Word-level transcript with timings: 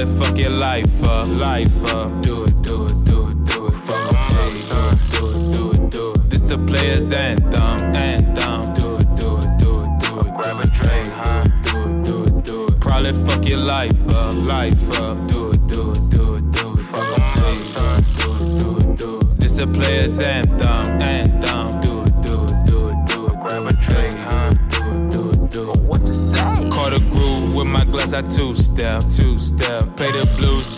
Probably 0.00 0.24
fuck 0.24 0.38
your 0.38 0.50
life 0.52 1.04
up, 1.04 1.28
life 1.28 1.84
up. 1.84 2.22
Do 2.22 2.44
it, 2.44 2.62
do 2.62 2.86
it, 2.86 3.04
do 3.04 3.28
it, 3.28 3.44
do 3.44 3.66
it, 3.66 3.84
do 3.84 3.96
it. 3.98 4.14
Hey, 4.32 4.50
do 4.70 4.80
it, 4.88 5.12
do 5.12 5.28
it, 5.28 5.52
do 5.52 5.70
it, 5.72 5.90
do 5.90 6.12
it. 6.14 6.30
This 6.30 6.40
the 6.40 6.56
players 6.56 7.12
anthem, 7.12 7.94
anthem. 7.94 8.72
Do 8.72 8.96
it, 8.96 9.06
do 9.20 9.36
it, 9.36 9.58
do 9.58 9.82
it, 9.82 10.00
do 10.00 10.20
it. 10.20 10.34
Grab 10.40 10.56
a 10.56 10.66
drink, 10.68 11.08
huh? 11.08 11.44
Do 11.64 11.76
it, 11.84 12.04
do 12.06 12.24
it, 12.24 12.44
do 12.46 12.66
it. 12.68 12.80
Probably 12.80 13.12
fuck 13.12 13.44
your 13.44 13.58
life 13.58 14.08
up, 14.08 14.34
life 14.46 14.90
up. 14.98 15.18
Do 15.30 15.52
it, 15.52 15.60
do 15.68 15.92
it, 15.92 16.08
do 16.08 16.36
it, 16.36 16.50
do 16.50 16.78
it. 16.78 16.92
Do 16.92 17.12
it, 17.12 17.20
hey, 17.36 17.58
do 17.76 17.84
it, 17.92 18.08
do 18.16 18.28
it, 18.32 18.56
do 18.58 18.68
it, 18.78 18.98
do 18.98 19.20
it. 19.20 19.38
This 19.38 19.52
the 19.58 19.66
players 19.66 20.18
anthem, 20.20 20.98
anthem. 21.02 21.80
Do 21.82 22.04
it, 22.04 22.14
do 22.24 22.44
it, 22.48 22.66
do 22.66 22.88
it, 22.88 23.06
do 23.06 23.26
it. 23.26 23.36
Grab 23.40 23.66
a 23.66 23.72
drink, 23.84 24.14
huh? 24.16 24.50
Do 24.70 24.80
it, 24.80 25.12
do 25.12 25.30
it, 25.30 25.50
do 25.50 25.72
it. 25.72 25.80
What 25.82 26.08
you 26.08 26.14
say? 26.14 26.38
Caught 26.70 26.94
a 26.94 27.00
groove 27.00 27.54
with 27.54 27.66
my 27.66 27.84
glass, 27.84 28.14
I 28.14 28.22
two 28.22 28.54
step. 28.54 29.02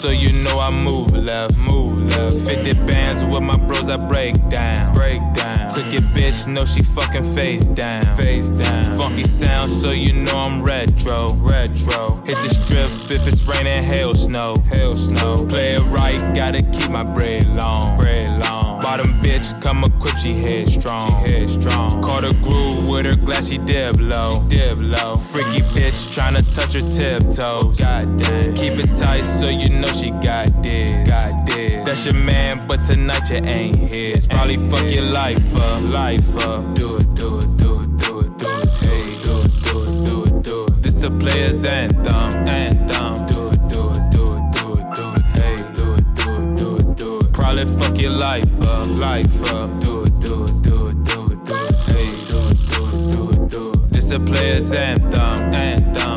So 0.03 0.11
you 0.11 0.33
know 0.33 0.58
I 0.58 0.69
move 0.70 1.12
left, 1.12 1.56
move 1.58 2.11
left. 2.11 2.36
50 2.39 2.72
bands 2.86 3.25
with 3.25 3.41
my 3.41 3.56
bros, 3.56 3.89
I 3.89 3.97
break 3.97 4.34
down, 4.48 4.92
break 4.95 5.20
down. 5.34 5.70
Took 5.70 5.92
your 5.92 6.03
bitch, 6.03 6.53
know 6.53 6.64
she 6.64 6.83
fucking 6.83 7.22
face 7.36 7.69
down, 7.69 8.05
face 8.17 8.50
down. 8.50 8.83
Funky 8.98 9.23
sound 9.23 9.70
so 9.70 9.92
you 9.92 10.12
know 10.12 10.36
I'm 10.36 10.61
retro, 10.61 11.28
retro. 11.34 12.20
Hit 12.27 12.34
the 12.34 12.48
strip 12.48 12.91
if 13.12 13.28
it's 13.28 13.45
raining, 13.45 13.84
hail, 13.84 14.12
snow, 14.17 14.56
hail, 14.73 14.97
snow. 14.97 15.36
Play 15.36 15.77
it 15.77 15.83
right, 15.83 16.19
gotta 16.34 16.62
keep 16.62 16.91
my 16.91 17.05
bread 17.05 17.47
long, 17.55 17.97
bread 17.97 18.28
long. 18.28 18.31
Bottom 18.92 19.14
bitch, 19.22 19.58
come 19.62 19.84
equipped, 19.84 20.18
she 20.18 20.34
headstrong, 20.34 21.08
she 21.24 21.32
headstrong. 21.32 22.02
Caught 22.02 22.24
a 22.26 22.34
groove 22.42 22.90
with 22.90 23.06
her 23.06 23.16
glass, 23.16 23.48
she 23.48 23.56
dip 23.56 23.96
low, 23.98 24.34
she 24.50 24.56
dip 24.56 24.76
low. 24.78 25.16
Freaky 25.16 25.62
bitch, 25.72 26.12
tryna 26.14 26.44
touch 26.54 26.74
her 26.74 26.82
tiptoes. 26.82 27.80
Goddamn, 27.80 28.54
keep 28.54 28.78
it 28.78 28.94
tight 28.94 29.22
so 29.22 29.48
you 29.48 29.70
know 29.70 29.90
she 29.92 30.10
got 30.10 30.48
this, 30.62 31.08
got 31.08 31.46
this. 31.46 31.86
That's 31.86 32.04
your 32.04 32.22
man, 32.26 32.66
but 32.68 32.84
tonight 32.84 33.30
you 33.30 33.36
ain't 33.36 33.76
his. 33.76 34.26
Probably 34.26 34.58
fuck 34.58 34.84
your 34.90 35.04
life 35.04 35.56
up, 35.56 35.82
life 35.94 36.36
up. 36.44 36.62
Do 36.74 36.98
it, 36.98 37.14
do 37.14 37.38
it, 37.38 37.56
do 37.56 37.80
it, 37.80 37.96
do 37.96 38.20
it, 38.20 38.36
do 38.36 38.50
it. 38.60 38.68
Hey, 38.84 39.04
do 39.24 39.40
it, 39.40 39.64
do 39.64 39.84
it, 39.84 40.04
do 40.04 40.24
it, 40.24 40.44
do 40.44 40.66
it. 40.66 40.82
This 40.82 40.92
the 40.92 41.10
players 41.12 41.64
anthem, 41.64 42.46
anthem. 42.46 43.11
It. 47.62 47.68
Fuck 47.80 47.98
your 47.98 48.10
life 48.10 48.60
up, 48.60 48.88
life 48.98 49.42
up. 49.52 49.70
Do 49.84 50.05
it, 50.05 50.12
do 50.20 50.45
it, 50.45 50.62
do 50.62 50.89
it, 50.89 51.05
do 51.05 51.33
it, 51.33 51.45
do 51.45 51.56
it. 51.67 51.74
Hey, 51.86 52.11
do 52.30 52.39
it, 52.50 52.58
do 52.70 52.80
it, 52.89 53.12
do 53.12 53.30
it, 53.30 53.50
do 53.50 53.73
it. 53.73 53.90
This 53.92 54.06
the 54.06 54.20
players 54.20 54.73
anthem, 54.73 55.55
anthem. 55.55 56.11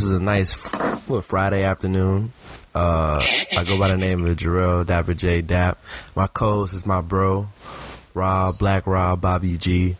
This 0.00 0.08
is 0.08 0.18
a 0.18 0.22
nice 0.22 0.54
what, 1.08 1.24
Friday 1.24 1.62
afternoon. 1.62 2.32
Uh, 2.74 3.22
I 3.54 3.64
go 3.64 3.78
by 3.78 3.88
the 3.88 3.98
name 3.98 4.24
of 4.24 4.34
Jarrell 4.34 4.86
Dapper 4.86 5.12
J 5.12 5.42
Dap. 5.42 5.76
My 6.16 6.26
co-host 6.26 6.72
is 6.72 6.86
my 6.86 7.02
bro, 7.02 7.48
Rob 8.14 8.54
Black 8.60 8.86
Rob 8.86 9.20
Bobby 9.20 9.58
G. 9.58 9.96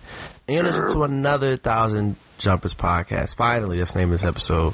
And 0.49 0.56
you 0.56 0.62
listen 0.62 0.91
to 0.94 1.03
another 1.03 1.59
Thousand 1.59 2.16
Jumpers 2.38 2.72
podcast. 2.72 3.37
Finally, 3.37 3.78
let's 3.78 3.94
name 3.94 4.09
this 4.09 4.25
episode. 4.25 4.72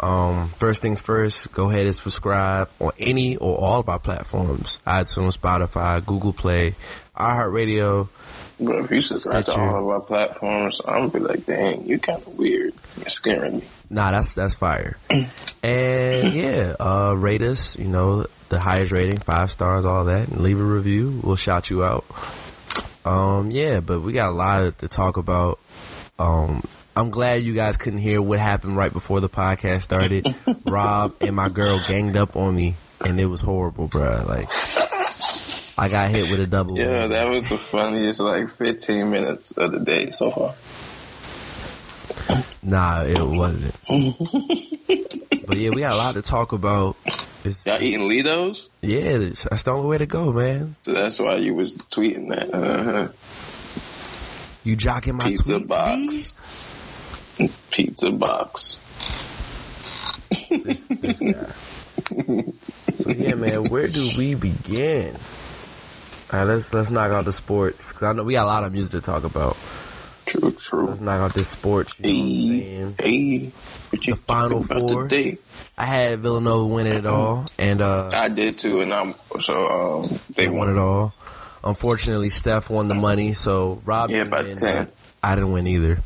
Um, 0.00 0.48
first 0.56 0.80
things 0.80 0.98
first, 0.98 1.52
go 1.52 1.68
ahead 1.68 1.84
and 1.84 1.94
subscribe 1.94 2.70
on 2.80 2.92
any 2.98 3.36
or 3.36 3.58
all 3.58 3.80
of 3.80 3.90
our 3.90 3.98
platforms: 3.98 4.80
iTunes, 4.86 5.36
Spotify, 5.36 6.02
Google 6.06 6.32
Play, 6.32 6.74
iHeartRadio. 7.14 8.08
But 8.60 8.84
if 8.84 8.90
you 8.90 9.00
subscribe 9.00 9.46
to 9.46 9.60
all 9.60 9.78
of 9.78 9.88
our 9.88 10.00
platforms, 10.00 10.80
I'm 10.86 11.08
gonna 11.08 11.10
be 11.10 11.18
like, 11.18 11.46
dang, 11.46 11.86
you 11.86 11.98
kind 11.98 12.18
of 12.18 12.38
weird. 12.38 12.72
You're 12.98 13.08
scaring 13.08 13.58
me. 13.58 13.64
Nah, 13.90 14.12
that's 14.12 14.34
that's 14.34 14.54
fire. 14.54 14.96
and 15.10 15.28
yeah, 15.62 16.74
uh, 16.78 17.14
rate 17.16 17.42
us. 17.42 17.76
You 17.78 17.88
know, 17.88 18.26
the 18.48 18.60
highest 18.60 18.92
rating, 18.92 19.18
five 19.18 19.50
stars, 19.50 19.84
all 19.84 20.04
that, 20.04 20.28
and 20.28 20.40
leave 20.40 20.60
a 20.60 20.64
review. 20.64 21.20
We'll 21.22 21.36
shout 21.36 21.70
you 21.70 21.84
out. 21.84 22.04
Um, 23.04 23.50
yeah, 23.50 23.80
but 23.80 24.00
we 24.00 24.12
got 24.12 24.30
a 24.30 24.32
lot 24.32 24.78
to 24.78 24.88
talk 24.88 25.16
about. 25.16 25.58
Um, 26.18 26.62
I'm 26.96 27.10
glad 27.10 27.42
you 27.42 27.54
guys 27.54 27.76
couldn't 27.76 27.98
hear 27.98 28.22
what 28.22 28.38
happened 28.38 28.76
right 28.76 28.92
before 28.92 29.20
the 29.20 29.28
podcast 29.28 29.82
started. 29.82 30.32
Rob 30.64 31.14
and 31.20 31.34
my 31.34 31.48
girl 31.48 31.80
ganged 31.88 32.16
up 32.16 32.36
on 32.36 32.54
me, 32.54 32.76
and 33.04 33.18
it 33.18 33.26
was 33.26 33.40
horrible, 33.40 33.88
bruh. 33.88 34.26
Like, 34.26 34.48
I 35.76 35.88
got 35.88 36.10
hit 36.10 36.30
with 36.30 36.40
a 36.40 36.46
double. 36.46 36.78
Yeah, 36.78 37.08
that 37.08 37.24
was 37.28 37.48
the 37.48 37.58
funniest 37.58 38.20
like 38.20 38.48
15 38.50 39.10
minutes 39.10 39.50
of 39.52 39.72
the 39.72 39.80
day 39.80 40.10
so 40.10 40.30
far. 40.30 40.54
Nah, 42.62 43.02
it 43.02 43.20
wasn't. 43.20 43.74
but 45.46 45.56
yeah, 45.58 45.70
we 45.70 45.80
got 45.80 45.94
a 45.94 45.96
lot 45.96 46.14
to 46.14 46.22
talk 46.22 46.52
about. 46.52 46.96
It's, 47.44 47.66
Y'all 47.66 47.82
eating 47.82 48.08
Lidos? 48.08 48.66
Yeah, 48.80 49.18
that's 49.18 49.42
that's 49.42 49.62
the 49.64 49.72
only 49.72 49.88
way 49.88 49.98
to 49.98 50.06
go, 50.06 50.32
man. 50.32 50.76
So 50.82 50.92
that's 50.92 51.18
why 51.18 51.36
you 51.36 51.54
was 51.54 51.76
tweeting 51.76 52.28
that. 52.30 52.54
Uh-huh. 52.54 53.08
You 54.64 54.78
jocking 54.78 55.16
my 55.16 55.24
Pizza 55.24 55.58
tweets, 55.58 55.68
box. 55.68 57.54
Pizza 57.70 58.10
box. 58.10 58.78
This, 60.48 60.86
this 60.86 61.18
guy. 61.20 61.50
so 62.96 63.10
yeah, 63.10 63.34
man, 63.34 63.68
where 63.68 63.88
do 63.88 64.08
we 64.16 64.34
begin? 64.34 65.16
All 66.34 66.40
right, 66.40 66.52
let's 66.52 66.74
let's 66.74 66.90
knock 66.90 67.12
out 67.12 67.26
the 67.26 67.32
sports 67.32 67.92
because 67.92 68.02
I 68.02 68.12
know 68.12 68.24
we 68.24 68.32
got 68.32 68.42
a 68.42 68.46
lot 68.46 68.64
of 68.64 68.72
music 68.72 68.90
to 68.90 69.00
talk 69.00 69.22
about. 69.22 69.56
True, 70.26 70.50
true. 70.50 70.86
Let's 70.88 71.00
knock 71.00 71.20
out 71.20 71.32
this 71.32 71.46
sports. 71.46 71.94
You 72.00 72.86
know 72.86 72.92
Hey. 72.98 73.52
What 73.90 74.04
you 74.04 74.14
The 74.14 74.20
Final 74.20 74.64
Four. 74.64 75.06
today? 75.06 75.38
I 75.78 75.84
had 75.84 76.18
Villanova 76.18 76.66
winning 76.66 76.94
it 76.94 77.06
all, 77.06 77.46
and 77.56 77.80
uh, 77.80 78.10
I 78.12 78.30
did 78.30 78.58
too, 78.58 78.80
and 78.80 78.92
I'm 78.92 79.14
so 79.40 79.68
um 79.68 80.02
they 80.34 80.46
they 80.46 80.48
won 80.48 80.70
it 80.70 80.76
all. 80.76 81.14
Unfortunately, 81.62 82.30
Steph 82.30 82.68
won 82.68 82.88
the 82.88 82.96
money, 82.96 83.34
so 83.34 83.80
Rob 83.84 84.10
Yeah, 84.10 84.24
by 84.24 84.42
win, 84.42 84.56
10. 84.56 84.84
but 84.86 84.94
I 85.22 85.36
didn't 85.36 85.52
win 85.52 85.68
either. 85.68 86.00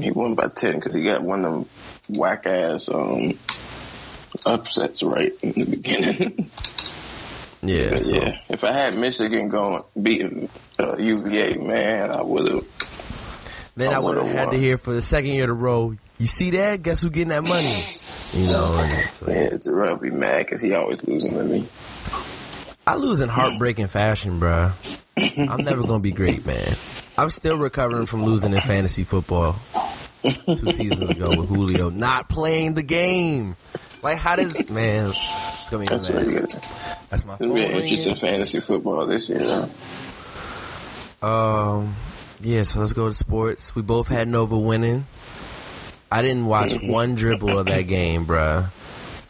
He 0.00 0.10
won 0.10 0.34
by 0.34 0.48
ten 0.48 0.74
because 0.74 0.96
he 0.96 1.02
got 1.02 1.22
one 1.22 1.44
of 1.44 1.52
them 1.52 1.68
whack 2.08 2.46
ass 2.46 2.88
um 2.88 3.38
upsets 4.44 5.04
right 5.04 5.32
in 5.42 5.52
the 5.52 5.64
beginning. 5.64 6.50
Yeah, 7.64 7.90
But 7.90 8.02
so 8.02 8.14
yeah, 8.14 8.38
if 8.48 8.62
I 8.62 8.72
had 8.72 8.96
Michigan 8.96 9.48
going 9.48 9.82
beating 10.00 10.48
uh, 10.78 10.96
UVA, 10.96 11.56
man, 11.56 12.10
I 12.10 12.22
would 12.22 12.50
have. 12.50 12.64
then 13.76 13.92
I 13.92 13.96
I 13.96 13.98
would 14.00 14.16
have 14.16 14.26
had 14.26 14.50
to 14.50 14.58
hear 14.58 14.76
for 14.76 14.92
the 14.92 15.02
second 15.02 15.30
year 15.30 15.44
in 15.44 15.50
a 15.50 15.54
row. 15.54 15.96
You 16.18 16.26
see 16.26 16.50
that? 16.50 16.82
Guess 16.82 17.02
who 17.02 17.10
getting 17.10 17.28
that 17.28 17.42
money? 17.42 17.72
You 18.34 18.52
know, 18.52 18.76
and 18.78 18.92
so, 19.14 19.30
Yeah, 19.30 19.48
Jarrell 19.58 20.00
be 20.00 20.10
mad 20.10 20.46
because 20.46 20.60
he 20.60 20.74
always 20.74 21.02
losing 21.04 21.34
to 21.34 21.44
me. 21.44 21.66
I 22.86 22.96
lose 22.96 23.22
in 23.22 23.30
heartbreaking 23.30 23.88
fashion, 23.88 24.38
bro. 24.38 24.72
I'm 25.16 25.64
never 25.64 25.82
gonna 25.82 26.00
be 26.00 26.12
great, 26.12 26.44
man. 26.44 26.74
I'm 27.16 27.30
still 27.30 27.56
recovering 27.56 28.06
from 28.06 28.24
losing 28.24 28.52
in 28.52 28.60
fantasy 28.60 29.04
football 29.04 29.56
two 30.22 30.72
seasons 30.72 31.08
ago 31.10 31.30
with 31.30 31.48
Julio 31.48 31.90
not 31.90 32.28
playing 32.28 32.74
the 32.74 32.82
game. 32.82 33.56
Like, 34.04 34.18
how 34.18 34.36
does 34.36 34.70
man? 34.70 35.08
It's 35.08 35.70
gonna 35.70 35.82
be 35.84 35.88
That's 35.88 36.08
mad. 36.08 36.20
really 36.22 36.34
good. 36.34 36.50
That's 37.10 37.24
my 37.24 37.38
be 37.38 37.44
an 37.64 37.70
interesting 37.72 38.16
fantasy 38.16 38.60
football 38.60 39.06
this 39.06 39.28
year. 39.28 39.40
Though. 39.40 41.26
Um, 41.26 41.94
yeah. 42.40 42.62
So 42.64 42.80
let's 42.80 42.92
go 42.92 43.08
to 43.08 43.14
sports. 43.14 43.74
We 43.74 43.82
both 43.82 44.08
had 44.08 44.28
Nova 44.28 44.58
winning. 44.58 45.06
I 46.12 46.22
didn't 46.22 46.46
watch 46.46 46.74
one 46.80 47.14
dribble 47.14 47.58
of 47.58 47.66
that 47.66 47.82
game, 47.82 48.26
bruh. 48.26 48.66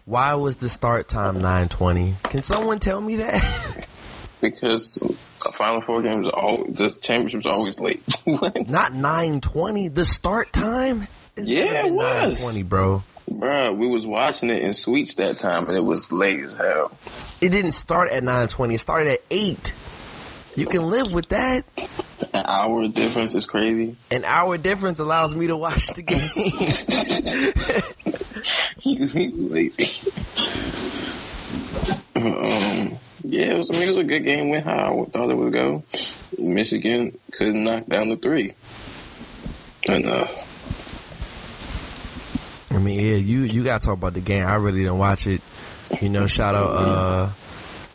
Why 0.04 0.34
was 0.34 0.56
the 0.56 0.68
start 0.68 1.08
time 1.08 1.40
nine 1.40 1.68
twenty? 1.68 2.16
Can 2.24 2.42
someone 2.42 2.78
tell 2.80 3.00
me 3.00 3.16
that? 3.16 3.86
Because 4.40 4.98
a 5.46 5.52
Final 5.52 5.80
Four 5.80 6.02
games, 6.02 6.28
always, 6.28 6.76
the 6.76 6.90
championships 7.00 7.46
always 7.46 7.80
late. 7.80 8.02
Not 8.26 8.92
nine 8.92 9.40
twenty. 9.40 9.88
The 9.88 10.04
start 10.04 10.52
time. 10.52 11.06
is 11.34 11.48
Yeah, 11.48 11.86
it 11.86 11.94
was. 11.94 12.34
nine 12.34 12.42
twenty, 12.42 12.62
bro. 13.28 13.48
Bruh, 13.48 13.76
we 13.76 13.86
was 13.88 14.06
watching 14.06 14.50
it 14.50 14.62
in 14.62 14.74
suites 14.74 15.16
that 15.16 15.38
time, 15.38 15.66
and 15.68 15.76
it 15.76 15.84
was 15.84 16.12
late 16.12 16.40
as 16.40 16.54
hell. 16.54 16.96
It 17.40 17.50
didn't 17.50 17.72
start 17.72 18.10
at 18.10 18.22
nine 18.22 18.48
twenty. 18.48 18.74
It 18.74 18.80
started 18.80 19.12
at 19.12 19.20
eight. 19.30 19.72
You 20.56 20.66
can 20.66 20.82
live 20.88 21.12
with 21.12 21.30
that. 21.30 21.64
An 22.32 22.44
hour 22.46 22.86
difference 22.88 23.34
is 23.34 23.44
crazy. 23.44 23.96
An 24.10 24.24
hour 24.24 24.56
difference 24.56 25.00
allows 25.00 25.34
me 25.34 25.48
to 25.48 25.56
watch 25.56 25.88
the 25.88 26.02
game. 26.02 26.20
he 28.78 29.00
was 29.00 29.12
he 29.12 29.28
was 29.28 29.50
lazy. 29.50 29.90
um, 32.16 32.98
yeah, 33.24 33.46
it 33.46 33.58
was. 33.58 33.70
I 33.70 33.72
mean, 33.74 33.82
it 33.82 33.88
was 33.88 33.98
a 33.98 34.04
good 34.04 34.24
game. 34.24 34.50
Went 34.50 34.64
how 34.64 35.02
I 35.02 35.10
thought 35.10 35.30
it 35.30 35.34
would 35.34 35.52
go. 35.52 35.82
Michigan 36.38 37.18
couldn't 37.32 37.64
knock 37.64 37.86
down 37.86 38.10
the 38.10 38.16
three. 38.16 38.54
Enough. 39.88 40.53
I 42.74 42.78
mean, 42.78 43.00
yeah, 43.00 43.14
you 43.16 43.40
you 43.42 43.64
gotta 43.64 43.84
talk 43.84 43.96
about 43.96 44.14
the 44.14 44.20
game. 44.20 44.46
I 44.46 44.54
really 44.56 44.80
didn't 44.80 44.98
watch 44.98 45.26
it. 45.26 45.40
You 46.00 46.08
know, 46.08 46.26
shout 46.26 46.54
out 46.54 46.66
uh 46.70 47.28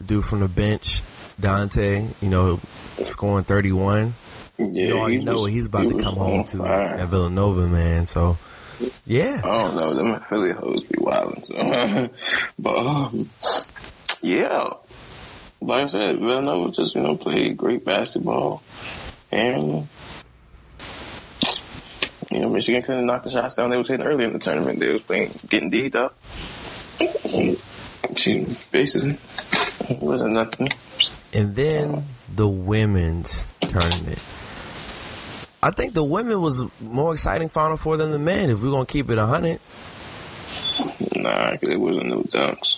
dude 0.05 0.23
from 0.25 0.39
the 0.41 0.47
bench, 0.47 1.01
Donte. 1.41 2.07
You 2.21 2.29
know, 2.29 2.59
scoring 3.01 3.43
thirty 3.45 3.71
one. 3.71 4.13
Yeah, 4.57 4.65
You 4.67 4.93
already 4.97 5.19
he 5.19 5.23
know 5.25 5.33
was- 5.35 5.43
what 5.43 5.51
he's 5.51 5.65
about 5.67 5.85
he 5.85 5.93
to 5.93 6.01
come 6.03 6.15
home 6.15 6.43
to 6.45 6.63
at 6.65 7.07
Villanova, 7.07 7.65
man. 7.67 8.05
So, 8.05 8.37
yeah. 9.05 9.41
I 9.43 9.47
don't 9.47 9.75
know. 9.75 9.95
Them 9.95 10.21
Philly 10.29 10.51
hoes 10.51 10.81
be 10.83 10.97
wildin'. 10.97 11.45
So, 11.45 12.09
but 12.59 12.77
um, 12.77 13.29
yeah, 14.21 14.69
like 15.61 15.83
I 15.83 15.87
said, 15.87 16.19
Villanova 16.19 16.71
just 16.71 16.93
you 16.95 17.01
know 17.01 17.15
played 17.15 17.55
great 17.57 17.85
basketball, 17.85 18.61
and 19.31 19.87
you 22.39 22.45
know 22.45 22.51
Michigan 22.51 22.81
couldn't 22.81 23.05
knock 23.05 23.23
the 23.23 23.29
shots 23.29 23.55
down 23.55 23.69
they 23.69 23.75
was 23.75 23.89
hitting 23.89 24.05
early 24.07 24.23
in 24.23 24.31
the 24.31 24.39
tournament. 24.39 24.79
They 24.79 24.87
was 24.93 25.01
playing 25.01 25.31
getting 25.49 25.69
D'd 25.69 25.93
up. 25.97 26.15
She 28.15 28.45
basically 28.71 29.17
wasn't 29.99 30.33
nothing. 30.33 30.69
And 31.33 31.53
then 31.53 32.05
the 32.33 32.47
women's 32.47 33.45
tournament. 33.59 34.19
I 35.61 35.71
think 35.71 35.93
the 35.93 36.03
women 36.03 36.41
was 36.41 36.63
more 36.79 37.13
exciting 37.13 37.49
Final 37.49 37.75
Four 37.75 37.97
than 37.97 38.11
the 38.11 38.19
men. 38.19 38.49
If 38.49 38.61
we're 38.61 38.71
gonna 38.71 38.85
keep 38.85 39.09
it 39.09 39.17
hundred, 39.17 39.59
Nah, 41.17 41.57
'cause 41.57 41.69
it 41.69 41.79
wasn't 41.79 42.05
no 42.07 42.21
dunks. 42.21 42.77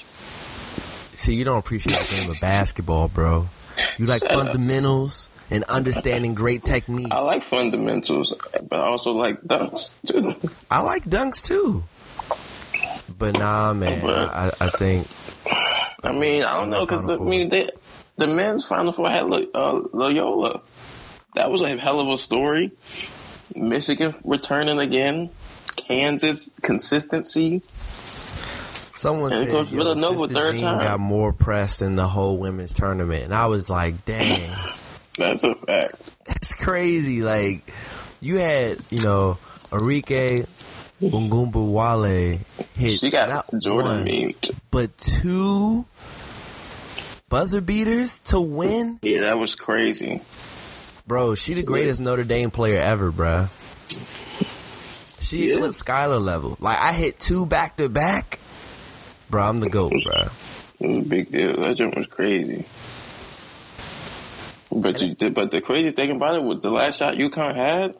see, 1.13 1.35
you 1.35 1.43
don't 1.45 1.59
appreciate 1.59 1.95
the 1.95 2.15
game 2.15 2.31
of 2.31 2.39
basketball, 2.41 3.07
bro. 3.09 3.47
You 3.99 4.07
like 4.07 4.23
Shut 4.23 4.31
up. 4.31 4.37
fundamentals 4.47 5.29
and 5.51 5.63
understanding 5.65 6.33
great 6.33 6.63
technique. 6.63 7.11
I 7.11 7.19
like 7.19 7.43
fundamentals, 7.43 8.33
but 8.67 8.79
I 8.79 8.83
also 8.83 9.11
like 9.11 9.41
dunks 9.41 9.93
too. 10.05 10.49
I 10.71 10.81
like 10.81 11.03
dunks 11.03 11.43
too. 11.43 11.83
But 13.15 13.37
nah, 13.37 13.73
man, 13.73 14.03
I, 14.09 14.51
I 14.59 14.67
think 14.69 15.05
I 16.03 16.11
mean, 16.11 16.43
I 16.43 16.53
don't 16.57 16.69
know 16.69 16.85
because 16.85 17.09
I 17.09 17.17
mean, 17.17 17.49
they, 17.49 17.69
the 18.17 18.27
men's 18.27 18.65
Final 18.65 18.91
Four 18.91 19.09
had 19.09 19.23
uh, 19.23 19.81
Loyola. 19.93 20.61
That 21.35 21.51
was 21.51 21.61
a 21.61 21.77
hell 21.77 21.99
of 21.99 22.07
a 22.09 22.17
story. 22.17 22.71
Michigan 23.55 24.13
returning 24.23 24.79
again. 24.79 25.29
Kansas 25.75 26.51
consistency. 26.61 27.61
someone 27.63 29.31
And 29.31 29.49
said 29.49 29.67
Villanova 29.67 30.27
third 30.27 30.57
Jean 30.57 30.61
time. 30.61 30.79
got 30.79 30.99
more 30.99 31.31
press 31.33 31.77
than 31.77 31.95
the 31.95 32.07
whole 32.07 32.37
women's 32.37 32.73
tournament, 32.73 33.23
and 33.23 33.33
I 33.33 33.47
was 33.47 33.69
like, 33.69 34.05
dang. 34.05 34.49
That's 35.17 35.43
a 35.43 35.55
fact. 35.55 35.95
That's 36.25 36.53
crazy. 36.53 37.21
Like 37.21 37.61
you 38.21 38.37
had, 38.37 38.77
you 38.89 39.03
know, 39.03 39.37
Arike 39.71 40.47
Ogunbowale 41.01 42.39
hit 42.75 42.99
She 42.99 43.09
got 43.09 43.29
not 43.29 43.49
Jordan 43.61 43.99
one, 43.99 44.05
memed. 44.05 44.51
but 44.69 44.97
two 44.97 45.85
buzzer 47.29 47.61
beaters 47.61 48.19
to 48.21 48.39
win. 48.39 48.99
Yeah, 49.01 49.21
that 49.21 49.39
was 49.39 49.55
crazy. 49.55 50.21
Bro, 51.07 51.35
she 51.35 51.53
the 51.55 51.63
greatest 51.63 52.05
Notre 52.05 52.23
Dame 52.23 52.51
player 52.51 52.79
ever, 52.81 53.11
bro. 53.11 53.45
She 53.47 55.47
Yes. 55.47 55.57
eclipsed 55.57 55.85
Skylar 55.85 56.21
level. 56.21 56.57
Like 56.59 56.77
I 56.77 56.93
hit 56.93 57.19
two 57.19 57.45
back 57.45 57.77
to 57.77 57.89
back. 57.89 58.39
Bro, 59.29 59.43
I'm 59.43 59.59
the 59.61 59.69
GOAT, 59.69 59.91
bro. 60.03 60.23
It 60.81 60.87
was 60.87 60.97
a 61.05 61.09
big 61.09 61.31
deal. 61.31 61.55
That 61.61 61.75
jump 61.75 61.95
was 61.95 62.07
crazy. 62.07 62.65
But 64.71 65.01
you 65.01 65.15
did. 65.15 65.33
But 65.33 65.51
the 65.51 65.61
crazy 65.61 65.91
thing 65.91 66.11
about 66.11 66.35
it 66.35 66.43
was 66.43 66.63
the 66.63 66.69
last 66.69 66.97
shot 66.99 67.15
UConn 67.15 67.55
had. 67.55 67.95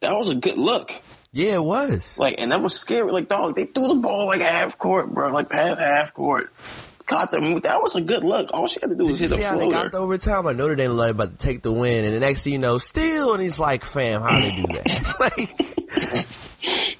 That 0.00 0.12
was 0.16 0.30
a 0.30 0.34
good 0.34 0.58
look. 0.58 0.92
Yeah, 1.32 1.54
it 1.54 1.64
was. 1.64 2.18
Like, 2.18 2.40
and 2.40 2.50
that 2.50 2.60
was 2.60 2.74
scary. 2.78 3.12
Like, 3.12 3.28
dog, 3.28 3.54
they 3.54 3.66
threw 3.66 3.88
the 3.88 3.94
ball 3.94 4.26
like 4.26 4.40
half 4.40 4.78
court, 4.78 5.12
bro. 5.12 5.30
Like 5.30 5.48
past 5.48 5.78
half 5.78 6.12
court. 6.14 6.52
Caught 7.06 7.30
them. 7.32 7.60
That 7.60 7.82
was 7.82 7.96
a 7.96 8.00
good 8.00 8.24
look. 8.24 8.50
All 8.52 8.66
she 8.68 8.78
had 8.80 8.90
to 8.90 8.96
do 8.96 9.06
was 9.06 9.18
Did 9.18 9.30
you 9.30 9.36
hit 9.36 9.36
see 9.36 9.44
a 9.44 9.48
how 9.48 9.56
they 9.56 9.64
got 9.68 9.72
floater. 9.72 9.88
the 9.90 9.98
overtime? 9.98 10.44
Like 10.44 10.56
Notre 10.56 10.76
Dame 10.76 10.92
like 10.92 11.10
about 11.12 11.38
to 11.38 11.46
take 11.46 11.62
the 11.62 11.72
win, 11.72 12.04
and 12.04 12.14
the 12.14 12.20
next 12.20 12.42
thing 12.42 12.52
you 12.52 12.58
know, 12.58 12.78
still, 12.78 13.34
and 13.34 13.42
he's 13.42 13.58
like, 13.58 13.84
"Fam, 13.84 14.22
how 14.22 14.30
they 14.40 14.54
do 14.54 14.62
that?" 14.62 15.16
like, 15.20 15.56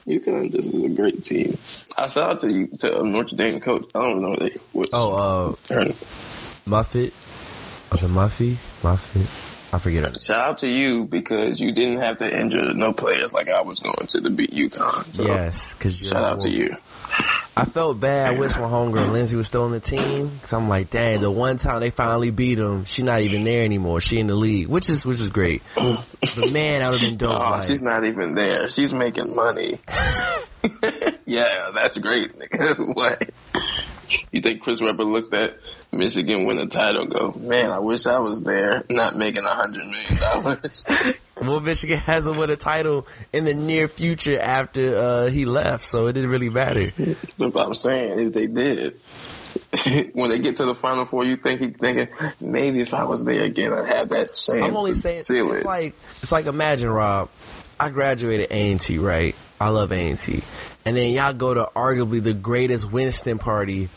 UConn 0.06 0.50
just 0.50 0.74
is 0.74 0.84
a 0.84 0.88
great 0.88 1.22
team. 1.24 1.56
I 1.96 2.08
shout 2.08 2.30
out 2.30 2.40
to 2.40 2.52
you 2.52 2.66
to 2.78 2.98
um, 3.00 3.12
Notre 3.12 3.36
Dame 3.36 3.60
coach. 3.60 3.88
I 3.94 4.00
don't 4.00 4.22
know 4.22 4.36
they 4.36 4.56
what's 4.72 4.90
oh, 4.92 5.54
uh, 5.70 5.92
Muffet, 6.66 7.12
was 7.90 8.02
it 8.02 8.08
Muffy? 8.10 8.56
Muffet? 8.82 9.56
I 9.72 9.78
forget 9.78 10.04
her. 10.04 10.20
Shout 10.20 10.48
out 10.48 10.58
to 10.58 10.68
you 10.68 11.04
because 11.04 11.60
you 11.60 11.72
didn't 11.72 12.00
have 12.02 12.18
to 12.18 12.38
injure 12.40 12.74
no 12.74 12.92
players 12.92 13.32
like 13.32 13.48
I 13.48 13.62
was 13.62 13.78
going 13.78 14.06
to 14.08 14.20
the 14.20 14.30
beat 14.30 14.50
UConn. 14.50 15.14
So 15.14 15.24
Yes, 15.24 15.74
because 15.74 15.96
shout 15.96 16.24
out 16.24 16.40
to 16.40 16.50
you. 16.50 16.76
I 17.56 17.64
felt 17.64 18.00
bad. 18.00 18.34
I 18.34 18.38
wish 18.38 18.56
my 18.56 18.62
homegirl 18.62 19.12
Lindsay 19.12 19.36
was 19.36 19.46
still 19.46 19.64
on 19.64 19.72
the 19.72 19.80
team 19.80 20.28
because 20.28 20.52
I'm 20.52 20.68
like, 20.68 20.90
dang, 20.90 21.20
the 21.20 21.30
one 21.30 21.56
time 21.56 21.80
they 21.80 21.90
finally 21.90 22.30
beat 22.30 22.58
him, 22.58 22.84
she 22.84 23.02
not 23.02 23.20
even 23.20 23.44
there 23.44 23.62
anymore. 23.62 24.00
She 24.00 24.18
in 24.18 24.26
the 24.26 24.34
league, 24.34 24.66
which 24.68 24.88
is 24.88 25.06
which 25.06 25.20
is 25.20 25.30
great. 25.30 25.62
But 25.76 26.52
man, 26.52 26.82
I 26.82 26.90
would 26.90 27.00
have 27.00 27.10
been 27.10 27.18
dope. 27.18 27.32
Oh, 27.40 27.50
like- 27.50 27.62
she's 27.68 27.82
not 27.82 28.04
even 28.04 28.34
there. 28.34 28.70
She's 28.70 28.92
making 28.92 29.34
money. 29.36 29.78
yeah, 31.26 31.70
that's 31.72 31.98
great, 31.98 32.32
nigga. 32.38 32.94
what? 32.94 33.30
You 34.32 34.40
think 34.40 34.62
Chris 34.62 34.80
Webber 34.80 35.04
looked 35.04 35.34
at 35.34 35.58
Michigan 35.92 36.44
win 36.46 36.58
a 36.58 36.66
title 36.66 37.06
go, 37.06 37.34
man, 37.36 37.70
I 37.70 37.80
wish 37.80 38.06
I 38.06 38.20
was 38.20 38.42
there, 38.42 38.84
not 38.90 39.16
making 39.16 39.44
a 39.44 39.48
hundred 39.48 39.84
million 39.86 40.16
dollars. 40.16 40.86
well, 41.40 41.60
Michigan 41.60 41.98
hasn't 41.98 42.36
won 42.36 42.50
a 42.50 42.56
title 42.56 43.06
in 43.32 43.44
the 43.44 43.54
near 43.54 43.88
future 43.88 44.38
after 44.38 44.96
uh, 44.96 45.26
he 45.26 45.44
left, 45.44 45.84
so 45.84 46.06
it 46.06 46.12
didn't 46.12 46.30
really 46.30 46.50
matter. 46.50 46.90
That's 46.96 47.36
what 47.36 47.66
I'm 47.66 47.74
saying 47.74 48.18
is 48.20 48.32
they 48.32 48.46
did. 48.46 49.00
when 50.14 50.30
they 50.30 50.38
get 50.38 50.56
to 50.56 50.64
the 50.64 50.74
final 50.74 51.04
four, 51.04 51.24
you 51.24 51.36
think 51.36 51.60
he's 51.60 51.72
thinking, 51.72 52.08
maybe 52.40 52.80
if 52.80 52.94
I 52.94 53.04
was 53.04 53.24
there 53.24 53.42
again, 53.42 53.72
I'd 53.72 53.88
have 53.88 54.08
that 54.10 54.28
chance 54.28 54.50
I'm 54.50 54.76
only 54.76 54.94
saying 54.94 55.16
it's 55.16 55.30
it. 55.30 55.64
like 55.64 55.94
it's 55.98 56.32
like 56.32 56.46
imagine 56.46 56.88
Rob, 56.88 57.30
I 57.78 57.90
graduated 57.90 58.50
A 58.50 58.72
and 58.72 58.80
T, 58.80 58.98
right? 58.98 59.34
I 59.60 59.68
love 59.68 59.92
A 59.92 60.10
and 60.10 60.18
T, 60.18 60.42
and 60.84 60.96
then 60.96 61.12
y'all 61.12 61.32
go 61.32 61.54
to 61.54 61.68
arguably 61.74 62.22
the 62.22 62.32
greatest 62.32 62.90
Winston 62.90 63.38
party. 63.38 63.88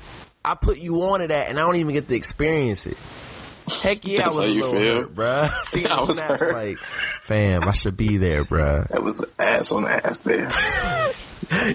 I 0.46 0.56
put 0.56 0.78
you 0.78 1.02
on 1.04 1.22
to 1.22 1.28
that, 1.28 1.50
and 1.50 1.58
I 1.60 1.62
don't 1.64 1.78
even 1.78 1.94
get 1.94 2.08
to 2.08 2.16
experience 2.16 2.86
it. 2.86 2.98
Heck 3.82 4.06
yeah, 4.08 4.26
I 4.26 4.28
was 4.28 4.38
how 4.38 4.44
a 4.44 4.48
you 4.48 4.66
little 4.66 4.80
feel? 4.82 4.96
hurt, 5.04 5.16
bruh. 5.16 5.50
See 5.66 5.86
I 5.86 6.02
was 6.02 6.18
snaps 6.18 6.42
hurt. 6.42 6.54
like, 6.54 6.78
fam, 6.80 7.64
I 7.64 7.72
should 7.72 7.96
be 7.96 8.18
there, 8.18 8.44
bruh. 8.44 8.88
that 8.90 9.02
was 9.02 9.24
ass 9.40 9.72
on 9.72 9.88
ass 9.88 10.24
there. 10.24 10.50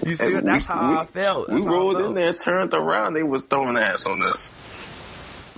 You 0.03 0.15
see, 0.15 0.33
And 0.33 0.47
that's 0.47 0.67
we- 0.67 0.73
how 0.73 0.91
we- 0.91 0.97
I 0.97 1.05
felt. 1.05 1.47
We 1.47 1.53
That's 1.55 1.67
I 1.67 1.69
rolled 1.69 1.95
felt. 1.97 2.07
in 2.09 2.13
there, 2.15 2.33
turned 2.33 2.73
around, 2.73 3.13
they 3.13 3.21
was 3.23 3.43
throwing 3.43 3.77
ass 3.77 4.05
on 4.07 4.19
us. 4.23 4.51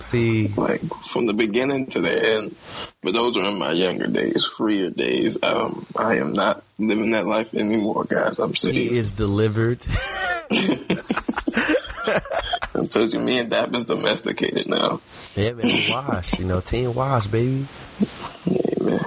See, 0.00 0.48
Like 0.48 0.82
from 1.10 1.26
the 1.26 1.32
beginning 1.32 1.86
to 1.88 2.00
the 2.00 2.12
end. 2.24 2.54
But 3.02 3.14
those 3.14 3.36
were 3.36 3.44
in 3.44 3.58
my 3.58 3.72
younger 3.72 4.06
days, 4.06 4.44
freer 4.44 4.90
days. 4.90 5.38
Um, 5.42 5.86
I 5.98 6.16
am 6.16 6.34
not 6.34 6.62
living 6.78 7.12
that 7.12 7.26
life 7.26 7.54
anymore, 7.54 8.04
guys. 8.04 8.38
I'm 8.38 8.54
serious. 8.54 8.90
he 8.92 8.98
is 8.98 9.12
delivered. 9.12 9.80
I 12.74 12.86
told 12.86 13.12
you, 13.12 13.18
me 13.20 13.38
and 13.38 13.50
Dap 13.50 13.72
is 13.74 13.84
domesticated 13.84 14.68
now. 14.68 15.00
yeah, 15.36 15.52
man, 15.52 15.90
wash. 15.90 16.38
You 16.38 16.44
know, 16.46 16.60
team 16.60 16.94
wash, 16.94 17.26
baby. 17.26 17.66
Yeah, 18.46 18.84
man. 18.84 19.00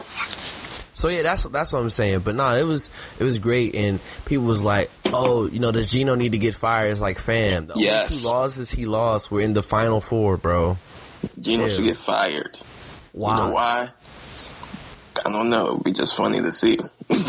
So 0.93 1.09
yeah, 1.09 1.23
that's 1.23 1.43
that's 1.45 1.73
what 1.73 1.79
I'm 1.79 1.89
saying. 1.89 2.19
But 2.19 2.35
nah, 2.35 2.53
it 2.55 2.63
was 2.63 2.89
it 3.19 3.23
was 3.23 3.37
great, 3.37 3.75
and 3.75 3.99
people 4.25 4.45
was 4.45 4.63
like, 4.63 4.89
oh, 5.05 5.47
you 5.47 5.59
know, 5.59 5.71
does 5.71 5.91
Gino 5.91 6.15
need 6.15 6.31
to 6.31 6.37
get 6.37 6.55
fired? 6.55 6.91
It's 6.91 7.01
like, 7.01 7.19
fam, 7.19 7.67
the 7.67 7.73
Yes. 7.75 8.11
only 8.11 8.21
two 8.21 8.27
losses 8.27 8.71
he 8.71 8.85
lost 8.85 9.29
were 9.29 9.41
in 9.41 9.53
the 9.53 9.63
final 9.63 9.99
four, 10.01 10.37
bro. 10.37 10.77
Gino 11.39 11.67
Chill. 11.67 11.75
should 11.77 11.85
get 11.85 11.97
fired. 11.97 12.57
Why? 13.11 13.37
You 13.37 13.43
know 13.47 13.51
why? 13.53 13.89
I 15.25 15.31
don't 15.31 15.49
know. 15.49 15.71
It'd 15.71 15.83
be 15.83 15.91
just 15.93 16.15
funny 16.15 16.41
to 16.41 16.51
see. 16.51 16.77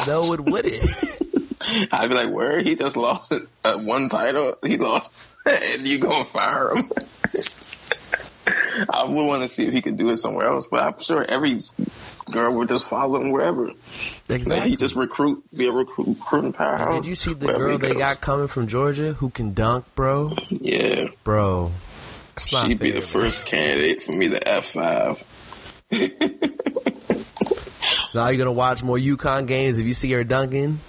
No, 0.06 0.32
it 0.32 0.40
wouldn't. 0.40 1.18
I'd 1.92 2.08
be 2.08 2.14
like, 2.14 2.30
where? 2.32 2.60
He 2.62 2.74
just 2.76 2.96
lost 2.96 3.32
uh, 3.64 3.78
one 3.78 4.08
title. 4.08 4.54
He 4.64 4.76
lost, 4.76 5.16
and 5.62 5.86
you 5.86 5.98
gonna 5.98 6.24
fire 6.26 6.74
him? 6.74 6.90
I 8.92 9.04
would 9.04 9.26
want 9.26 9.42
to 9.42 9.48
see 9.48 9.66
if 9.66 9.72
he 9.72 9.82
could 9.82 9.96
do 9.96 10.10
it 10.10 10.18
somewhere 10.18 10.46
else, 10.46 10.66
but 10.66 10.80
I'm 10.80 11.00
sure 11.02 11.24
every 11.26 11.58
girl 12.30 12.54
would 12.56 12.68
just 12.68 12.88
follow 12.88 13.20
him 13.20 13.32
wherever. 13.32 13.66
Like 14.28 14.40
exactly. 14.40 14.70
he 14.70 14.76
just 14.76 14.94
recruit, 14.94 15.44
be 15.56 15.68
a 15.68 15.72
recruit, 15.72 16.08
recruiting 16.08 16.52
powerhouse. 16.52 17.02
Did 17.02 17.10
you 17.10 17.16
see 17.16 17.34
the 17.34 17.46
girl 17.46 17.78
they 17.78 17.88
goes. 17.88 17.98
got 17.98 18.20
coming 18.20 18.48
from 18.48 18.66
Georgia 18.66 19.12
who 19.14 19.30
can 19.30 19.54
dunk, 19.54 19.84
bro? 19.94 20.36
Yeah, 20.48 21.08
Bro, 21.24 21.72
she'd 22.38 22.78
be 22.78 22.92
the 22.92 23.02
first 23.02 23.46
candidate 23.46 24.02
for 24.02 24.12
me 24.12 24.28
to 24.28 24.48
F 24.48 24.66
five. 24.66 25.24
Now 28.14 28.28
you're 28.28 28.38
gonna 28.38 28.52
watch 28.52 28.82
more 28.82 28.96
UConn 28.96 29.46
games 29.46 29.78
if 29.78 29.84
you 29.86 29.92
see 29.92 30.10
her 30.12 30.24
dunking. 30.24 30.80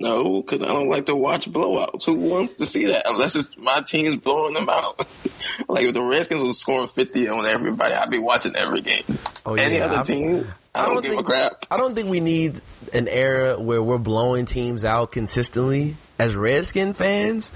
No, 0.00 0.40
because 0.42 0.62
I 0.62 0.66
don't 0.72 0.88
like 0.88 1.06
to 1.06 1.14
watch 1.14 1.46
blowouts. 1.50 2.04
Who 2.06 2.14
wants 2.14 2.54
to 2.54 2.66
see 2.66 2.86
that? 2.86 3.02
Unless 3.06 3.36
it's 3.36 3.60
my 3.60 3.82
team's 3.82 4.16
blowing 4.16 4.54
them 4.54 4.68
out. 4.68 4.98
like 5.68 5.84
if 5.84 5.92
the 5.94 6.02
Redskins 6.02 6.42
was 6.42 6.58
scoring 6.58 6.88
50 6.88 7.28
on 7.28 7.44
everybody, 7.44 7.94
I'd 7.94 8.10
be 8.10 8.18
watching 8.18 8.56
every 8.56 8.80
game. 8.80 9.04
Oh 9.44 9.54
Any 9.54 9.76
yeah, 9.76 9.84
other 9.84 9.96
I've- 9.96 10.12
team, 10.12 10.48
I, 10.74 10.80
I 10.82 10.84
don't, 10.86 10.94
don't 10.94 11.02
give 11.02 11.10
think- 11.12 11.20
a 11.20 11.24
crap. 11.24 11.52
I 11.70 11.76
don't 11.76 11.92
think 11.92 12.08
we 12.08 12.20
need 12.20 12.60
an 12.94 13.08
era 13.08 13.60
where 13.60 13.82
we're 13.82 13.98
blowing 13.98 14.46
teams 14.46 14.84
out 14.84 15.12
consistently. 15.12 15.96
As 16.18 16.34
Redskin 16.36 16.94
fans, 16.94 17.50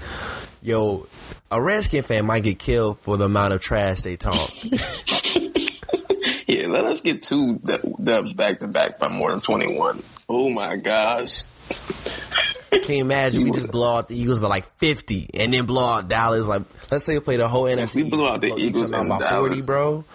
yo, 0.61 1.07
a 1.51 1.61
Redskin 1.61 2.03
fan 2.03 2.25
might 2.25 2.43
get 2.43 2.57
killed 2.59 2.99
for 2.99 3.15
the 3.17 3.25
amount 3.25 3.53
of 3.53 3.61
trash 3.61 4.01
they 4.01 4.17
talk. 4.17 4.49
Yeah, 6.47 6.67
let 6.67 6.85
us 6.85 7.01
get 7.01 7.23
two 7.23 7.55
du- 7.57 7.95
dubs 8.01 8.31
back 8.33 8.59
to 8.59 8.67
back 8.67 8.99
by 8.99 9.07
more 9.09 9.31
than 9.31 9.41
21. 9.41 10.01
Oh 10.29 10.49
my 10.51 10.75
gosh. 10.75 11.41
Can 12.71 12.95
you 12.95 13.01
imagine 13.01 13.43
we 13.43 13.51
just 13.51 13.71
blow 13.71 13.97
out 13.97 14.07
the 14.07 14.15
Eagles 14.15 14.39
by 14.39 14.47
like 14.47 14.65
50 14.77 15.31
and 15.33 15.53
then 15.53 15.65
blow 15.65 15.85
out 15.85 16.07
Dallas? 16.07 16.45
Like, 16.45 16.63
let's 16.91 17.03
say 17.03 17.15
we 17.15 17.19
play 17.19 17.37
the 17.37 17.47
whole 17.47 17.63
NFC. 17.63 18.03
we 18.03 18.09
blow 18.09 18.27
out 18.27 18.41
the 18.41 18.55
Eagles 18.55 18.91
by 18.91 19.05
40, 19.05 19.61
bro. 19.65 20.05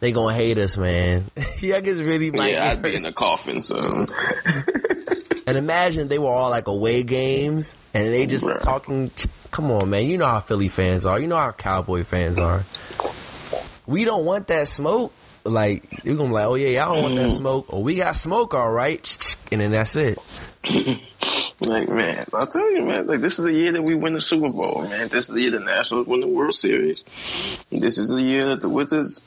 They 0.00 0.12
gonna 0.12 0.34
hate 0.34 0.58
us, 0.58 0.76
man. 0.76 1.24
yeah, 1.60 1.80
it's 1.82 2.00
really 2.00 2.30
might 2.30 2.52
Yeah, 2.52 2.70
I'd 2.70 2.82
be 2.82 2.94
in 2.94 3.02
the 3.02 3.12
coffin 3.12 3.62
soon. 3.62 4.06
And 5.48 5.56
imagine 5.56 6.08
they 6.08 6.18
were 6.18 6.28
all 6.28 6.50
like 6.50 6.66
away 6.66 7.02
games 7.04 7.74
and 7.94 8.12
they 8.12 8.26
just 8.26 8.44
Bruh. 8.44 8.60
talking. 8.60 9.10
Come 9.50 9.70
on, 9.70 9.88
man. 9.88 10.04
You 10.04 10.18
know 10.18 10.26
how 10.26 10.40
Philly 10.40 10.68
fans 10.68 11.06
are. 11.06 11.18
You 11.18 11.26
know 11.26 11.38
how 11.38 11.52
Cowboy 11.52 12.04
fans 12.04 12.38
are. 12.38 12.64
We 13.86 14.04
don't 14.04 14.26
want 14.26 14.48
that 14.48 14.68
smoke. 14.68 15.10
Like, 15.44 16.04
you're 16.04 16.16
gonna 16.16 16.28
be 16.28 16.34
like, 16.34 16.44
oh 16.44 16.54
yeah, 16.56 16.68
y'all 16.68 16.94
don't 16.94 17.02
want 17.02 17.16
that 17.16 17.30
mm. 17.30 17.36
smoke. 17.36 17.72
Or 17.72 17.82
we 17.82 17.94
got 17.94 18.14
smoke, 18.14 18.52
all 18.52 18.70
right. 18.70 19.36
And 19.50 19.62
then 19.62 19.70
that's 19.70 19.96
it. 19.96 20.18
Like, 21.60 21.88
man, 21.88 22.24
I'll 22.32 22.46
tell 22.46 22.70
you, 22.72 22.82
man, 22.84 23.08
like, 23.08 23.20
this 23.20 23.40
is 23.40 23.44
the 23.44 23.52
year 23.52 23.72
that 23.72 23.82
we 23.82 23.96
win 23.96 24.12
the 24.14 24.20
Super 24.20 24.48
Bowl, 24.48 24.82
man. 24.88 25.08
This 25.08 25.28
is 25.28 25.34
the 25.34 25.40
year 25.40 25.50
the 25.50 25.58
Nationals 25.58 26.06
win 26.06 26.20
the 26.20 26.28
World 26.28 26.54
Series. 26.54 27.02
This 27.68 27.98
is 27.98 28.08
the 28.10 28.22
year 28.22 28.44
that 28.46 28.60
the 28.60 28.68
Wizards 28.68 29.20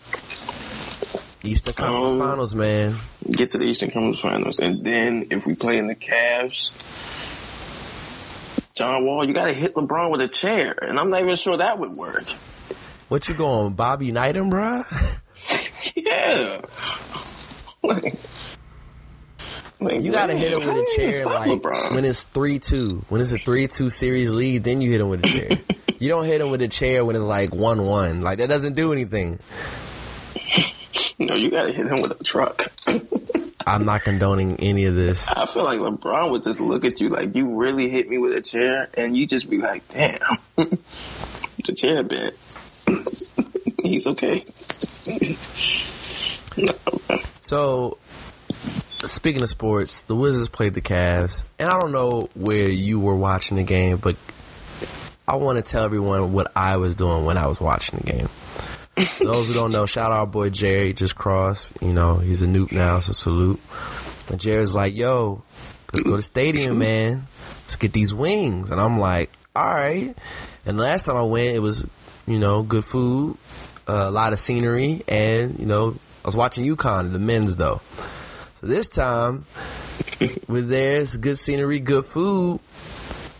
Eastern 1.43 1.73
Conference 1.73 2.13
Um, 2.13 2.19
Finals, 2.19 2.55
man. 2.55 2.95
get 3.29 3.49
to 3.49 3.57
the 3.57 3.65
Eastern 3.65 3.91
Conference 3.91 4.19
Finals. 4.21 4.59
And 4.59 4.81
then 4.81 5.27
if 5.29 5.45
we 5.45 5.55
play 5.55 5.77
in 5.77 5.87
the 5.87 5.95
Cavs, 5.95 6.71
John 8.75 9.05
Wall, 9.05 9.25
you 9.27 9.33
gotta 9.33 9.51
hit 9.53 9.73
LeBron 9.75 10.11
with 10.11 10.21
a 10.21 10.29
chair. 10.29 10.73
And 10.81 10.97
I'm 10.97 11.09
not 11.09 11.19
even 11.19 11.35
sure 11.35 11.57
that 11.57 11.79
would 11.79 11.91
work. 11.91 12.23
What 13.09 13.27
you 13.27 13.35
going, 13.35 13.73
Bobby 13.73 14.13
Knight 14.13 14.37
him, 14.37 14.49
bruh? 14.49 14.85
Yeah. 15.95 16.61
Like, 17.83 18.15
like, 19.81 20.01
You 20.03 20.11
gotta 20.11 20.35
hit 20.35 20.53
him 20.53 20.59
with 20.59 20.69
a 20.69 20.73
do 20.73 21.01
you 21.01 21.09
even 21.09 21.13
chair 21.13 21.25
like 21.25 21.49
LeBron? 21.49 21.95
when 21.95 22.05
it's 22.05 22.23
three 22.23 22.59
two. 22.59 23.03
When 23.09 23.21
it's 23.21 23.31
a 23.31 23.37
three 23.37 23.67
two 23.67 23.89
series 23.89 24.31
lead, 24.31 24.63
then 24.63 24.81
you 24.81 24.89
hit 24.91 25.01
him 25.01 25.09
with 25.09 25.25
a 25.25 25.27
chair. 25.27 25.49
you 25.99 26.07
don't 26.07 26.25
hit 26.25 26.39
him 26.41 26.49
with 26.51 26.61
a 26.61 26.67
chair 26.67 27.03
when 27.03 27.15
it's 27.15 27.23
like 27.25 27.53
one 27.53 27.83
one. 27.85 28.21
Like 28.21 28.37
that 28.39 28.47
doesn't 28.49 28.75
do 28.75 28.93
anything. 28.93 29.39
no, 31.19 31.35
you 31.35 31.51
gotta 31.51 31.73
hit 31.73 31.87
him 31.87 32.01
with 32.01 32.19
a 32.19 32.23
truck. 32.23 32.63
I'm 33.67 33.85
not 33.85 34.01
condoning 34.01 34.59
any 34.59 34.85
of 34.85 34.95
this. 34.95 35.29
I 35.29 35.45
feel 35.45 35.63
like 35.63 35.77
LeBron 35.79 36.31
would 36.31 36.43
just 36.43 36.59
look 36.59 36.83
at 36.83 36.99
you 36.99 37.09
like 37.09 37.35
you 37.35 37.59
really 37.59 37.89
hit 37.89 38.09
me 38.09 38.17
with 38.17 38.33
a 38.35 38.41
chair, 38.41 38.89
and 38.95 39.15
you 39.15 39.27
just 39.27 39.47
be 39.49 39.59
like, 39.59 39.87
"Damn, 39.89 40.17
the 40.55 41.73
chair 41.75 42.01
bent." 42.03 42.33
He's 43.83 44.07
okay. 44.07 44.39
No, 46.57 46.73
So, 47.41 47.97
speaking 49.11 49.43
of 49.43 49.49
sports, 49.49 50.03
the 50.03 50.15
Wizards 50.15 50.49
played 50.49 50.73
the 50.73 50.81
Cavs, 50.81 51.43
and 51.59 51.69
I 51.69 51.79
don't 51.79 51.91
know 51.91 52.29
where 52.33 52.69
you 52.69 52.99
were 52.99 53.15
watching 53.15 53.57
the 53.57 53.63
game, 53.63 53.97
but 53.97 54.15
I 55.27 55.35
want 55.35 55.57
to 55.57 55.61
tell 55.61 55.83
everyone 55.83 56.33
what 56.33 56.51
I 56.55 56.77
was 56.77 56.95
doing 56.95 57.25
when 57.25 57.37
I 57.37 57.47
was 57.47 57.59
watching 57.59 57.99
the 57.99 58.11
game. 58.11 58.29
Those 59.19 59.47
who 59.47 59.53
don't 59.53 59.71
know, 59.71 59.85
shout 59.85 60.11
out 60.11 60.19
our 60.19 60.27
boy 60.27 60.49
Jerry, 60.49 60.93
just 60.93 61.15
crossed. 61.15 61.73
You 61.81 61.93
know, 61.93 62.15
he's 62.15 62.41
a 62.41 62.47
noob 62.47 62.71
now, 62.71 62.99
so 62.99 63.13
salute. 63.13 63.59
And 64.29 64.39
Jerry's 64.39 64.75
like, 64.75 64.95
yo, 64.95 65.43
let's 65.93 66.03
go 66.03 66.15
to 66.15 66.21
stadium, 66.21 66.79
man. 66.79 67.27
Let's 67.63 67.77
get 67.77 67.93
these 67.93 68.13
wings. 68.13 68.69
And 68.69 68.79
I'm 68.81 68.99
like, 68.99 69.31
all 69.55 69.65
right. 69.65 70.15
And 70.65 70.79
the 70.79 70.83
last 70.83 71.05
time 71.05 71.15
I 71.15 71.23
went, 71.23 71.55
it 71.55 71.59
was, 71.59 71.85
you 72.27 72.39
know, 72.39 72.63
good 72.63 72.85
food, 72.85 73.37
a 73.87 74.11
lot 74.11 74.33
of 74.33 74.39
scenery, 74.39 75.03
and, 75.07 75.59
you 75.59 75.65
know, 75.65 75.95
I 76.23 76.27
was 76.27 76.35
watching 76.35 76.65
UConn, 76.65 77.13
the 77.13 77.19
men's 77.19 77.55
though. 77.55 77.81
So 78.61 78.67
this 78.67 78.87
time, 78.87 79.45
we're 80.47 80.61
there, 80.61 81.01
it's 81.01 81.17
good 81.17 81.39
scenery, 81.39 81.79
good 81.79 82.05
food. 82.05 82.59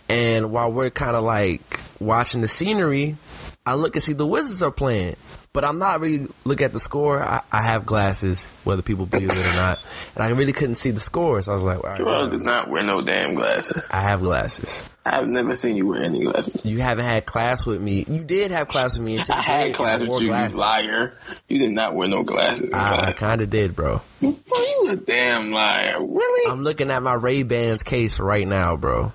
And 0.10 0.52
while 0.52 0.72
we're 0.72 0.90
kind 0.90 1.16
of 1.16 1.24
like 1.24 1.80
watching 2.00 2.42
the 2.42 2.48
scenery, 2.48 3.18
I 3.64 3.76
look 3.76 3.96
and 3.96 4.02
see 4.02 4.14
the 4.14 4.26
Wizards 4.26 4.64
are 4.64 4.72
playing. 4.72 5.16
But 5.54 5.66
I'm 5.66 5.80
not 5.80 6.00
really 6.00 6.28
looking 6.46 6.64
at 6.64 6.72
the 6.72 6.80
score. 6.80 7.22
I, 7.22 7.42
I 7.52 7.64
have 7.64 7.86
glasses, 7.86 8.50
whether 8.64 8.82
people 8.82 9.06
believe 9.06 9.30
it 9.32 9.38
or 9.38 9.56
not. 9.56 9.80
And 10.16 10.24
I 10.24 10.30
really 10.30 10.54
couldn't 10.54 10.76
see 10.76 10.92
the 10.92 11.02
score. 11.02 11.42
So 11.42 11.52
I 11.52 11.56
was 11.56 11.64
like, 11.64 11.84
all 11.84 11.90
right, 11.90 12.02
whatever. 12.04 12.32
did 12.32 12.46
not 12.46 12.70
wear 12.70 12.84
no 12.84 13.02
damn 13.02 13.36
glasses. 13.36 13.86
I 13.92 14.02
have 14.02 14.22
glasses. 14.22 14.88
I've 15.06 15.28
never 15.28 15.58
seen 15.58 15.76
you 15.76 15.88
wear 15.88 16.04
any 16.04 16.24
glasses. 16.24 16.72
You 16.72 16.80
haven't 16.80 17.04
had 17.04 17.26
class 17.26 17.66
with 17.66 17.82
me. 17.82 18.06
You 18.08 18.24
did 18.24 18.52
have 18.52 18.70
class 18.70 18.98
with 18.98 19.06
me 19.06 19.18
in 19.18 19.24
10th 19.24 19.32
I 19.32 19.42
had 19.42 19.74
class 19.74 20.00
with 20.00 20.22
you, 20.22 20.34
you 20.34 20.48
liar. 20.50 21.18
You 21.50 21.60
did 21.60 21.72
not 21.72 21.96
wear 21.96 22.08
no 22.08 22.24
glasses. 22.24 22.72
I, 22.72 23.10
I 23.10 23.12
kind 23.12 23.42
of 23.42 23.50
did, 23.50 23.76
bro. 23.76 24.02
You 24.22 24.40
a 24.88 24.96
damn 24.96 25.52
liar. 25.52 25.96
Really? 26.00 26.52
I'm 26.52 26.64
looking 26.64 26.92
at 26.92 27.02
my 27.02 27.14
Ray 27.14 27.44
Bans 27.44 27.84
case 27.84 28.20
right 28.20 28.48
now, 28.48 28.78
bro. 28.78 29.12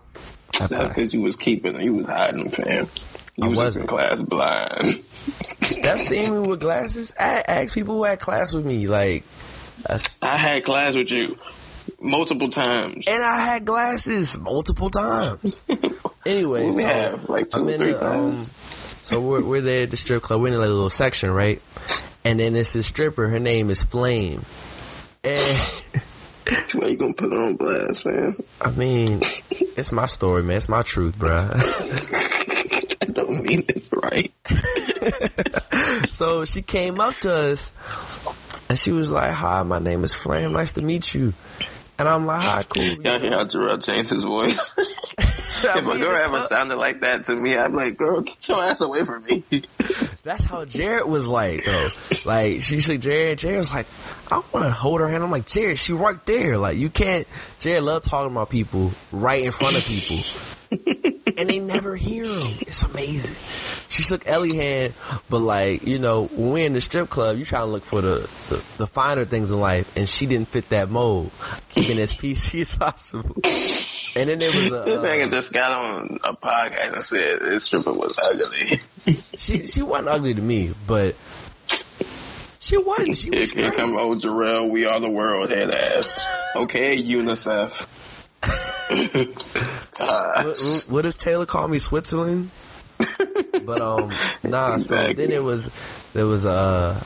That's 0.58 0.68
because 0.68 1.14
you 1.14 1.20
was 1.20 1.36
keeping 1.36 1.74
them. 1.74 1.82
You 1.82 1.94
was 1.94 2.06
hiding 2.06 2.44
them, 2.44 2.50
fam. 2.50 2.88
You 3.36 3.44
I 3.44 3.48
was 3.48 3.58
just 3.58 3.76
in 3.76 3.86
wasn't. 3.86 3.88
class 3.88 4.22
blind. 4.22 5.02
Steph 5.62 6.00
seen 6.00 6.32
me 6.32 6.48
with 6.48 6.60
glasses. 6.60 7.14
I 7.18 7.42
asked 7.46 7.74
people 7.74 7.96
who 7.96 8.04
had 8.04 8.20
class 8.20 8.52
with 8.54 8.64
me, 8.64 8.86
like, 8.86 9.24
that's, 9.86 10.16
I 10.22 10.36
had 10.36 10.64
class 10.64 10.94
with 10.94 11.10
you 11.10 11.36
multiple 12.00 12.50
times. 12.50 13.06
and 13.06 13.22
I 13.22 13.40
had 13.40 13.64
glasses 13.64 14.36
multiple 14.38 14.90
times. 14.90 15.66
Anyway, 16.24 16.66
we 16.66 16.72
so 16.82 16.88
have 16.88 17.28
like 17.28 17.50
2 17.50 17.60
I'm 17.60 17.68
in 17.68 17.78
three 17.78 17.92
the, 17.92 18.04
um, 18.04 18.46
so 19.02 19.20
we're 19.20 19.44
we're 19.44 19.60
there 19.60 19.84
at 19.84 19.90
the 19.90 19.96
strip 19.96 20.22
club. 20.22 20.40
We're 20.40 20.48
in 20.48 20.58
like 20.58 20.66
a 20.66 20.70
little 20.70 20.90
section, 20.90 21.30
right? 21.30 21.62
And 22.24 22.40
then 22.40 22.56
it's 22.56 22.72
this 22.72 22.86
stripper. 22.88 23.28
Her 23.28 23.38
name 23.38 23.70
is 23.70 23.84
Flame. 23.84 24.44
And 25.22 25.82
Why 26.74 26.88
you 26.88 26.96
gonna 26.96 27.14
put 27.14 27.32
her 27.32 27.38
on 27.38 27.56
blast, 27.56 28.04
man? 28.06 28.36
I 28.60 28.70
mean, 28.70 29.22
it's 29.50 29.92
my 29.92 30.06
story, 30.06 30.42
man. 30.42 30.56
It's 30.56 30.68
my 30.68 30.82
truth, 30.82 31.16
bruh. 31.16 31.52
I 33.08 33.12
don't 33.12 33.42
mean 33.42 33.64
this 33.66 33.88
right. 33.92 34.32
so 36.10 36.44
she 36.44 36.62
came 36.62 37.00
up 37.00 37.14
to 37.16 37.32
us 37.32 37.72
and 38.68 38.78
she 38.78 38.92
was 38.92 39.10
like, 39.10 39.32
"Hi, 39.32 39.62
my 39.62 39.78
name 39.78 40.04
is 40.04 40.12
Flame. 40.12 40.52
Nice 40.52 40.72
to 40.72 40.82
meet 40.82 41.14
you." 41.14 41.32
And 41.98 42.08
I'm 42.08 42.26
like, 42.26 42.42
"Hi, 42.42 42.62
cool." 42.64 42.82
Y'all 43.02 43.18
hear 43.18 43.30
how 43.30 43.46
Terrell 43.46 43.78
changed 43.78 44.10
his 44.10 44.24
voice? 44.24 44.74
If 45.64 45.76
a 45.76 45.98
girl 45.98 46.12
ever 46.12 46.42
sounded 46.42 46.76
like 46.76 47.00
that 47.00 47.26
to 47.26 47.34
me, 47.34 47.56
I'd 47.56 47.70
be 47.70 47.76
like, 47.76 47.96
girl, 47.96 48.20
get 48.22 48.46
your 48.48 48.62
ass 48.62 48.82
away 48.82 49.04
from 49.04 49.24
me. 49.24 49.42
That's 49.48 50.44
how 50.44 50.64
Jared 50.66 51.06
was 51.06 51.26
like, 51.26 51.64
though. 51.64 51.88
Like, 52.24 52.60
she 52.60 52.80
said, 52.80 53.00
Jared, 53.00 53.38
Jared 53.38 53.58
was 53.58 53.72
like, 53.72 53.86
I 54.30 54.42
want 54.52 54.66
to 54.66 54.70
hold 54.70 55.00
her 55.00 55.08
hand. 55.08 55.24
I'm 55.24 55.30
like, 55.30 55.46
Jared, 55.46 55.78
she 55.78 55.94
right 55.94 56.24
there. 56.26 56.58
Like, 56.58 56.76
you 56.76 56.90
can't, 56.90 57.26
Jared 57.60 57.82
love 57.82 58.04
talking 58.04 58.32
about 58.32 58.50
people 58.50 58.92
right 59.12 59.44
in 59.44 59.52
front 59.52 59.76
of 59.76 59.86
people. 59.86 60.16
And 61.38 61.48
they 61.48 61.58
never 61.58 61.96
hear 61.96 62.24
him. 62.24 62.58
It's 62.60 62.82
amazing. 62.82 63.36
She 63.88 64.02
shook 64.02 64.26
Ellie 64.26 64.56
hand, 64.56 64.94
but 65.30 65.38
like, 65.38 65.86
you 65.86 65.98
know, 65.98 66.24
when 66.26 66.50
we're 66.52 66.66
in 66.66 66.72
the 66.72 66.80
strip 66.80 67.08
club, 67.08 67.38
you 67.38 67.44
trying 67.44 67.62
to 67.66 67.70
look 67.72 67.84
for 67.84 68.00
the, 68.00 68.28
the, 68.48 68.64
the 68.78 68.86
finer 68.86 69.24
things 69.24 69.50
in 69.50 69.60
life, 69.60 69.96
and 69.96 70.08
she 70.08 70.26
didn't 70.26 70.48
fit 70.48 70.68
that 70.70 70.90
mold. 70.90 71.30
Keeping 71.70 71.98
as 71.98 72.12
PC 72.14 72.62
as 72.62 72.74
possible. 72.74 73.36
And 74.18 74.30
then 74.30 74.38
there 74.38 74.50
was 74.50 74.72
a 74.72 74.84
This 74.84 75.04
uh, 75.04 75.28
just 75.30 75.52
got 75.52 75.72
on 75.72 76.18
a 76.24 76.32
podcast 76.34 76.94
and 76.94 77.04
said 77.04 77.38
this 77.40 77.64
stripper 77.64 77.92
was 77.92 78.18
ugly. 78.18 78.80
she 79.36 79.66
she 79.66 79.82
wasn't 79.82 80.08
ugly 80.08 80.32
to 80.34 80.40
me, 80.40 80.72
but 80.86 81.14
she 82.58 82.78
wasn't. 82.78 83.16
She 83.16 83.28
Here, 83.30 83.40
was 83.40 83.52
here 83.52 83.70
straight. 83.70 83.74
come 83.74 83.96
old 83.98 84.22
Jarrell, 84.22 84.70
we 84.70 84.86
are 84.86 84.98
the 85.00 85.10
world 85.10 85.50
head 85.50 85.70
ass. 85.70 86.26
Okay, 86.56 86.96
UNICEF. 86.96 87.86
What, 89.98 90.84
what 90.90 91.02
does 91.02 91.16
Taylor 91.18 91.46
call 91.46 91.66
me, 91.68 91.78
Switzerland? 91.78 92.50
but 93.64 93.80
um, 93.80 94.10
nah. 94.44 94.78
So 94.78 94.94
Exactly. 94.94 95.14
then 95.14 95.32
it 95.32 95.42
was 95.42 95.70
there 96.12 96.26
was 96.26 96.44
uh, 96.44 97.02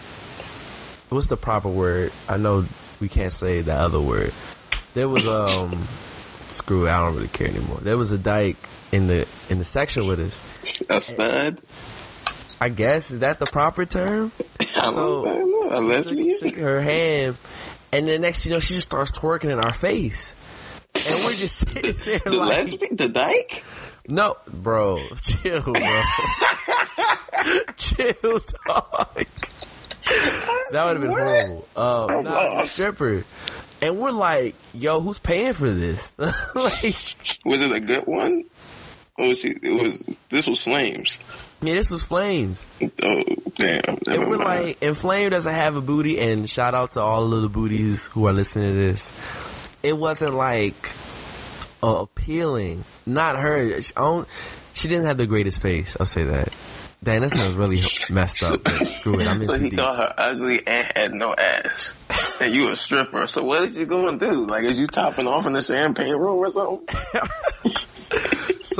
what's 1.08 1.26
the 1.28 1.36
proper 1.36 1.68
word? 1.68 2.12
I 2.28 2.36
know 2.36 2.64
we 3.00 3.08
can't 3.08 3.32
say 3.32 3.60
the 3.62 3.74
other 3.74 4.00
word. 4.00 4.32
There 4.94 5.08
was 5.08 5.26
um, 5.28 5.86
screw. 6.48 6.86
it, 6.86 6.90
I 6.90 7.00
don't 7.04 7.14
really 7.16 7.28
care 7.28 7.46
anymore. 7.48 7.78
There 7.80 7.96
was 7.96 8.12
a 8.12 8.18
dyke 8.18 8.56
in 8.92 9.06
the 9.06 9.26
in 9.48 9.58
the 9.58 9.64
section 9.64 10.06
with 10.08 10.18
us. 10.20 10.86
A 10.90 11.00
stud? 11.00 11.60
I 12.60 12.68
guess 12.68 13.10
is 13.10 13.20
that 13.20 13.38
the 13.38 13.46
proper 13.46 13.86
term? 13.86 14.32
I 14.58 14.64
So- 14.92 15.24
know. 15.24 15.68
A 15.70 15.80
lesbian? 15.80 16.36
Shook 16.40 16.56
her 16.56 16.80
hand, 16.80 17.36
and 17.92 18.08
then 18.08 18.20
next 18.22 18.44
you 18.44 18.50
know 18.52 18.58
she 18.60 18.74
just 18.74 18.88
starts 18.88 19.12
twerking 19.12 19.50
in 19.50 19.60
our 19.60 19.72
face, 19.72 20.34
we're 21.30 21.36
just 21.36 21.56
sitting 21.56 21.96
there 22.04 22.18
The 22.20 22.30
like, 22.32 22.48
lesbian? 22.48 22.96
The 22.96 23.08
dyke? 23.08 23.64
no, 24.08 24.36
bro, 24.48 25.00
chill, 25.22 25.62
bro, 25.62 25.74
chill, 27.76 28.40
dog. 28.66 29.26
That 30.72 30.84
would 30.84 30.96
have 30.96 31.00
been 31.00 31.10
horrible. 31.10 31.68
Um, 31.76 32.10
I'm 32.10 32.24
nah, 32.24 32.30
lost. 32.32 32.72
stripper, 32.72 33.24
and 33.82 33.98
we're 33.98 34.10
like, 34.10 34.54
yo, 34.74 35.00
who's 35.00 35.18
paying 35.18 35.52
for 35.52 35.70
this? 35.70 36.12
like, 36.18 36.34
Was 37.44 37.60
it 37.62 37.72
a 37.72 37.80
good 37.80 38.04
one? 38.06 38.44
Or 39.18 39.28
was 39.28 39.38
she, 39.40 39.48
it 39.50 39.62
was, 39.70 40.20
this 40.30 40.46
was 40.46 40.60
Flames. 40.62 41.18
yeah, 41.60 41.74
this 41.74 41.90
was 41.90 42.02
flames. 42.02 42.64
Oh, 43.02 43.22
damn. 43.54 43.80
And 43.86 44.06
Never 44.06 44.28
we're 44.30 44.38
mind. 44.38 44.64
like, 44.64 44.78
and 44.82 44.96
Flame 44.96 45.30
doesn't 45.30 45.52
have 45.52 45.76
a 45.76 45.80
booty, 45.80 46.18
and 46.18 46.48
shout 46.48 46.74
out 46.74 46.92
to 46.92 47.00
all 47.00 47.32
of 47.34 47.42
the 47.42 47.48
booties 47.48 48.06
who 48.06 48.26
are 48.26 48.32
listening 48.32 48.70
to 48.72 48.74
this. 48.76 49.12
It 49.82 49.96
wasn't 49.96 50.34
like 50.34 50.74
uh, 51.82 52.00
appealing. 52.02 52.84
Not 53.06 53.36
her. 53.36 53.82
She, 53.82 53.92
she 54.74 54.88
didn't 54.88 55.06
have 55.06 55.18
the 55.18 55.26
greatest 55.26 55.60
face. 55.62 55.96
I'll 55.98 56.06
say 56.06 56.24
that. 56.24 56.48
Damn, 57.02 57.22
this 57.22 57.32
sounds 57.32 57.54
really 57.54 57.80
messed 58.10 58.42
up. 58.42 58.62
But 58.62 58.76
screw 58.76 59.18
it. 59.20 59.26
I'm 59.26 59.42
so 59.42 59.58
he 59.58 59.70
deep. 59.70 59.78
called 59.78 59.96
her 59.96 60.14
ugly 60.18 60.66
and 60.66 60.92
had 60.94 61.12
no 61.14 61.34
ass. 61.34 61.94
and 62.42 62.54
you 62.54 62.68
a 62.68 62.76
stripper. 62.76 63.26
So 63.26 63.42
what 63.42 63.62
is 63.64 63.76
you 63.76 63.86
going 63.86 64.18
to 64.18 64.30
do? 64.30 64.46
Like, 64.46 64.64
is 64.64 64.78
you 64.78 64.86
topping 64.86 65.26
off 65.26 65.46
in 65.46 65.54
the 65.54 65.62
champagne 65.62 66.12
room 66.14 66.38
or 66.38 66.50
something? 66.50 66.86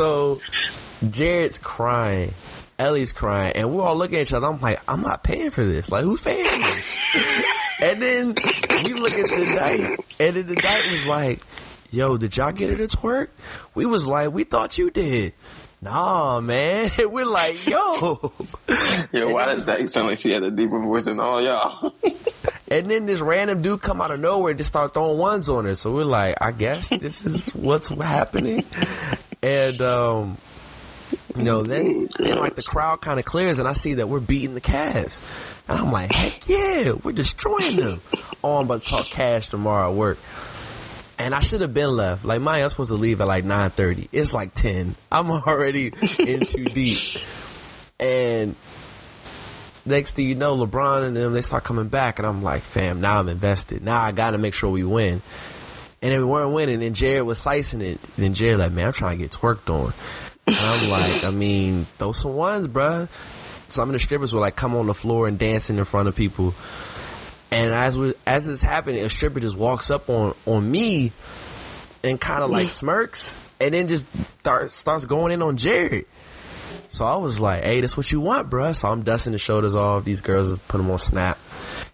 So 0.01 0.41
Jared's 1.11 1.59
crying. 1.59 2.33
Ellie's 2.79 3.13
crying, 3.13 3.53
and 3.57 3.75
we're 3.75 3.83
all 3.83 3.97
looking 3.97 4.17
at 4.17 4.23
each 4.23 4.33
other. 4.33 4.47
I'm 4.47 4.59
like, 4.61 4.81
I'm 4.89 5.03
not 5.03 5.23
paying 5.23 5.51
for 5.51 5.63
this. 5.63 5.91
Like, 5.93 6.05
who's 6.05 6.23
paying 6.23 6.47
for 6.47 6.59
this? 6.59 7.81
and 7.83 8.01
then 8.01 8.85
we 8.85 8.95
look 8.95 9.13
at 9.13 9.29
the 9.29 9.45
night, 9.55 9.99
and 10.19 10.37
then 10.37 10.47
the 10.47 10.55
night 10.55 10.89
was 10.91 11.07
like, 11.07 11.41
"Yo, 11.91 12.17
did 12.17 12.37
y'all 12.37 12.53
get 12.53 12.71
it 12.71 12.77
to 12.77 12.97
twerk?" 12.97 13.29
We 13.75 13.87
was 13.87 14.07
like, 14.07 14.33
"We 14.33 14.45
thought 14.45 14.79
you 14.79 14.91
did." 14.91 15.35
Nah, 15.83 16.41
man. 16.41 16.91
we're 16.99 17.25
like, 17.25 17.67
"Yo." 17.67 18.33
Yeah, 19.13 19.25
why 19.25 19.47
does 19.47 19.67
that 19.67 19.91
sound 19.91 20.07
like 20.07 20.19
she 20.19 20.31
had 20.31 20.45
a 20.45 20.51
deeper 20.51 20.79
voice 20.79 21.07
than 21.07 21.19
all 21.21 21.43
y'all? 21.43 21.95
And 22.73 22.89
then 22.89 23.05
this 23.05 23.21
random 23.21 23.63
dude 23.63 23.83
come 23.83 24.01
out 24.01 24.13
of 24.13 24.21
nowhere 24.21 24.51
and 24.51 24.59
just 24.59 24.69
start 24.69 24.95
throwing 24.95 25.19
ones 25.19 25.49
on 25.49 25.65
her. 25.65 25.75
So 25.75 25.93
we're 25.93 26.05
like, 26.05 26.37
I 26.41 26.53
guess 26.53 26.89
this 26.91 27.27
is 27.27 27.49
what's 27.49 27.89
happening. 27.89 28.65
And 29.43 29.81
um, 29.83 30.37
you 31.37 31.43
know, 31.43 31.65
then 31.65 32.09
then 32.17 32.39
like 32.39 32.55
the 32.55 32.63
crowd 32.63 33.01
kind 33.01 33.19
of 33.19 33.25
clears 33.25 33.59
and 33.59 33.67
I 33.67 33.73
see 33.73 33.95
that 33.95 34.09
we're 34.09 34.21
beating 34.21 34.55
the 34.55 34.61
Cavs. 34.61 35.21
And 35.69 35.79
I'm 35.81 35.91
like, 35.91 36.13
heck 36.13 36.49
yeah, 36.49 36.93
we're 36.93 37.11
destroying 37.11 37.75
them. 37.75 38.01
Oh, 38.45 38.59
I'm 38.59 38.67
about 38.67 38.85
to 38.85 38.89
talk 38.89 39.07
cash 39.07 39.49
tomorrow 39.49 39.91
at 39.91 39.97
work. 39.97 40.19
And 41.21 41.35
I 41.35 41.41
should 41.41 41.61
have 41.61 41.75
been 41.75 41.91
left. 41.91 42.25
Like, 42.25 42.41
my, 42.41 42.63
I'm 42.63 42.69
supposed 42.71 42.89
to 42.89 42.95
leave 42.95 43.21
at 43.21 43.27
like 43.27 43.45
9.30. 43.45 44.09
It's 44.11 44.33
like 44.33 44.55
10. 44.55 44.97
I'm 45.13 45.31
already 45.31 45.93
in 46.19 46.47
too 46.47 46.65
deep. 46.75 46.99
And 48.01 48.57
next 49.85 50.17
thing 50.17 50.27
you 50.27 50.35
know, 50.35 50.57
LeBron 50.57 51.07
and 51.07 51.15
them, 51.15 51.35
they 51.35 51.43
start 51.43 51.63
coming 51.63 51.89
back. 51.89 52.19
And 52.19 52.27
I'm 52.27 52.43
like, 52.43 52.63
fam, 52.63 53.03
now 53.03 53.21
I'm 53.21 53.29
invested. 53.29 53.85
Now 53.85 54.01
I 54.01 54.13
got 54.13 54.31
to 54.31 54.39
make 54.39 54.55
sure 54.55 54.71
we 54.71 54.83
win. 54.83 55.21
And 56.01 56.13
then 56.13 56.21
we 56.21 56.25
weren't 56.25 56.55
winning. 56.55 56.83
And 56.83 56.97
Jared 56.97 57.27
was 57.27 57.39
slicing 57.39 57.83
it. 57.83 57.99
And 58.03 58.25
then 58.25 58.33
Jared 58.33 58.59
like, 58.59 58.73
man, 58.73 58.87
I'm 58.87 58.93
trying 58.95 59.19
to 59.19 59.25
get 59.25 59.33
twerked 59.33 59.69
on. 59.69 59.93
And 60.47 60.57
I'm 60.57 60.91
like, 60.91 61.25
I 61.25 61.31
mean, 61.33 61.85
throw 61.99 62.13
some 62.13 62.35
ones, 62.35 62.67
bruh. 62.67 63.11
Some 63.69 63.91
of 63.91 63.93
the 63.93 63.99
strippers 63.99 64.33
were 64.33 64.41
like, 64.41 64.57
come 64.57 64.75
on 64.75 64.87
the 64.87 64.95
floor 64.95 65.29
and 65.29 65.39
dancing 65.39 65.77
in 65.77 65.85
front 65.85 66.09
of 66.09 66.17
people. 66.17 66.55
And 67.53 67.73
as 67.73 67.99
we, 67.99 68.15
as 68.27 68.47
it's 68.49 68.63
happening, 68.63 69.05
a 69.05 69.11
stripper 69.11 69.41
just 69.41 69.57
walks 69.57 69.91
up 69.91 70.09
on, 70.09 70.35
on 70.47 70.71
me 70.71 71.13
and 72.05 72.21
kind 72.21 72.43
of 72.43 72.51
like 72.51 72.69
smirks 72.69 73.37
and 73.61 73.75
then 73.75 73.89
just 73.89 74.07
start, 74.41 74.71
starts 74.71 75.05
going 75.05 75.33
in 75.33 75.43
on 75.43 75.57
Jared. 75.57 76.07
So 76.91 77.05
I 77.05 77.17
was 77.17 77.39
like, 77.39 77.63
hey, 77.63 77.81
that's 77.81 77.97
what 77.97 78.11
you 78.11 78.21
want, 78.21 78.51
bruh. 78.51 78.75
So 78.75 78.89
I'm 78.89 79.03
dusting 79.03 79.33
the 79.33 79.39
shoulders 79.39 79.75
off. 79.75 80.05
These 80.05 80.21
girls 80.21 80.57
put 80.59 80.79
them 80.79 80.91
on 80.91 80.99
snap. 80.99 81.39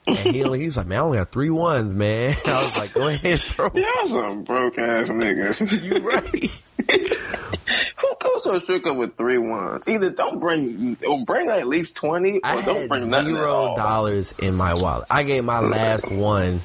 And 0.06 0.18
he 0.18 0.44
only, 0.44 0.60
he's 0.60 0.76
like, 0.76 0.86
man, 0.86 0.98
I 0.98 1.02
only 1.02 1.18
got 1.18 1.30
three 1.30 1.50
ones, 1.50 1.94
man. 1.94 2.34
I 2.46 2.58
was 2.58 2.78
like, 2.78 2.94
go 2.94 3.08
ahead 3.08 3.32
and 3.32 3.40
throw. 3.40 3.70
Y'all 3.74 4.06
some 4.06 4.44
broke 4.44 4.78
ass 4.78 5.08
niggas. 5.08 5.82
You 5.82 5.98
right. 5.98 6.62
Who 7.98 8.16
goes 8.20 8.42
to 8.44 8.52
a 8.52 8.60
strip 8.60 8.82
club 8.82 8.96
with 8.96 9.16
three 9.16 9.38
ones? 9.38 9.88
Either 9.88 10.10
don't 10.10 10.40
bring, 10.40 10.96
or 11.06 11.24
bring 11.24 11.48
at 11.48 11.66
least 11.66 11.96
20, 11.96 12.38
or 12.38 12.40
I 12.44 12.60
don't 12.62 12.80
had 12.82 12.88
bring 12.88 13.10
nothing 13.10 13.34
zero 13.34 13.74
dollars 13.76 14.38
in 14.38 14.54
my 14.54 14.74
wallet. 14.74 15.06
I 15.10 15.22
gave 15.22 15.44
my 15.44 15.60
last 15.60 16.10
one 16.10 16.60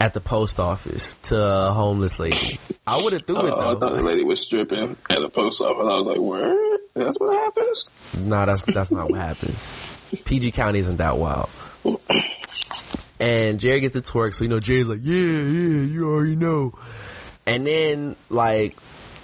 at 0.00 0.14
the 0.14 0.20
post 0.20 0.58
office 0.58 1.14
to 1.22 1.36
a 1.40 1.72
homeless 1.72 2.18
lady. 2.18 2.58
I 2.86 3.02
would 3.02 3.12
have 3.12 3.26
threw 3.26 3.36
Oh, 3.36 3.46
I 3.46 3.74
thought 3.74 3.80
the 3.80 4.02
lady 4.02 4.24
was 4.24 4.40
stripping 4.40 4.96
at 5.10 5.18
the 5.20 5.28
post 5.28 5.60
office. 5.60 5.76
I 5.78 5.98
was 6.00 6.06
like, 6.06 6.20
where? 6.20 6.78
That's 6.94 7.18
what 7.20 7.32
happens? 7.34 7.84
No, 8.18 8.44
that's 8.44 8.62
that's 8.62 8.90
not 8.90 9.10
what 9.10 9.20
happens. 9.20 9.74
PG 10.24 10.50
County 10.52 10.80
isn't 10.80 10.98
that 10.98 11.16
wild. 11.16 11.48
And 13.20 13.60
Jerry 13.60 13.80
gets 13.80 13.94
the 13.94 14.02
twerk, 14.02 14.34
so 14.34 14.42
you 14.42 14.50
know 14.50 14.58
Jerry's 14.58 14.88
like, 14.88 14.98
yeah, 15.02 15.14
yeah, 15.14 15.82
you 15.84 16.10
already 16.10 16.34
know. 16.34 16.76
And 17.46 17.64
then 17.64 18.16
like 18.28 18.76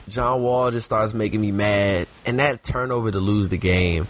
John 0.08 0.42
Wall 0.42 0.70
just 0.70 0.86
starts 0.86 1.14
making 1.14 1.40
me 1.40 1.52
mad, 1.52 2.06
and 2.26 2.38
that 2.38 2.62
turnover 2.62 3.10
to 3.10 3.20
lose 3.20 3.48
the 3.48 3.58
game. 3.58 4.06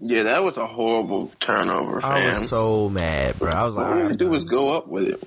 Yeah, 0.00 0.24
that 0.24 0.42
was 0.42 0.56
a 0.56 0.66
horrible 0.66 1.30
turnover, 1.40 2.04
I 2.04 2.28
was 2.30 2.48
so 2.48 2.88
mad, 2.88 3.38
bro. 3.38 3.50
I 3.50 3.64
was 3.64 3.76
like, 3.76 3.86
All 3.86 3.94
to 3.94 4.04
right, 4.08 4.16
do 4.18 4.28
was 4.28 4.44
go 4.44 4.76
up 4.76 4.88
with 4.88 5.04
it. 5.08 5.20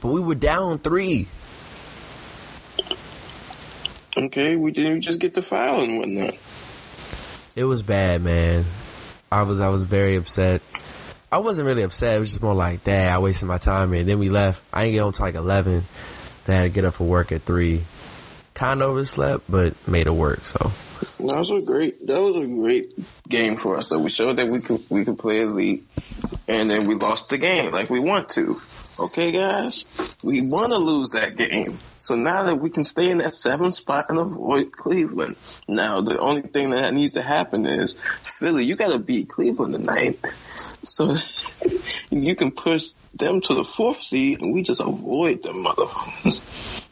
but 0.00 0.08
we 0.08 0.20
were 0.20 0.34
down 0.34 0.78
three. 0.80 1.28
Okay, 4.16 4.56
we 4.56 4.70
didn't 4.72 5.02
just 5.02 5.18
get 5.18 5.34
the 5.34 5.42
foul 5.42 5.82
and 5.82 5.98
whatnot. 5.98 6.34
It 7.54 7.64
was 7.64 7.86
bad, 7.86 8.22
man. 8.22 8.64
I 9.30 9.42
was 9.42 9.60
I 9.60 9.68
was 9.68 9.84
very 9.84 10.16
upset. 10.16 10.62
I 11.30 11.38
wasn't 11.38 11.66
really 11.66 11.82
upset. 11.82 12.16
It 12.16 12.20
was 12.20 12.30
just 12.30 12.42
more 12.42 12.54
like, 12.54 12.84
dad, 12.84 13.12
I 13.12 13.18
wasted 13.18 13.48
my 13.48 13.58
time 13.58 13.92
here. 13.92 14.04
Then 14.04 14.18
we 14.18 14.28
left. 14.30 14.62
I 14.72 14.82
didn't 14.84 14.94
get 14.94 15.02
home 15.02 15.12
till 15.12 15.26
like 15.26 15.34
eleven. 15.34 15.84
Then 16.46 16.56
I 16.56 16.62
had 16.62 16.64
to 16.64 16.68
get 16.70 16.84
up 16.84 16.94
for 16.94 17.04
work 17.04 17.32
at 17.32 17.42
three. 17.42 17.82
Kind 18.56 18.80
of 18.80 18.88
overslept, 18.88 19.50
but 19.50 19.74
made 19.86 20.06
it 20.06 20.14
work. 20.14 20.42
So 20.46 20.72
That 21.18 21.38
was 21.38 21.50
a 21.50 21.60
great. 21.60 22.06
That 22.06 22.22
was 22.22 22.36
a 22.36 22.46
great 22.46 22.94
game 23.28 23.58
for 23.58 23.76
us. 23.76 23.90
Though 23.90 23.98
we 23.98 24.08
showed 24.08 24.36
that 24.36 24.48
we 24.48 24.62
could 24.62 24.80
we 24.88 25.04
could 25.04 25.18
play 25.18 25.42
elite, 25.42 25.86
and 26.48 26.70
then 26.70 26.86
we 26.86 26.94
lost 26.94 27.28
the 27.28 27.36
game 27.36 27.70
like 27.70 27.90
we 27.90 28.00
want 28.00 28.30
to. 28.30 28.58
Okay, 28.98 29.30
guys, 29.30 30.16
we 30.22 30.40
want 30.40 30.70
to 30.72 30.78
lose 30.78 31.10
that 31.10 31.36
game. 31.36 31.78
So 32.00 32.14
now 32.14 32.44
that 32.44 32.56
we 32.58 32.70
can 32.70 32.82
stay 32.82 33.10
in 33.10 33.18
that 33.18 33.34
seventh 33.34 33.74
spot 33.74 34.06
and 34.08 34.18
avoid 34.18 34.72
Cleveland. 34.72 35.36
Now 35.68 36.00
the 36.00 36.18
only 36.18 36.40
thing 36.40 36.70
that 36.70 36.94
needs 36.94 37.12
to 37.12 37.22
happen 37.22 37.66
is 37.66 37.92
Philly. 38.22 38.64
You 38.64 38.74
got 38.74 38.92
to 38.92 38.98
beat 38.98 39.28
Cleveland 39.28 39.74
tonight, 39.74 40.16
so 40.82 41.18
you 42.10 42.34
can 42.36 42.52
push 42.52 42.92
them 43.12 43.42
to 43.42 43.52
the 43.52 43.66
fourth 43.66 44.02
seed, 44.02 44.40
and 44.40 44.54
we 44.54 44.62
just 44.62 44.80
avoid 44.80 45.42
them 45.42 45.62
motherfuckers 45.62 46.40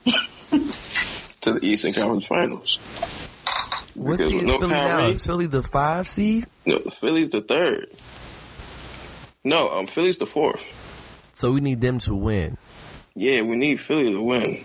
to 1.45 1.53
the 1.55 1.65
Eastern 1.65 1.93
Conference 1.93 2.27
Finals. 2.27 2.77
what 3.95 4.13
Because 4.13 4.29
seed 4.29 4.43
is 4.43 4.49
no 4.49 4.59
Philly 4.59 4.71
now? 4.71 5.07
Is 5.07 5.25
Philly 5.25 5.47
the 5.47 5.63
five 5.63 6.09
seed? 6.09 6.47
No, 6.67 6.79
Philly's 6.79 7.31
the 7.31 7.41
third. 7.41 7.91
No, 9.45 9.79
um, 9.79 9.87
Philly's 9.87 10.19
the 10.19 10.27
fourth. 10.27 10.65
So 11.35 11.53
we 11.53 11.61
need 11.61 11.81
them 11.81 11.99
to 12.01 12.15
win. 12.15 12.57
Yeah, 13.15 13.43
we 13.43 13.57
need 13.57 13.81
Philly 13.81 14.13
to 14.13 14.21
win 14.21 14.65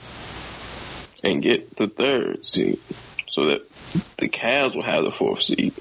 and 1.24 1.42
get 1.42 1.76
the 1.76 1.88
third 1.88 2.46
seed, 2.46 2.80
so 3.28 3.48
that 3.48 3.70
the 4.18 4.30
Cavs 4.30 4.76
will 4.76 4.84
have 4.84 5.04
the 5.04 5.12
fourth 5.12 5.44
seed. 5.44 5.74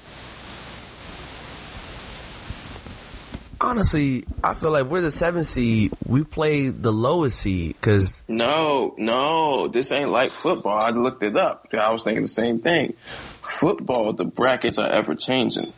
Honestly, 3.61 4.25
I 4.43 4.53
feel 4.53 4.71
like 4.71 4.85
we're 4.85 5.01
the 5.01 5.11
seventh 5.11 5.47
seed. 5.47 5.91
We 6.05 6.23
play 6.23 6.69
the 6.69 6.91
lowest 6.91 7.39
seed 7.39 7.73
because 7.73 8.21
No, 8.27 8.95
no, 8.97 9.67
this 9.67 9.91
ain't 9.91 10.09
like 10.09 10.31
football. 10.31 10.77
I 10.77 10.89
looked 10.89 11.23
it 11.23 11.35
up. 11.35 11.67
I 11.73 11.91
was 11.91 12.03
thinking 12.03 12.23
the 12.23 12.27
same 12.27 12.59
thing. 12.59 12.93
Football, 12.93 14.13
the 14.13 14.25
brackets 14.25 14.77
are 14.77 14.89
ever 14.89 15.15
changing. 15.15 15.73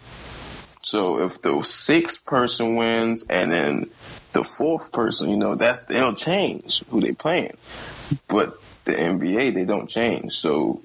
So 0.84 1.20
if 1.20 1.41
the 1.41 1.63
sixth 1.63 2.26
person 2.26 2.76
wins 2.76 3.26
and 3.30 3.52
then 3.52 3.89
the 4.34 4.44
fourth 4.44 4.91
person, 4.91 5.30
you 5.30 5.38
know, 5.38 5.56
that's 5.56 5.80
they'll 5.82 6.15
change 6.15 6.84
who 6.89 7.02
they 7.02 7.13
playing. 7.13 7.56
But 8.28 8.58
the 8.86 8.94
NBA, 8.94 9.54
they 9.54 9.65
don't 9.65 9.88
change. 9.88 10.34
So 10.34 10.82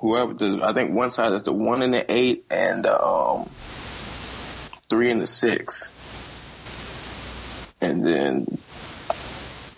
whoever, 0.00 0.34
the, 0.34 0.60
I 0.62 0.72
think 0.72 0.92
one 0.92 1.10
side 1.10 1.32
is 1.32 1.42
the 1.42 1.52
one 1.52 1.82
and 1.82 1.92
the 1.92 2.10
eight 2.10 2.46
and 2.50 2.86
um, 2.86 3.48
three 4.92 5.10
and 5.10 5.22
the 5.22 5.26
six. 5.26 5.90
And 7.80 8.04
then 8.04 8.58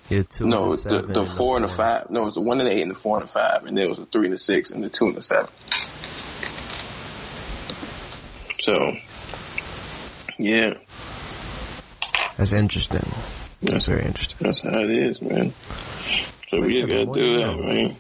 yeah, 0.09 0.25
two. 0.29 0.45
no, 0.45 0.73
and 0.73 0.83
the, 0.83 1.03
the 1.03 1.21
and 1.21 1.31
four 1.31 1.55
and 1.55 1.65
the 1.65 1.69
five. 1.69 2.11
No, 2.11 2.23
it 2.23 2.25
was 2.25 2.35
the 2.35 2.41
one 2.41 2.59
and 2.59 2.69
the 2.69 2.73
eight 2.73 2.83
and 2.83 2.91
the 2.91 2.97
four 2.97 3.19
and 3.19 3.25
the 3.25 3.33
five, 3.33 3.65
and 3.65 3.79
then 3.79 3.85
it 3.85 3.89
was 3.89 3.99
the 3.99 4.07
three 4.07 4.25
and 4.25 4.35
the 4.35 4.39
six 4.39 4.73
and 4.73 4.83
the 4.83 4.89
two 4.89 5.07
and 5.07 5.15
the 5.15 5.23
seven. 5.23 5.49
So, 8.59 8.97
yeah, 10.37 10.75
That's 12.37 12.53
interesting. 12.53 13.09
That's 13.61 13.87
very 13.87 14.05
interesting. 14.05 14.39
that's 14.41 14.63
how 14.63 14.81
it 14.81 14.91
is, 14.91 15.23
man. 15.23 15.53
So 16.51 16.61
we 16.61 16.81
just 16.81 16.89
gotta 16.91 17.07
do 17.07 17.39
that, 17.39 17.57
man. 17.61 17.97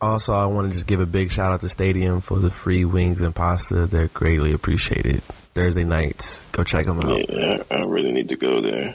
Also, 0.00 0.32
I 0.32 0.46
want 0.46 0.68
to 0.68 0.72
just 0.72 0.86
give 0.86 1.00
a 1.00 1.06
big 1.06 1.32
shout 1.32 1.52
out 1.52 1.60
to 1.62 1.68
Stadium 1.68 2.20
for 2.20 2.38
the 2.38 2.50
free 2.50 2.84
wings 2.84 3.20
and 3.20 3.34
pasta. 3.34 3.86
They're 3.86 4.06
greatly 4.06 4.52
appreciated. 4.52 5.22
Thursday 5.54 5.82
nights, 5.82 6.40
go 6.52 6.62
check 6.62 6.86
them 6.86 7.00
out. 7.00 7.28
Yeah, 7.28 7.64
I, 7.68 7.82
really 7.82 8.12
need 8.12 8.28
to 8.28 8.36
go 8.36 8.60
there. 8.60 8.94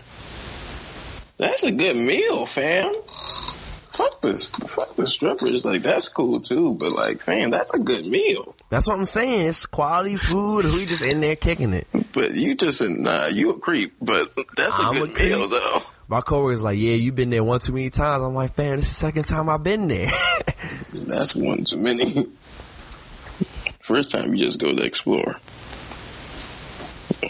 That's 1.38 1.64
a 1.64 1.72
good 1.72 1.98
meal, 1.98 2.46
fam. 2.46 2.94
Fuck 3.06 4.22
this, 4.22 4.50
fuck 4.50 4.96
the 4.96 5.06
strippers. 5.06 5.66
Like 5.66 5.82
that's 5.82 6.08
cool 6.08 6.40
too, 6.40 6.74
but 6.74 6.94
like, 6.94 7.20
fam, 7.20 7.52
that's 7.52 7.74
a 7.74 7.80
good 7.80 8.06
meal. 8.06 8.56
That's 8.70 8.88
what 8.88 8.98
I'm 8.98 9.06
saying. 9.06 9.48
It's 9.48 9.66
quality 9.66 10.16
food. 10.16 10.64
We 10.64 10.86
just 10.86 11.04
in 11.04 11.20
there 11.20 11.36
kicking 11.36 11.74
it. 11.74 11.88
But 12.14 12.34
you 12.34 12.56
just 12.56 12.82
nah, 12.82 13.26
you 13.26 13.52
a 13.52 13.60
creep. 13.60 13.96
But 14.02 14.32
that's 14.56 14.80
a 14.80 14.84
I'm 14.84 14.94
good 14.94 15.12
a 15.12 15.14
meal 15.14 15.50
though. 15.50 15.82
My 16.08 16.22
coworker's 16.22 16.62
like, 16.62 16.78
"Yeah, 16.78 16.96
you've 16.96 17.16
been 17.16 17.30
there 17.30 17.44
one 17.44 17.60
too 17.60 17.74
many 17.74 17.90
times." 17.90 18.24
I'm 18.24 18.36
like, 18.36 18.54
"Fam, 18.56 18.78
this 18.78 18.88
is 18.88 18.92
the 18.92 19.06
second 19.06 19.24
time 19.24 19.50
I've 19.50 19.64
been 19.64 19.88
there." 19.88 20.12
That's 20.46 21.36
one 21.36 21.64
too 21.64 21.78
many. 21.78 22.28
First 23.82 24.12
time 24.12 24.34
you 24.34 24.46
just 24.46 24.60
go 24.60 24.74
to 24.74 24.84
explore. 24.84 25.38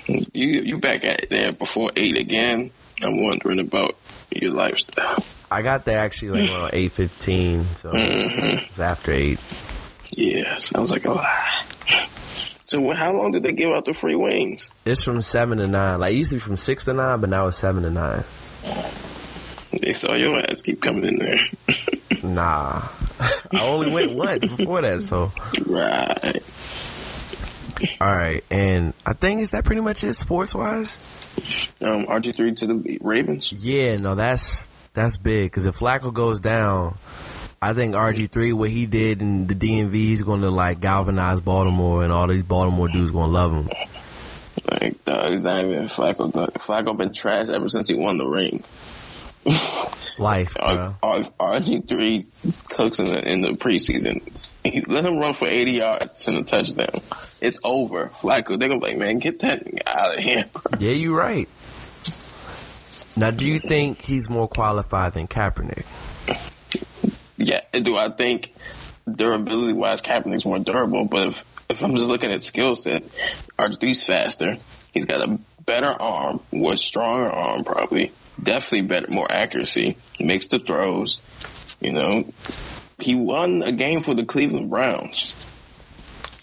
You 0.07 0.61
you 0.61 0.77
back 0.79 1.03
at 1.03 1.29
there 1.29 1.51
before 1.51 1.91
eight 1.95 2.17
again. 2.17 2.71
I'm 3.01 3.21
wondering 3.21 3.59
about 3.59 3.95
your 4.31 4.51
lifestyle. 4.51 5.23
I 5.51 5.61
got 5.61 5.85
there 5.85 5.99
actually 5.99 6.41
like 6.41 6.49
around 6.49 6.71
eight 6.73 6.91
fifteen, 6.91 7.65
so 7.75 7.91
mm-hmm. 7.91 8.57
it 8.57 8.69
was 8.69 8.79
after 8.79 9.11
eight. 9.11 9.39
Yeah, 10.11 10.57
sounds 10.57 10.91
like 10.91 11.05
a 11.05 11.11
lie. 11.11 11.63
So 12.73 12.91
how 12.91 13.13
long 13.13 13.31
did 13.31 13.43
they 13.43 13.51
give 13.51 13.71
out 13.71 13.85
the 13.85 13.93
free 13.93 14.15
wings? 14.15 14.71
It's 14.83 15.03
from 15.03 15.21
seven 15.21 15.59
to 15.59 15.67
nine. 15.67 15.99
Like 15.99 16.13
it 16.13 16.17
used 16.17 16.31
to 16.31 16.37
be 16.37 16.39
from 16.39 16.57
six 16.57 16.85
to 16.85 16.93
nine, 16.93 17.21
but 17.21 17.29
now 17.29 17.47
it's 17.47 17.57
seven 17.57 17.83
to 17.83 17.91
nine. 17.91 18.23
They 19.71 19.93
saw 19.93 20.13
your 20.13 20.37
ass 20.37 20.61
keep 20.61 20.81
coming 20.81 21.05
in 21.05 21.17
there. 21.17 21.39
Nah, 22.23 22.87
I 23.19 23.67
only 23.67 23.91
went 23.91 24.15
once 24.15 24.45
before 24.45 24.81
that, 24.81 25.01
so 25.01 25.33
right. 25.67 26.41
all 27.99 28.15
right. 28.15 28.41
And 28.49 28.93
I 29.05 29.11
think 29.11 29.41
is 29.41 29.51
that 29.51 29.65
pretty 29.65 29.81
much 29.81 30.05
it 30.05 30.13
sports 30.13 30.55
wise. 30.55 31.69
Um, 31.81 32.05
RG3 32.05 32.55
to 32.57 32.67
the 32.67 32.97
Ravens. 33.01 33.51
Yeah, 33.51 33.97
no, 33.97 34.15
that's 34.15 34.69
that's 34.93 35.17
big 35.17 35.47
because 35.47 35.65
if 35.65 35.77
Flacco 35.77 36.13
goes 36.13 36.39
down, 36.39 36.95
I 37.61 37.73
think 37.73 37.93
RG 37.95 38.29
three 38.29 38.53
what 38.53 38.69
he 38.69 38.85
did 38.85 39.21
in 39.21 39.47
the 39.47 39.55
DMV, 39.55 39.91
he's 39.93 40.23
going 40.23 40.41
to 40.41 40.49
like 40.49 40.79
galvanize 40.79 41.41
Baltimore, 41.41 42.03
and 42.03 42.13
all 42.13 42.27
these 42.27 42.43
Baltimore 42.43 42.87
dudes 42.87 43.11
going 43.11 43.27
to 43.27 43.33
love 43.33 43.51
him. 43.51 43.69
Like, 44.69 45.03
dog, 45.03 45.31
he's 45.31 45.43
not 45.43 45.63
even 45.63 45.85
Flacco. 45.85 46.31
Dog. 46.31 46.53
Flacco 46.53 46.97
been 46.97 47.13
trash 47.13 47.49
ever 47.49 47.69
since 47.69 47.87
he 47.87 47.95
won 47.95 48.17
the 48.17 48.27
ring. 48.27 48.63
Life, 50.17 50.53
bro. 50.53 50.95
R- 51.01 51.23
R- 51.39 51.59
RG3 51.59 52.69
cooks 52.75 52.99
in 52.99 53.05
the, 53.05 53.31
in 53.31 53.41
the 53.41 53.49
preseason. 53.49 54.21
He, 54.63 54.81
let 54.81 55.05
him 55.05 55.17
run 55.17 55.33
for 55.33 55.47
80 55.47 55.71
yards 55.71 56.27
and 56.27 56.37
a 56.37 56.43
touchdown. 56.43 57.01
It's 57.41 57.59
over. 57.63 58.07
Flacco, 58.07 58.57
they're 58.57 58.69
going 58.69 58.79
to 58.79 58.85
be 58.85 58.93
like, 58.93 58.97
man, 58.97 59.19
get 59.19 59.39
that 59.39 59.67
out 59.85 60.17
of 60.17 60.23
here. 60.23 60.45
Yeah, 60.79 60.91
you're 60.91 61.17
right. 61.17 61.49
Now, 63.17 63.31
do 63.31 63.45
you 63.45 63.59
think 63.59 64.01
he's 64.01 64.29
more 64.29 64.47
qualified 64.47 65.13
than 65.13 65.27
Kaepernick? 65.27 65.85
yeah, 67.37 67.61
do 67.73 67.97
I 67.97 68.09
think 68.09 68.53
durability 69.11 69.73
wise, 69.73 70.01
Kaepernick's 70.01 70.45
more 70.45 70.59
durable? 70.59 71.05
But 71.05 71.29
if, 71.29 71.45
if 71.73 71.83
I'm 71.83 71.95
just 71.95 72.09
looking 72.09 72.31
at 72.31 72.41
skill 72.41 72.75
set, 72.75 73.03
RG3's 73.57 74.05
faster. 74.05 74.57
He's 74.93 75.05
got 75.05 75.27
a 75.27 75.39
better 75.65 75.87
arm, 75.87 76.39
with 76.51 76.79
stronger 76.79 77.31
arm 77.31 77.63
probably. 77.63 78.11
Definitely 78.41 78.87
better, 78.87 79.07
more 79.11 79.31
accuracy. 79.31 79.97
Makes 80.19 80.47
the 80.47 80.59
throws. 80.59 81.19
You 81.81 81.93
know, 81.93 82.31
he 82.99 83.15
won 83.15 83.61
a 83.63 83.71
game 83.71 84.01
for 84.01 84.13
the 84.13 84.25
Cleveland 84.25 84.69
Browns. 84.69 85.35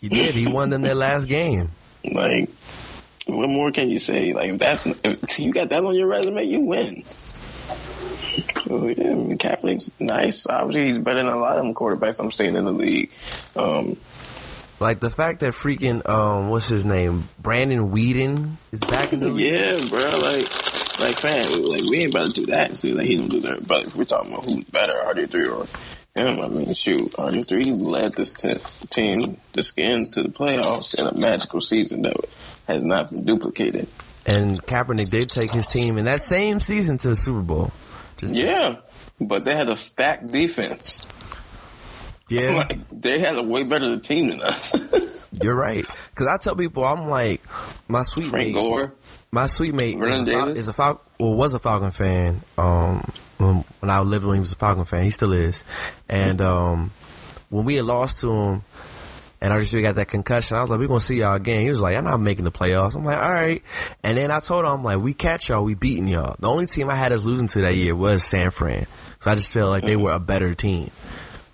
He 0.01 0.09
did. 0.09 0.35
He 0.35 0.47
won 0.47 0.71
them 0.71 0.83
their 0.83 0.95
last 0.95 1.27
game. 1.27 1.71
Like, 2.05 2.49
what 3.27 3.49
more 3.49 3.71
can 3.71 3.91
you 3.91 3.99
say? 3.99 4.33
Like, 4.33 4.51
if 4.51 4.59
that's 4.59 4.87
if 4.87 5.39
you 5.39 5.53
got 5.53 5.69
that 5.71 5.85
on 5.85 5.95
your 5.95 6.07
resume, 6.07 6.45
you 6.45 6.61
win. 6.63 7.05
So 8.71 8.87
yeah, 8.87 9.11
I 9.11 9.15
mean, 9.15 9.39
Kaepernick's 9.39 9.91
nice. 9.99 10.47
Obviously, 10.47 10.89
he's 10.89 10.99
better 10.99 11.23
than 11.23 11.33
a 11.33 11.39
lot 11.39 11.57
of 11.57 11.65
them 11.65 11.75
quarterbacks 11.75 12.23
I'm 12.23 12.31
seeing 12.31 12.55
in 12.55 12.65
the 12.65 12.73
league. 12.73 13.11
Um, 13.57 13.97
Like 14.81 14.99
the 14.99 15.11
fact 15.11 15.41
that 15.41 15.53
freaking 15.53 16.09
um, 16.09 16.49
what's 16.49 16.69
his 16.69 16.87
name, 16.87 17.29
Brandon 17.39 17.91
Weeden 17.91 18.53
is 18.73 18.81
back 18.81 19.13
in 19.13 19.21
the 19.21 19.29
league. 19.29 19.53
yeah, 19.53 19.89
bro. 19.89 20.01
Like, 20.01 20.49
like, 20.99 21.17
fam, 21.17 21.65
like 21.65 21.83
we 21.83 22.01
ain't 22.01 22.15
about 22.15 22.27
to 22.27 22.33
do 22.33 22.47
that. 22.47 22.75
See, 22.77 22.95
like 22.95 23.07
he 23.07 23.17
don't 23.19 23.29
do 23.29 23.41
that. 23.41 23.67
But 23.69 23.89
if 23.89 23.97
we're 23.97 24.05
talking 24.05 24.33
about 24.33 24.47
who's 24.47 24.65
better, 24.65 24.95
RG 24.95 25.31
three 25.31 25.49
or 25.49 25.67
him, 26.17 26.41
I 26.41 26.49
mean, 26.49 26.73
shoot, 26.73 27.03
RG 27.03 27.47
three 27.47 27.65
led 27.65 28.15
this 28.15 28.33
t- 28.33 28.87
team, 28.89 29.37
the 29.53 29.63
Skins, 29.63 30.13
to 30.13 30.23
the 30.23 30.31
playoffs 30.31 30.99
in 30.99 31.07
a 31.07 31.13
magical 31.13 31.61
season 31.61 32.01
that 32.03 32.17
has 32.67 32.83
not 32.83 33.11
been 33.11 33.25
duplicated. 33.25 33.87
And 34.25 34.63
Kaepernick 34.63 35.11
did 35.11 35.29
take 35.29 35.53
his 35.53 35.67
team 35.67 35.99
in 35.99 36.07
that 36.07 36.23
same 36.23 36.59
season 36.59 36.97
to 36.99 37.09
the 37.09 37.17
Super 37.17 37.41
Bowl. 37.41 37.71
Just, 38.17 38.35
Yeah, 38.35 38.77
but 39.21 39.45
they 39.45 39.55
had 39.55 39.69
a 39.69 39.77
stacked 39.77 40.31
defense. 40.31 41.07
Yeah, 42.31 42.53
Like, 42.69 42.79
they 43.01 43.19
had 43.19 43.37
a 43.37 43.43
way 43.43 43.65
better 43.65 43.99
team 43.99 44.29
than 44.31 44.43
us. 44.43 44.75
you're 45.43 45.55
right. 45.55 45.85
Because 46.11 46.27
I 46.29 46.37
tell 46.39 46.57
people, 46.57 46.85
I'm 46.85 47.09
like, 47.09 47.43
my 47.89 48.03
suite 48.03 48.29
Frank 48.29 48.49
mate, 48.49 48.55
Gore. 48.55 48.95
my 49.33 49.47
suite 49.47 49.75
mate 49.75 49.99
is 50.01 50.29
a, 50.29 50.51
is 50.53 50.69
a 50.69 50.73
Fal- 50.73 51.01
well, 51.19 51.35
was 51.35 51.55
a 51.55 51.59
Falcon 51.59 51.91
fan. 51.91 52.43
Um, 52.57 53.03
when, 53.39 53.65
when 53.81 53.91
I 53.91 54.01
lived 54.01 54.25
with 54.25 54.35
him, 54.35 54.37
he 54.37 54.41
was 54.41 54.53
a 54.53 54.57
Falcon 54.57 54.85
fan. 54.85 55.05
He 55.05 55.11
still 55.11 55.33
is. 55.33 55.65
And 56.09 56.41
um, 56.41 56.91
when 57.49 57.65
we 57.65 57.75
had 57.77 57.85
lost 57.85 58.21
to 58.21 58.31
him, 58.33 58.63
and 59.43 59.53
I 59.55 59.61
just 59.61 59.73
got 59.73 59.95
that 59.95 60.09
concussion, 60.09 60.59
I 60.59 60.61
was 60.61 60.69
like, 60.69 60.79
"We're 60.79 60.89
gonna 60.89 61.01
see 61.01 61.17
y'all 61.17 61.35
again." 61.35 61.63
He 61.63 61.71
was 61.71 61.81
like, 61.81 61.97
"I'm 61.97 62.05
not 62.05 62.19
making 62.21 62.45
the 62.45 62.53
playoffs." 62.53 62.95
I'm 62.95 63.07
like, 63.07 63.17
"All 63.19 63.33
right." 63.33 63.63
And 64.03 64.19
then 64.19 64.31
I 64.31 64.41
told 64.41 64.67
him, 64.67 64.71
"I'm 64.71 64.85
like, 64.85 64.99
we 65.01 65.15
catch 65.15 65.49
y'all, 65.49 65.65
we 65.65 65.75
beating 65.75 66.09
y'all." 66.09 66.37
The 66.39 66.47
only 66.47 66.67
team 66.67 66.91
I 66.91 66.95
had 66.95 67.11
us 67.13 67.25
losing 67.25 67.47
to 67.49 67.63
that 67.63 67.75
year 67.75 67.97
was 67.97 68.23
San 68.29 68.51
Fran, 68.51 68.87
so 69.21 69.31
I 69.31 69.35
just 69.37 69.51
felt 69.51 69.71
like 69.71 69.85
they 69.85 69.97
were 69.97 70.13
a 70.13 70.21
better 70.21 70.53
team. 70.55 70.91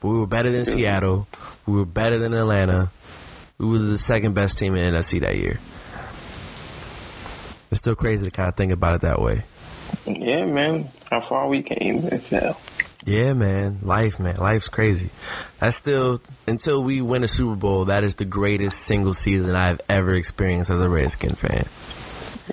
We 0.06 0.18
were 0.18 0.26
better 0.26 0.50
than 0.50 0.64
Seattle. 0.64 1.26
We 1.66 1.74
were 1.74 1.84
better 1.84 2.18
than 2.18 2.32
Atlanta. 2.32 2.90
We 3.58 3.66
were 3.66 3.78
the 3.78 3.98
second 3.98 4.34
best 4.34 4.58
team 4.58 4.74
in 4.76 4.94
NFC 4.94 5.20
that 5.20 5.36
year. 5.36 5.58
It's 7.70 7.80
still 7.80 7.96
crazy 7.96 8.26
to 8.26 8.30
kind 8.30 8.48
of 8.48 8.54
think 8.54 8.72
about 8.72 8.94
it 8.94 9.00
that 9.00 9.20
way. 9.20 9.44
Yeah, 10.06 10.44
man. 10.44 10.88
How 11.10 11.20
far 11.20 11.48
we 11.48 11.62
came 11.62 12.06
and 12.06 12.22
fell. 12.22 12.60
Yeah, 13.04 13.34
man. 13.34 13.78
Life, 13.82 14.20
man. 14.20 14.36
Life's 14.36 14.68
crazy. 14.68 15.10
That's 15.58 15.76
still, 15.76 16.20
until 16.46 16.82
we 16.82 17.02
win 17.02 17.24
a 17.24 17.28
Super 17.28 17.56
Bowl, 17.56 17.86
that 17.86 18.04
is 18.04 18.14
the 18.14 18.24
greatest 18.24 18.78
single 18.78 19.14
season 19.14 19.54
I've 19.56 19.80
ever 19.88 20.14
experienced 20.14 20.70
as 20.70 20.80
a 20.80 20.88
Redskin 20.88 21.34
fan. 21.34 21.66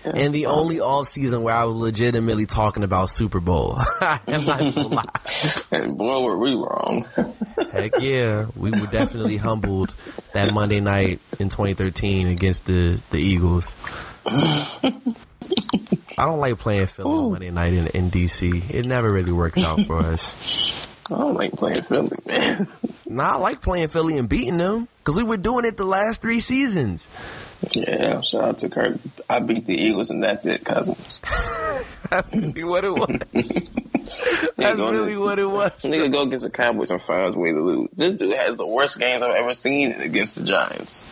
And 0.04 0.34
the 0.34 0.48
only 0.48 0.80
off 0.80 1.08
season 1.08 1.44
where 1.44 1.56
I 1.56 1.66
was 1.66 1.76
legitimately 1.76 2.46
talking 2.46 2.84
about 2.84 3.10
Super 3.10 3.40
Bowl. 3.40 3.78
I'm 4.02 4.46
not 4.46 4.60
gonna 4.60 4.88
lie. 4.88 5.04
And 5.72 5.98
boy, 5.98 6.22
were 6.22 6.38
we 6.38 6.52
wrong. 6.52 7.06
Heck 7.72 8.00
yeah. 8.00 8.48
We 8.56 8.72
were 8.72 8.88
definitely 8.88 9.38
humbled 9.38 9.94
that 10.34 10.54
Monday 10.54 10.80
night 10.80 11.20
in 11.40 11.50
2013 11.50 12.28
against 12.28 12.66
the, 12.66 13.00
the 13.12 13.20
Eagles. 13.20 13.76
I 14.26 16.26
don't 16.26 16.40
like 16.40 16.58
playing 16.58 16.88
Philly 16.88 17.10
on 17.10 17.32
Monday 17.32 17.52
night 17.52 17.74
in, 17.74 17.88
in 17.88 18.12
DC. 18.12 18.70
It 18.70 18.86
never 18.86 19.12
really 19.12 19.32
works 19.32 19.64
out 19.64 19.82
for 19.86 20.00
us. 20.00 20.90
I 21.12 21.18
don't 21.18 21.34
like 21.34 21.52
playing 21.52 21.82
Philly, 21.82 22.18
man. 22.28 22.68
Nah, 23.06 23.34
I 23.34 23.38
like 23.38 23.62
playing 23.62 23.90
Philly 23.90 24.18
and 24.18 24.30
beating 24.30 24.58
them 24.58 24.88
because 25.00 25.18
we 25.18 25.24
were 25.24 25.38
doing 25.38 25.66
it 25.66 25.76
the 25.76 25.86
last 25.86 26.22
three 26.22 26.40
seasons. 26.40 27.08
Yeah, 27.72 28.22
shout 28.22 28.44
out 28.44 28.58
to 28.60 28.70
Kirk. 28.70 28.98
I 29.30 29.40
beat 29.40 29.66
the 29.66 29.76
Eagles 29.76 30.10
and 30.10 30.24
that's 30.24 30.46
it, 30.46 30.64
cousins. 30.64 31.20
That's 32.10 32.34
really 32.34 32.64
what 32.64 32.84
it 32.84 32.94
was. 32.94 33.70
That's 34.56 34.78
really 34.78 35.18
what 35.18 35.40
it 35.40 35.46
was. 35.46 35.72
Nigga 35.82 36.12
go 36.12 36.24
against 36.24 36.44
the 36.44 36.50
Cowboys 36.50 36.92
and 36.92 37.02
finds 37.02 37.36
a 37.36 37.40
way 37.40 37.52
to 37.52 37.60
lose. 37.60 37.90
This 37.94 38.14
dude 38.14 38.34
has 38.34 38.56
the 38.56 38.68
worst 38.68 39.00
games 39.00 39.22
I've 39.22 39.36
ever 39.36 39.54
seen 39.54 39.94
against 39.94 40.36
the 40.36 40.44
Giants. 40.44 41.06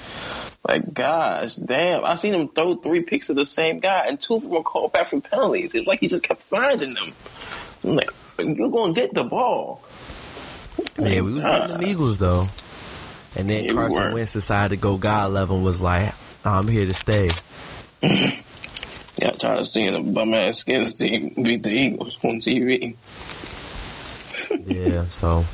Like, 0.68 0.94
gosh, 0.94 1.56
damn. 1.56 2.06
I 2.06 2.16
seen 2.16 2.36
him 2.36 2.50
throw 2.50 2.76
three 2.76 3.04
picks 3.04 3.28
to 3.28 3.34
the 3.34 3.46
same 3.46 3.80
guy 3.80 4.08
and 4.08 4.22
two 4.22 4.36
of 4.36 4.44
them 4.44 4.52
were 4.52 4.64
called 4.64 4.94
back 4.94 5.08
for 5.08 5.20
penalties. 5.20 5.74
It 5.74 5.80
was 5.80 5.88
like 5.88 6.00
he 6.00 6.08
just 6.08 6.24
kept 6.24 6.44
finding 6.44 6.94
them. 6.94 7.14
I'm 7.84 7.96
like, 7.96 8.12
you're 8.40 8.70
going 8.70 8.94
to 8.94 9.02
get 9.02 9.14
the 9.14 9.24
ball. 9.24 9.82
Yeah, 10.98 11.22
we 11.22 11.34
was 11.34 11.40
beating 11.40 11.78
the 11.78 11.88
Eagles 11.88 12.18
though. 12.18 12.46
And 13.36 13.50
then 13.50 13.74
Carson 13.74 14.04
were. 14.04 14.14
Wentz 14.14 14.34
decided 14.34 14.76
to 14.76 14.82
go 14.82 14.98
God 14.98 15.32
level 15.32 15.58
and 15.58 15.66
was 15.66 15.82
like, 15.82 16.14
I'm 16.44 16.68
here 16.68 16.86
to 16.86 16.94
stay. 16.94 17.30
Yeah, 18.02 19.30
I 19.30 19.32
tired 19.32 19.60
of 19.60 19.68
seeing 19.68 20.06
the 20.06 20.12
bum 20.12 20.34
ass 20.34 20.60
skins 20.60 20.94
team 20.96 21.34
beat 21.36 21.64
the 21.64 21.72
Eagles 21.72 22.18
on 22.24 22.40
TV. 22.40 22.96
Yeah, 24.66 25.06
so 25.06 25.46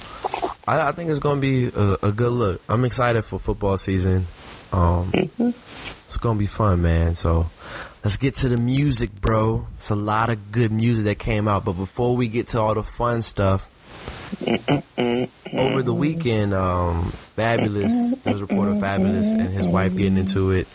I, 0.67 0.87
I 0.87 0.91
think 0.91 1.11
it's 1.11 1.19
gonna 1.19 1.39
be 1.39 1.67
a, 1.67 1.97
a 2.03 2.11
good 2.11 2.31
look. 2.31 2.61
I'm 2.67 2.83
excited 2.83 3.23
for 3.23 3.37
football 3.37 3.77
season. 3.77 4.25
Um, 4.73 5.11
it's 6.07 6.17
gonna 6.17 6.39
be 6.39 6.47
fun, 6.47 6.81
man. 6.81 7.13
So 7.13 7.47
let's 8.03 8.17
get 8.17 8.35
to 8.37 8.49
the 8.49 8.57
music, 8.57 9.13
bro. 9.21 9.67
It's 9.75 9.91
a 9.91 9.95
lot 9.95 10.31
of 10.31 10.51
good 10.51 10.71
music 10.71 11.05
that 11.05 11.19
came 11.19 11.47
out. 11.47 11.63
But 11.63 11.73
before 11.73 12.15
we 12.15 12.27
get 12.27 12.49
to 12.49 12.59
all 12.59 12.73
the 12.73 12.81
fun 12.83 13.21
stuff, 13.21 13.69
over 14.41 15.83
the 15.83 15.93
weekend, 15.93 16.53
um, 16.53 17.13
Fabolous, 17.37 18.21
there 18.23 18.33
was 18.33 18.41
a 18.41 18.47
Fabolous 18.47 19.31
and 19.31 19.49
his 19.49 19.67
wife 19.67 19.95
getting 19.95 20.17
into 20.17 20.49
it 20.49 20.67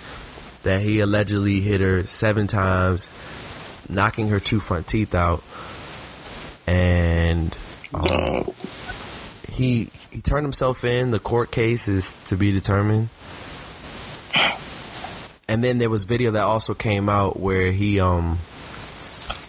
that 0.63 0.81
he 0.81 1.01
allegedly 1.01 1.61
hit 1.61 1.81
her 1.81 2.05
seven 2.07 2.47
times, 2.47 3.09
knocking 3.89 4.29
her 4.29 4.39
two 4.39 4.61
front 4.61 4.87
teeth 4.87 5.13
out, 5.13 5.43
and 6.69 7.57
um, 7.93 8.49
he 9.49 9.91
he 10.13 10.21
turned 10.21 10.45
himself 10.45 10.85
in. 10.85 11.11
The 11.11 11.19
court 11.19 11.51
case 11.51 11.89
is 11.89 12.15
to 12.27 12.37
be 12.37 12.53
determined. 12.53 13.09
And 15.49 15.65
then 15.65 15.79
there 15.79 15.91
was 15.91 16.05
video 16.05 16.31
that 16.31 16.45
also 16.45 16.75
came 16.75 17.09
out 17.09 17.41
where 17.41 17.73
he 17.73 17.99
um 17.99 18.39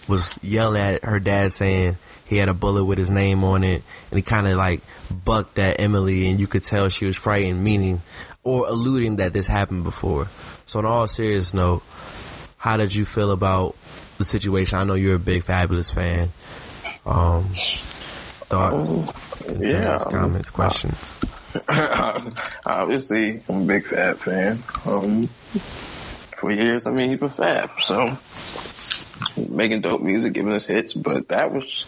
was 0.08 0.38
yelling 0.42 0.80
at 0.80 1.04
her 1.04 1.20
dad 1.20 1.52
saying 1.52 1.96
he 2.26 2.36
had 2.36 2.48
a 2.48 2.54
bullet 2.54 2.84
with 2.84 2.98
his 2.98 3.10
name 3.10 3.44
on 3.44 3.64
it, 3.64 3.82
and 4.10 4.18
he 4.18 4.22
kind 4.22 4.46
of 4.46 4.56
like 4.56 4.82
bucked 5.24 5.58
at 5.58 5.80
Emily, 5.80 6.28
and 6.28 6.38
you 6.38 6.46
could 6.46 6.62
tell 6.62 6.88
she 6.88 7.04
was 7.04 7.16
frightened, 7.16 7.62
meaning 7.62 8.00
or 8.42 8.66
alluding 8.68 9.16
that 9.16 9.32
this 9.32 9.46
happened 9.46 9.84
before. 9.84 10.28
So, 10.66 10.78
on 10.78 10.86
all 10.86 11.06
serious 11.06 11.54
note, 11.54 11.82
how 12.56 12.76
did 12.76 12.94
you 12.94 13.04
feel 13.04 13.30
about 13.30 13.76
the 14.18 14.24
situation? 14.24 14.78
I 14.78 14.84
know 14.84 14.94
you're 14.94 15.16
a 15.16 15.18
big 15.18 15.44
Fabolous 15.44 15.92
fan. 15.92 16.30
Um, 17.06 17.44
thoughts, 17.54 18.88
concerns, 19.42 19.72
yeah. 19.72 19.98
comments, 19.98 20.50
questions. 20.50 21.12
Obviously, 22.66 23.42
I'm 23.48 23.62
a 23.62 23.64
big 23.64 23.84
Fab 23.84 24.18
fan. 24.18 24.58
Um, 24.86 25.28
for 26.36 26.50
years, 26.50 26.86
I 26.86 26.90
mean, 26.90 27.10
he's 27.10 27.20
been 27.20 27.28
Fab, 27.28 27.70
so 27.82 28.16
making 29.36 29.80
dope 29.80 30.00
music, 30.00 30.32
giving 30.32 30.52
us 30.52 30.66
hits. 30.66 30.92
But 30.92 31.28
that 31.28 31.52
was 31.52 31.84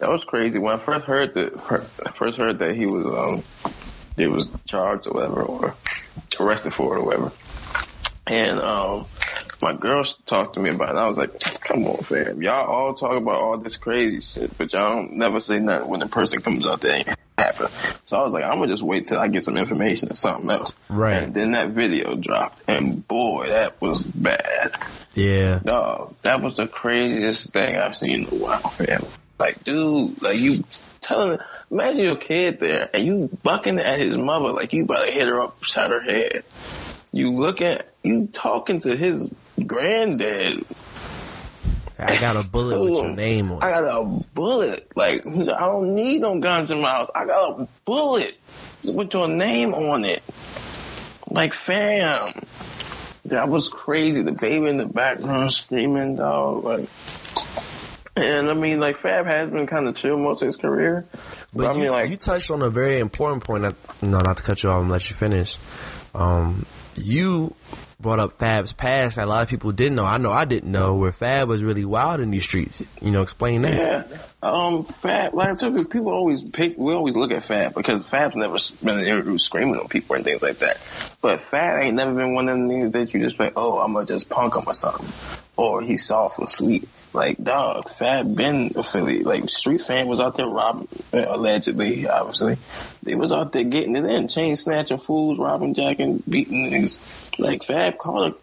that 0.00 0.10
was 0.10 0.24
crazy 0.24 0.58
when 0.58 0.74
I 0.74 0.78
first 0.78 1.06
heard 1.06 1.34
that. 1.34 2.14
First 2.16 2.38
heard 2.38 2.58
that 2.58 2.74
he 2.74 2.86
was 2.86 3.06
um, 3.06 3.72
he 4.16 4.26
was 4.26 4.48
charged 4.66 5.06
or 5.06 5.12
whatever, 5.12 5.42
or 5.42 5.74
arrested 6.40 6.72
for 6.72 6.96
it 6.96 7.00
or 7.00 7.06
whatever. 7.06 7.28
And 8.26 8.60
um, 8.60 9.06
my 9.62 9.74
girl 9.74 10.04
talked 10.26 10.54
to 10.54 10.60
me 10.60 10.70
about 10.70 10.90
it. 10.90 10.98
I 10.98 11.06
was 11.06 11.18
like, 11.18 11.38
"Come 11.60 11.84
on, 11.86 12.02
fam! 12.02 12.42
Y'all 12.42 12.66
all 12.66 12.94
talk 12.94 13.16
about 13.16 13.40
all 13.40 13.58
this 13.58 13.76
crazy 13.76 14.20
shit, 14.22 14.56
but 14.56 14.72
y'all 14.72 14.96
don't 14.96 15.12
never 15.14 15.40
say 15.40 15.58
nothing 15.58 15.88
when 15.88 16.00
the 16.00 16.06
person 16.06 16.40
comes 16.40 16.66
out 16.66 16.80
that 16.80 17.08
ain't 17.08 17.18
happen." 17.36 17.68
So 18.06 18.18
I 18.18 18.24
was 18.24 18.32
like, 18.32 18.44
"I'm 18.44 18.52
gonna 18.52 18.68
just 18.68 18.82
wait 18.82 19.06
till 19.06 19.18
I 19.18 19.28
get 19.28 19.44
some 19.44 19.58
information 19.58 20.10
or 20.12 20.16
something 20.16 20.50
else." 20.50 20.74
Right. 20.88 21.22
And 21.22 21.34
then 21.34 21.52
that 21.52 21.70
video 21.70 22.14
dropped, 22.14 22.62
and 22.68 23.06
boy, 23.06 23.50
that 23.50 23.80
was 23.82 24.02
bad. 24.02 24.72
Yeah. 25.14 25.58
Dog, 25.62 26.14
that 26.22 26.40
was 26.40 26.56
the 26.56 26.66
craziest 26.66 27.52
thing 27.52 27.76
I've 27.76 27.96
seen 27.96 28.28
in 28.28 28.32
a 28.32 28.34
while, 28.34 28.70
fam. 28.70 29.04
Like, 29.40 29.64
dude, 29.64 30.20
like 30.20 30.38
you 30.38 30.56
telling, 31.00 31.38
imagine 31.70 32.02
your 32.02 32.16
kid 32.16 32.60
there 32.60 32.90
and 32.92 33.06
you 33.06 33.30
bucking 33.42 33.78
at 33.78 33.98
his 33.98 34.16
mother 34.18 34.52
like 34.52 34.74
you 34.74 34.84
about 34.84 35.06
to 35.06 35.10
hit 35.10 35.26
her 35.26 35.40
upside 35.40 35.90
her 35.90 36.02
head. 36.02 36.44
You 37.10 37.32
look 37.32 37.62
at, 37.62 37.88
you 38.02 38.26
talking 38.26 38.80
to 38.80 38.94
his 38.94 39.30
granddad. 39.66 40.64
I 41.98 42.18
got 42.18 42.36
a 42.36 42.42
bullet 42.42 42.80
with 42.82 42.94
your 42.94 43.16
name 43.16 43.50
on. 43.50 43.62
I 43.62 43.70
got 43.70 43.84
a 43.84 44.04
bullet. 44.04 44.94
Like, 44.94 45.24
like, 45.24 45.48
I 45.48 45.60
don't 45.60 45.94
need 45.94 46.20
no 46.20 46.38
guns 46.38 46.70
in 46.70 46.82
my 46.82 46.90
house. 46.90 47.10
I 47.14 47.24
got 47.24 47.60
a 47.60 47.68
bullet 47.86 48.36
with 48.84 49.12
your 49.14 49.28
name 49.28 49.72
on 49.72 50.04
it. 50.04 50.22
Like, 51.30 51.54
fam. 51.54 52.34
That 53.26 53.48
was 53.48 53.68
crazy. 53.68 54.22
The 54.22 54.32
baby 54.32 54.68
in 54.68 54.76
the 54.76 54.86
background 54.86 55.52
screaming, 55.52 56.16
dog. 56.16 56.64
Like, 56.64 56.88
and 58.20 58.48
I 58.48 58.54
mean, 58.54 58.80
like, 58.80 58.96
Fab 58.96 59.26
has 59.26 59.50
been 59.50 59.66
kind 59.66 59.88
of 59.88 59.96
chill 59.96 60.16
most 60.16 60.42
of 60.42 60.46
his 60.46 60.56
career. 60.56 61.06
But, 61.10 61.46
But 61.54 61.66
I 61.66 61.72
you, 61.74 61.80
mean, 61.80 61.90
like, 61.92 62.10
you 62.10 62.16
touched 62.16 62.50
on 62.50 62.62
a 62.62 62.70
very 62.70 62.98
important 62.98 63.44
point. 63.44 63.62
That, 63.62 63.74
no, 64.02 64.20
not 64.20 64.36
to 64.36 64.42
cut 64.42 64.62
you 64.62 64.70
off 64.70 64.82
and 64.82 64.90
let 64.90 65.08
you 65.10 65.16
finish. 65.16 65.56
Um, 66.14 66.66
you 66.96 67.54
brought 68.00 68.18
up 68.18 68.38
Fab's 68.38 68.72
past 68.72 69.16
that 69.16 69.26
a 69.26 69.28
lot 69.28 69.42
of 69.42 69.48
people 69.48 69.72
didn't 69.72 69.94
know. 69.94 70.04
I 70.04 70.16
know 70.16 70.30
I 70.30 70.46
didn't 70.46 70.72
know 70.72 70.96
where 70.96 71.12
Fab 71.12 71.48
was 71.48 71.62
really 71.62 71.84
wild 71.84 72.20
in 72.20 72.30
these 72.30 72.44
streets. 72.44 72.84
You 73.00 73.10
know, 73.10 73.22
explain 73.22 73.62
that. 73.62 74.08
Yeah. 74.10 74.18
Um, 74.42 74.84
Fab, 74.84 75.34
like 75.34 75.50
I 75.50 75.54
told 75.54 75.78
you, 75.78 75.84
people 75.84 76.08
always 76.10 76.42
pick, 76.42 76.78
we 76.78 76.94
always 76.94 77.14
look 77.14 77.30
at 77.30 77.44
Fab 77.44 77.74
because 77.74 78.02
Fab's 78.04 78.36
never 78.36 78.54
been 78.54 79.38
screaming 79.38 79.76
on 79.76 79.88
people 79.88 80.16
and 80.16 80.24
things 80.24 80.40
like 80.40 80.58
that. 80.60 80.80
But 81.20 81.42
Fab 81.42 81.82
ain't 81.82 81.96
never 81.96 82.14
been 82.14 82.34
one 82.34 82.48
of 82.48 82.56
them 82.56 82.68
niggas 82.68 82.92
that 82.92 83.12
you 83.12 83.20
just 83.20 83.38
like, 83.38 83.52
oh, 83.56 83.78
I'm 83.80 83.92
gonna 83.92 84.06
just 84.06 84.30
punk 84.30 84.56
him 84.56 84.64
or 84.66 84.74
something. 84.74 85.06
Or 85.56 85.82
he's 85.82 86.06
soft 86.06 86.38
or 86.38 86.48
sweet. 86.48 86.88
Like, 87.12 87.42
dog, 87.42 87.88
Fab 87.90 88.36
been 88.36 88.72
affiliated. 88.76 89.26
Like, 89.26 89.50
Street 89.50 89.80
Fam 89.80 90.06
was 90.06 90.20
out 90.20 90.36
there 90.36 90.46
robbing, 90.46 90.86
allegedly, 91.12 92.06
obviously. 92.06 92.56
They 93.02 93.16
was 93.16 93.32
out 93.32 93.50
there 93.50 93.64
getting 93.64 93.96
it 93.96 94.04
in, 94.04 94.28
chain 94.28 94.54
snatching 94.54 94.98
fools, 94.98 95.36
robbing, 95.36 95.74
jacking, 95.74 96.22
beating 96.28 96.70
niggas. 96.70 97.38
Like, 97.38 97.64
Fab 97.64 97.98
called 97.98 98.34
it, 98.34 98.40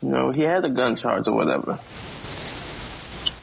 you 0.00 0.10
know, 0.10 0.30
he 0.30 0.42
had 0.42 0.64
a 0.64 0.68
gun 0.68 0.94
charge 0.94 1.26
or 1.26 1.34
whatever. 1.34 1.80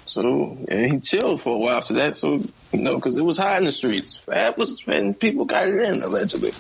So, 0.06 0.58
and 0.70 0.92
he 0.94 1.00
chilled 1.02 1.42
for 1.42 1.56
a 1.56 1.60
while 1.60 1.78
after 1.78 1.96
that. 1.96 2.16
So, 2.16 2.40
you 2.72 2.80
know, 2.80 2.96
because 2.96 3.18
it 3.18 3.24
was 3.24 3.38
high 3.38 3.58
in 3.58 3.66
the 3.66 3.74
streets. 3.74 4.16
Fab 4.16 4.58
was, 4.58 4.82
and 4.88 5.20
people 5.20 5.44
got 5.44 5.68
it 5.68 5.82
in, 5.82 6.02
allegedly. 6.02 6.52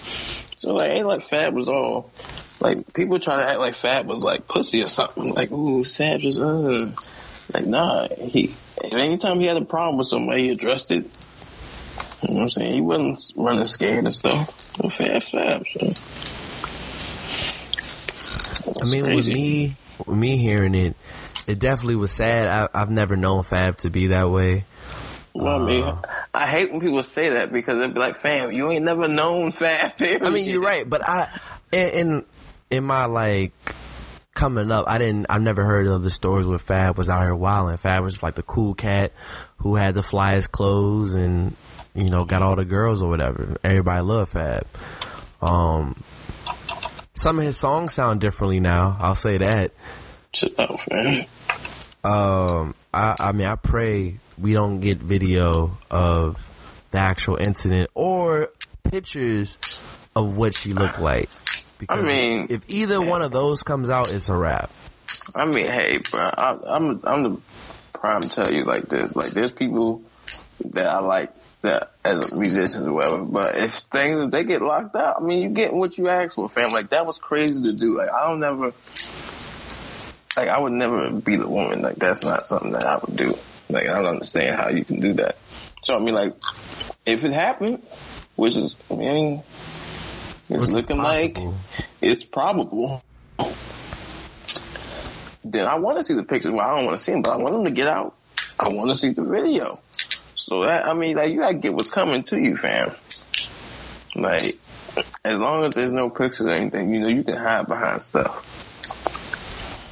So, 0.57 0.73
like, 0.73 0.91
ain't 0.91 1.07
like 1.07 1.21
Fab 1.21 1.53
was 1.53 1.69
all, 1.69 2.11
like, 2.59 2.93
people 2.93 3.19
try 3.19 3.37
to 3.37 3.49
act 3.51 3.59
like 3.59 3.73
Fab 3.73 4.05
was 4.05 4.21
like 4.21 4.49
pussy 4.49 4.83
or 4.83 4.87
something. 4.87 5.33
Like, 5.33 5.49
ooh, 5.51 5.85
Fab 5.85 6.19
just, 6.19 6.39
uh. 6.39 6.87
Like, 7.53 7.65
nah, 7.65 8.07
he, 8.07 8.53
anytime 8.91 9.39
he 9.39 9.45
had 9.45 9.57
a 9.57 9.65
problem 9.65 9.97
with 9.97 10.07
somebody, 10.07 10.43
he 10.43 10.49
addressed 10.51 10.91
it. 10.91 11.27
You 12.21 12.29
know 12.29 12.35
what 12.35 12.43
I'm 12.43 12.49
saying? 12.49 12.73
He 12.73 12.81
wasn't 12.81 13.33
running 13.35 13.65
scared 13.65 14.05
and 14.05 14.13
stuff. 14.13 14.79
Well, 14.79 14.89
Fab, 14.89 15.23
Fab. 15.23 15.65
So. 15.67 15.93
I 18.81 18.85
mean, 18.85 19.15
with 19.15 19.27
me, 19.27 19.75
with 20.05 20.17
me 20.17 20.37
hearing 20.37 20.75
it, 20.75 20.95
it 21.47 21.59
definitely 21.59 21.95
was 21.95 22.11
sad. 22.11 22.47
I, 22.47 22.81
I've 22.81 22.91
never 22.91 23.15
known 23.15 23.43
Fab 23.43 23.77
to 23.77 23.89
be 23.89 24.07
that 24.07 24.29
way. 24.29 24.65
Well, 25.33 25.61
I 25.61 25.65
mean, 25.65 25.83
uh, 25.83 26.01
I 26.33 26.45
hate 26.45 26.71
when 26.71 26.81
people 26.81 27.01
say 27.03 27.29
that 27.29 27.51
because 27.51 27.79
they'd 27.79 27.93
be 27.93 27.99
like, 27.99 28.17
fam, 28.17 28.51
you 28.51 28.69
ain't 28.69 28.83
never 28.83 29.07
known 29.07 29.51
Fab. 29.51 29.93
I 29.99 30.29
mean, 30.29 30.45
you're 30.45 30.61
right, 30.61 30.87
but 30.87 31.07
I 31.07 31.39
in 31.71 31.89
in, 31.89 32.25
in 32.69 32.83
my 32.83 33.05
like 33.05 33.53
coming 34.33 34.71
up, 34.71 34.85
I 34.87 34.97
didn't. 34.97 35.27
I've 35.29 35.41
never 35.41 35.63
heard 35.63 35.87
of 35.87 36.03
the 36.03 36.09
stories 36.09 36.47
where 36.47 36.59
Fab 36.59 36.97
was 36.97 37.09
out 37.09 37.21
here 37.21 37.35
wilding. 37.35 37.77
Fab 37.77 38.03
was 38.03 38.23
like 38.23 38.35
the 38.35 38.43
cool 38.43 38.73
cat 38.73 39.13
who 39.57 39.75
had 39.75 39.93
the 39.93 40.01
flyest 40.01 40.51
clothes 40.51 41.13
and 41.13 41.55
you 41.93 42.09
know 42.09 42.25
got 42.25 42.41
all 42.41 42.55
the 42.55 42.65
girls 42.65 43.01
or 43.01 43.09
whatever. 43.09 43.57
Everybody 43.63 44.01
loved 44.01 44.31
Fab. 44.31 44.67
Um, 45.41 46.01
some 47.13 47.39
of 47.39 47.45
his 47.45 47.57
songs 47.57 47.93
sound 47.93 48.21
differently 48.21 48.59
now. 48.59 48.97
I'll 48.99 49.15
say 49.15 49.37
that. 49.37 49.71
Shut 50.33 50.57
up, 50.57 50.79
man. 50.89 51.25
Um, 52.03 52.73
I, 52.93 53.15
I 53.19 53.31
mean, 53.31 53.47
I 53.47 53.55
pray 53.55 54.17
we 54.37 54.53
don't 54.53 54.79
get 54.79 54.97
video 54.97 55.77
of 55.89 56.47
the 56.91 56.97
actual 56.97 57.35
incident 57.35 57.89
or 57.93 58.49
pictures 58.83 59.57
of 60.15 60.35
what 60.35 60.55
she 60.55 60.73
looked 60.73 60.99
like. 60.99 61.29
Because 61.81 62.07
I 62.07 62.07
mean- 62.07 62.47
if 62.51 62.69
either 62.69 63.01
one 63.01 63.23
of 63.23 63.31
those 63.31 63.63
comes 63.63 63.89
out, 63.89 64.11
it's 64.13 64.29
a 64.29 64.35
wrap. 64.35 64.69
I 65.35 65.45
mean, 65.45 65.65
hey, 65.65 65.97
bro, 66.11 66.21
I, 66.21 66.57
I'm 66.67 67.01
I'm 67.03 67.23
the 67.23 67.41
prime 67.93 68.21
to 68.21 68.29
tell 68.29 68.53
you 68.53 68.65
like 68.65 68.87
this. 68.87 69.15
Like, 69.15 69.31
there's 69.31 69.51
people 69.51 70.03
that 70.65 70.87
I 70.87 70.99
like 70.99 71.31
that 71.63 71.91
as 72.05 72.35
musicians 72.35 72.85
or 72.87 72.93
whatever. 72.93 73.23
But 73.23 73.57
if 73.57 73.71
things 73.73 74.21
if 74.21 74.29
they 74.29 74.43
get 74.43 74.61
locked 74.61 74.95
out, 74.95 75.19
I 75.19 75.25
mean, 75.25 75.41
you 75.41 75.49
get 75.49 75.73
what 75.73 75.97
you 75.97 76.07
asked 76.09 76.35
for, 76.35 76.47
fam. 76.47 76.69
Like 76.69 76.89
that 76.89 77.07
was 77.07 77.17
crazy 77.17 77.63
to 77.63 77.73
do. 77.73 77.97
Like 77.97 78.11
I 78.11 78.27
don't 78.27 78.39
never. 78.39 78.73
like 80.37 80.49
I 80.49 80.59
would 80.59 80.73
never 80.73 81.09
beat 81.09 81.39
a 81.39 81.47
woman. 81.47 81.81
Like 81.81 81.95
that's 81.95 82.23
not 82.23 82.45
something 82.45 82.73
that 82.73 82.85
I 82.85 82.97
would 82.97 83.15
do. 83.15 83.35
Like 83.69 83.87
I 83.87 83.95
don't 83.95 84.05
understand 84.05 84.55
how 84.55 84.69
you 84.69 84.85
can 84.85 84.99
do 84.99 85.13
that. 85.13 85.37
So 85.83 85.95
I 85.95 85.99
mean, 85.99 86.13
like 86.13 86.35
if 87.07 87.25
it 87.25 87.31
happened, 87.33 87.81
which 88.35 88.55
is 88.55 88.75
I 88.91 88.95
mean, 88.95 89.43
it's 90.51 90.67
Which 90.67 90.75
looking 90.75 90.97
like 90.97 91.37
it's 92.01 92.23
probable. 92.23 93.01
Then 95.43 95.65
I 95.65 95.75
want 95.79 95.97
to 95.97 96.03
see 96.03 96.13
the 96.13 96.23
pictures. 96.23 96.51
Well, 96.51 96.61
I 96.67 96.75
don't 96.75 96.85
want 96.85 96.97
to 96.97 97.03
see 97.03 97.13
them, 97.13 97.21
but 97.21 97.31
I 97.31 97.37
want 97.37 97.53
them 97.53 97.65
to 97.65 97.71
get 97.71 97.87
out. 97.87 98.15
I 98.59 98.67
want 98.67 98.89
to 98.89 98.95
see 98.95 99.09
the 99.09 99.23
video. 99.23 99.79
So 100.35 100.63
that 100.63 100.85
I 100.85 100.93
mean, 100.93 101.15
like 101.15 101.31
you 101.31 101.39
gotta 101.39 101.55
get 101.55 101.73
what's 101.73 101.91
coming 101.91 102.23
to 102.23 102.39
you, 102.39 102.57
fam. 102.57 102.91
Like 104.15 104.59
as 105.23 105.39
long 105.39 105.63
as 105.65 105.73
there's 105.73 105.93
no 105.93 106.09
pictures 106.09 106.47
or 106.47 106.51
anything, 106.51 106.93
you 106.93 106.99
know, 106.99 107.07
you 107.07 107.23
can 107.23 107.37
hide 107.37 107.67
behind 107.67 108.03
stuff. 108.03 108.47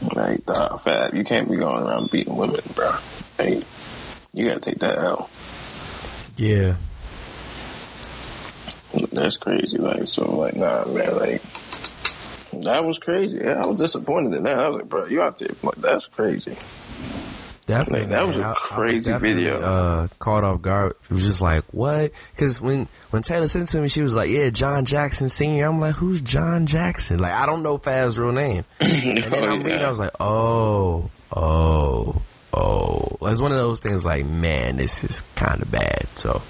Like, 0.02 0.45
dog, 0.45 0.82
fat, 0.82 1.13
you 1.13 1.24
can't 1.24 1.50
be 1.50 1.58
going 1.58 1.86
around 1.86 2.12
beating 2.12 2.36
women, 2.36 2.62
bro. 2.74 2.93
Like, 3.38 3.63
you 4.34 4.48
gotta 4.48 4.60
take 4.60 4.80
that 4.80 4.98
out. 4.98 5.30
Yeah. 6.38 6.76
That's 9.12 9.38
crazy. 9.38 9.78
Like, 9.78 10.08
so, 10.08 10.36
like, 10.36 10.56
nah, 10.56 10.86
man, 10.86 11.15
like, 11.17 11.41
that 12.63 12.84
was 12.84 12.97
crazy. 12.99 13.38
Yeah, 13.38 13.62
I 13.62 13.65
was 13.67 13.78
disappointed 13.78 14.34
in 14.36 14.43
that. 14.43 14.58
I 14.58 14.67
was 14.69 14.82
like, 14.82 14.89
bro, 14.89 15.06
you 15.06 15.21
out 15.21 15.38
there? 15.39 15.49
Like, 15.62 15.75
that's 15.75 16.06
crazy. 16.08 16.56
Definitely. 17.67 18.08
Like, 18.08 18.10
that 18.10 18.28
was 18.28 18.38
a 18.38 18.45
I- 18.45 18.52
I 18.52 18.56
crazy 18.56 19.02
definitely, 19.02 19.43
video. 19.43 19.62
Uh, 19.62 20.08
caught 20.17 20.43
off 20.43 20.60
guard. 20.63 20.93
It 21.04 21.13
was 21.13 21.23
just 21.23 21.39
like, 21.39 21.63
what? 21.71 22.12
Because 22.36 22.60
when 22.60 22.88
when 23.12 23.21
Taylor 23.21 23.47
sent 23.47 23.69
it 23.69 23.71
to 23.73 23.82
me, 23.82 23.89
she 23.89 24.02
was 24.02 24.15
like, 24.15 24.32
"Yeah, 24.32 24.49
John 24.49 24.86
Jackson 24.86 25.30
Senior." 25.30 25.67
I'm 25.67 25.80
like, 25.80 25.93
"Who's 25.95 26.21
John 26.21 26.65
Jackson?" 26.65 27.19
Like, 27.19 27.34
I 27.34 27.45
don't 27.45 27.62
know 27.62 27.78
Fab's 27.78 28.17
real 28.17 28.32
name. 28.32 28.65
And 28.80 29.19
then 29.21 29.34
Oh, 29.36 29.47
I'm 29.47 29.58
reading, 29.62 29.80
yeah. 29.82 29.86
I 29.86 29.89
was 29.91 29.99
like, 29.99 30.15
"Oh, 30.19 31.12
oh, 31.36 32.19
oh." 32.54 33.17
It's 33.21 33.39
one 33.41 33.52
of 33.52 33.58
those 33.60 33.82
things. 33.82 34.04
Like, 34.04 34.25
man, 34.25 34.78
this 34.78 35.04
is 35.04 35.21
kind 35.36 35.62
of 35.62 35.69
bad. 35.69 36.08
So, 36.15 36.41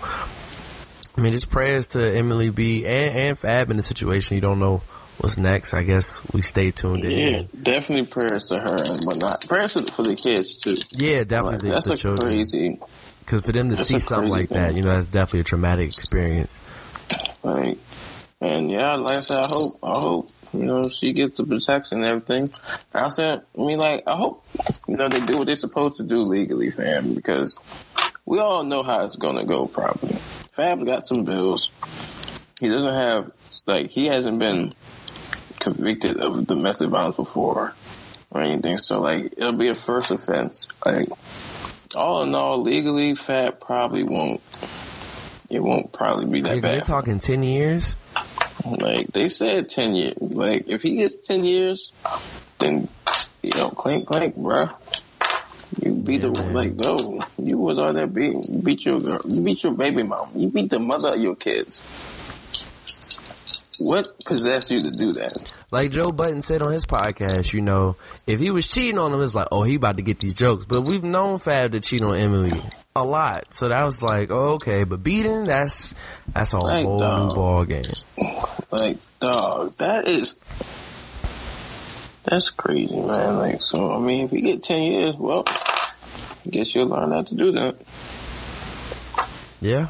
I 1.20 1.22
mean, 1.22 1.34
just 1.34 1.50
prayers 1.50 1.90
to 1.90 2.02
Emily 2.16 2.50
B 2.50 2.86
and, 2.86 3.14
and 3.14 3.38
Fab 3.40 3.70
in 3.72 3.76
the 3.78 3.84
situation. 3.84 4.36
You 4.36 4.42
don't 4.42 4.60
know 4.60 4.78
what's 5.18 5.38
next. 5.38 5.74
I 5.74 5.84
guess 5.84 6.22
we 6.34 6.42
stay 6.42 6.72
tuned 6.72 7.04
in. 7.04 7.12
Yeah, 7.12 7.42
definitely 7.62 8.06
prayers 8.08 8.46
to 8.46 8.56
her 8.60 8.66
and 8.86 9.04
whatnot. 9.04 9.46
Prayers 9.46 9.74
for 9.92 10.04
the 10.04 10.16
kids, 10.16 10.56
too. 10.58 10.76
Yeah, 10.98 11.20
Like, 11.20 11.28
definitely 11.28 11.70
that's 11.72 11.88
the 11.88 11.94
a 11.94 11.98
children. 11.98 12.32
crazy, 12.32 12.80
Because 13.20 13.42
for 13.42 13.52
them 13.52 13.70
to 13.70 13.76
see 13.76 14.00
something 14.00 14.32
like 14.32 14.48
that, 14.50 14.76
you 14.76 14.82
know, 14.82 14.96
that's 14.96 15.08
definitely 15.08 15.42
a 15.42 15.44
traumatic 15.44 15.88
experience. 15.88 16.58
like, 17.44 17.78
and 18.40 18.72
yeah, 18.72 18.96
like 18.96 19.18
I 19.18 19.22
said, 19.22 19.44
I 19.44 19.48
hope, 19.48 19.78
I 19.84 20.00
hope, 20.00 20.30
you 20.54 20.64
know, 20.64 20.84
she 20.84 21.12
gets 21.12 21.36
the 21.36 21.44
protection 21.44 21.98
and 21.98 22.06
everything. 22.06 22.50
I 22.94 23.10
said, 23.10 23.42
I 23.58 23.62
mean, 23.62 23.78
like, 23.78 24.04
I 24.08 24.16
hope, 24.16 24.46
you 24.88 24.96
know, 24.96 25.10
they 25.10 25.20
do 25.26 25.40
what 25.40 25.48
they're 25.48 25.58
supposed 25.58 25.98
to 25.98 26.04
do 26.04 26.20
legally, 26.24 26.72
fam, 26.72 27.14
because 27.14 27.58
we 28.30 28.38
all 28.38 28.64
know 28.64 28.84
how 28.84 29.06
it's 29.06 29.16
gonna 29.16 29.44
go, 29.44 29.66
probably. 29.66 30.14
Fab 30.56 30.86
got 30.86 31.08
some 31.08 31.24
bills. 31.24 31.72
He 32.60 32.68
doesn't 32.68 32.94
have, 32.94 33.32
like, 33.66 33.90
he 33.90 34.06
hasn't 34.06 34.38
been 34.38 34.74
convicted 35.60 36.18
of 36.18 36.46
domestic 36.46 36.90
violence 36.90 37.16
before 37.16 37.74
or 38.30 38.42
anything, 38.42 38.78
so, 38.78 39.02
like, 39.02 39.34
it'll 39.36 39.54
be 39.54 39.70
a 39.70 39.76
first 39.76 40.12
offense. 40.12 40.68
Like, 40.86 41.10
all 41.96 42.22
in 42.22 42.36
all, 42.36 42.62
legally, 42.62 43.16
Fab 43.16 43.60
probably 43.60 44.04
won't, 44.04 44.42
it 45.50 45.60
won't 45.60 45.92
probably 45.92 46.28
be 46.28 46.42
that 46.42 46.58
If 46.58 46.62
bad. 46.62 46.76
You're 46.76 46.86
talking 46.86 47.18
10 47.18 47.42
years? 47.42 47.96
Like 48.64 49.08
they 49.08 49.30
said, 49.30 49.70
ten 49.70 49.96
years. 49.96 50.18
Like 50.20 50.66
if 50.68 50.82
he 50.82 50.98
gets 50.98 51.16
ten 51.18 51.46
years, 51.46 51.94
then 52.60 52.90
you 53.42 53.52
know, 53.56 53.70
clink 53.70 54.06
clink, 54.06 54.36
bruh. 54.36 54.70
Beat 56.10 56.24
Yeah, 56.24 56.30
the 56.32 56.50
like 56.52 56.74
no. 56.76 57.20
You 57.38 57.58
was 57.60 57.78
all 57.78 57.94
that 57.94 58.14
beat. 58.14 58.34
You 58.50 58.62
beat 58.64 58.84
your 58.86 59.00
girl. 59.00 59.20
You 59.30 59.44
beat 59.44 59.64
your 59.64 59.74
baby 59.74 60.04
mom. 60.04 60.30
You 60.36 60.50
beat 60.50 60.70
the 60.70 60.80
mother 60.80 61.10
of 61.10 61.18
your 61.22 61.36
kids. 61.36 61.80
What 63.80 64.26
possessed 64.26 64.72
you 64.72 64.82
to 64.82 64.92
do 64.92 65.14
that? 65.14 65.56
Like 65.72 65.92
Joe 65.92 66.12
Budden 66.12 66.42
said 66.42 66.62
on 66.62 66.74
his 66.74 66.86
podcast, 66.86 67.54
you 67.54 67.62
know, 67.62 67.96
if 68.28 68.40
he 68.42 68.52
was 68.52 68.68
cheating 68.68 68.98
on 68.98 69.14
him, 69.14 69.22
it's 69.22 69.36
like, 69.36 69.48
oh, 69.54 69.64
he 69.64 69.76
about 69.76 69.96
to 69.98 70.04
get 70.04 70.20
these 70.20 70.34
jokes. 70.34 70.66
But 70.66 70.82
we've 70.82 71.04
known 71.04 71.40
Fab 71.40 71.72
to 71.72 71.80
cheat 71.80 72.02
on 72.02 72.16
Emily 72.18 72.60
a 72.96 73.06
lot. 73.06 73.54
So 73.54 73.70
that 73.70 73.86
was 73.86 74.02
like, 74.02 74.32
oh, 74.32 74.56
okay. 74.56 74.84
But 74.84 75.02
beating, 75.02 75.46
that's, 75.46 75.96
that's 76.34 76.52
a 76.52 76.58
Like, 76.58 76.84
whole 76.84 77.00
dog. 77.00 77.30
new 77.30 77.36
ball 77.36 77.66
game. 77.66 77.84
Like 78.72 78.98
dog, 79.22 79.78
that 79.78 80.08
is. 80.10 80.36
That's 82.26 82.50
crazy, 82.50 83.00
man. 83.00 83.38
Like 83.38 83.62
so, 83.62 83.94
I 83.94 84.00
mean, 84.00 84.26
if 84.26 84.34
you 84.34 84.42
get 84.42 84.62
ten 84.62 84.84
years, 84.92 85.16
well, 85.16 85.46
guess 86.48 86.74
you'll 86.76 86.88
learn 86.88 87.12
how 87.12 87.24
to 87.24 87.36
do 87.36 87.52
that. 87.54 87.76
Yeah. 89.62 89.88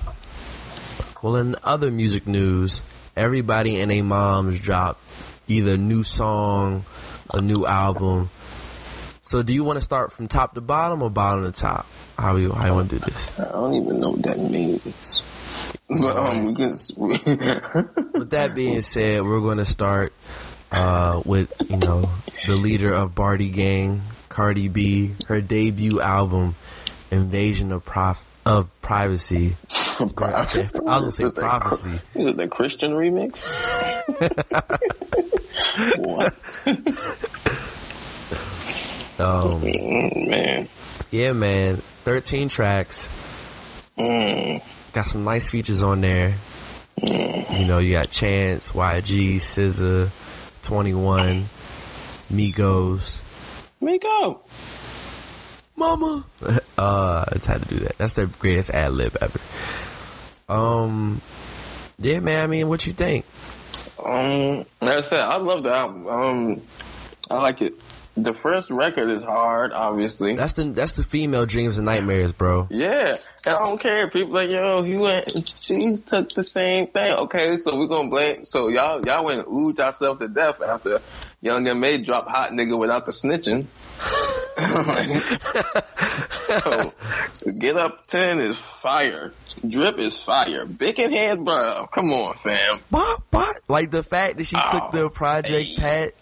Well, 1.22 1.36
in 1.36 1.56
other 1.64 1.92
music 1.92 2.28
news, 2.28 2.82
everybody 3.16 3.80
and 3.82 3.92
their 3.92 4.04
moms 4.04 4.60
dropped 4.60 5.02
either 5.48 5.74
a 5.74 5.78
new 5.78 6.04
song, 6.04 6.86
a 7.34 7.42
new 7.42 7.66
album. 7.66 8.30
So, 9.22 9.44
do 9.44 9.54
you 9.54 9.64
want 9.64 9.78
to 9.78 9.82
start 9.82 10.12
from 10.12 10.28
top 10.28 10.56
to 10.56 10.62
bottom 10.62 11.04
or 11.04 11.10
bottom 11.10 11.44
to 11.44 11.52
top? 11.52 11.86
How 12.18 12.36
you 12.38 12.52
how 12.52 12.68
you 12.68 12.74
want 12.74 12.90
to 12.90 13.00
do 13.00 13.06
this? 13.06 13.40
I 13.40 13.52
don't 13.52 13.76
even 13.76 13.98
know 13.98 14.12
what 14.12 14.24
that 14.24 14.40
means. 14.40 15.24
But 15.88 16.18
um, 16.18 16.46
we 16.46 16.56
can. 16.56 16.70
With 18.14 18.30
that 18.32 18.54
being 18.56 18.82
said, 18.82 19.24
we're 19.24 19.40
going 19.40 19.58
to 19.58 19.66
start 19.66 20.14
uh, 20.72 21.22
with 21.26 21.54
you 21.70 21.78
know 21.78 22.10
the 22.46 22.56
leader 22.56 22.94
of 22.94 23.16
Bardi 23.16 23.50
Gang, 23.50 24.02
Cardi 24.40 24.70
B, 24.70 25.12
her 25.28 25.42
debut 25.42 26.00
album, 26.00 26.56
Invasion 27.12 27.74
of 27.74 27.84
Prof- 27.84 28.24
of 28.46 28.72
Privacy. 28.82 29.58
I 30.00 30.04
was 30.04 30.14
gonna 30.14 31.12
say 31.12 31.30
prophecy. 31.30 32.00
Is 32.16 32.28
it 32.28 32.38
the 32.38 32.48
Christian 32.48 32.94
remix? 32.94 33.50
what? 35.98 36.34
Um, 39.20 39.60
Mm, 39.62 40.30
man. 40.30 40.70
yeah, 41.12 41.34
man, 41.34 41.76
thirteen 42.06 42.48
tracks. 42.48 43.10
Mm, 43.98 44.64
Got 44.94 45.08
some 45.08 45.26
nice 45.26 45.50
features 45.50 45.84
on 45.84 46.00
there. 46.00 46.36
You 47.04 47.66
know, 47.68 47.80
you 47.80 47.92
got 47.92 48.10
Chance, 48.10 48.72
YG, 48.72 49.36
SZA, 49.42 50.08
Twenty 50.62 50.94
One, 50.94 51.48
Migos. 52.32 53.20
Miko. 53.82 54.42
Mama. 55.76 56.26
uh, 56.78 57.26
I 57.28 57.34
just 57.34 57.48
had 57.48 57.62
to 57.64 57.68
do 57.70 57.80
that. 57.86 57.98
That's 57.98 58.14
the 58.14 58.28
greatest 58.28 58.70
ad 58.70 58.92
lib 58.92 59.16
ever. 59.22 59.40
Um, 60.50 61.22
yeah, 62.00 62.20
man. 62.20 62.44
I 62.44 62.48
mean, 62.48 62.68
what 62.68 62.86
you 62.86 62.94
think? 62.94 63.26
Um, 64.04 64.66
like 64.82 64.98
I 64.98 65.02
said, 65.02 65.20
I 65.20 65.38
love 65.38 65.64
the 65.64 65.72
album. 65.72 66.08
Um, 66.08 66.62
I 67.30 67.42
like 67.42 67.62
it. 67.62 67.74
The 68.18 68.34
first 68.34 68.70
record 68.70 69.10
is 69.12 69.24
hard, 69.24 69.72
obviously. 69.72 70.36
That's 70.36 70.54
the 70.54 70.66
that's 70.66 70.96
the 70.96 71.04
female 71.04 71.46
dreams 71.46 71.78
and 71.78 71.86
nightmares, 71.86 72.34
bro. 72.34 72.68
Yeah, 72.70 73.16
and 73.46 73.56
I 73.56 73.64
don't 73.64 73.80
care. 73.80 74.10
People 74.10 74.32
like, 74.32 74.52
yo, 74.52 74.82
he 74.84 74.96
went, 74.96 75.48
she 75.58 75.98
took 75.98 76.30
the 76.34 76.44
same 76.44 76.88
thing. 76.88 77.12
Okay, 77.12 77.56
so 77.56 77.78
we're 77.78 77.88
gonna 77.88 78.10
blame. 78.10 78.46
So 78.46 78.68
y'all, 78.68 79.06
y'all 79.06 79.24
went 79.24 79.40
and 79.40 79.48
oohed 79.48 79.78
yourself 79.78 80.20
to 80.20 80.28
death 80.28 80.62
after 80.62 81.00
Young 81.42 81.68
M.A 81.68 81.98
dropped 82.00 82.30
Hot 82.30 82.52
Nigga 82.52 82.78
without 82.78 83.06
the 83.06 83.12
snitching. 83.12 83.66
so, 86.30 86.94
Get 87.58 87.78
Up 87.78 88.06
10 88.08 88.42
is 88.42 88.58
fire. 88.58 89.32
Drip 89.66 90.00
is 90.00 90.18
fire. 90.18 90.66
Bickenhead, 90.66 91.46
bro. 91.46 91.88
Come 91.94 92.12
on, 92.12 92.34
fam. 92.34 92.80
But 92.92 93.22
but 93.32 93.62
like 93.70 93.90
the 93.90 94.04
fact 94.04 94.38
that 94.38 94.46
she 94.46 94.58
took 94.70 94.92
the 94.92 95.04
oh, 95.04 95.10
Project 95.10 95.78
Pat. 95.78 96.14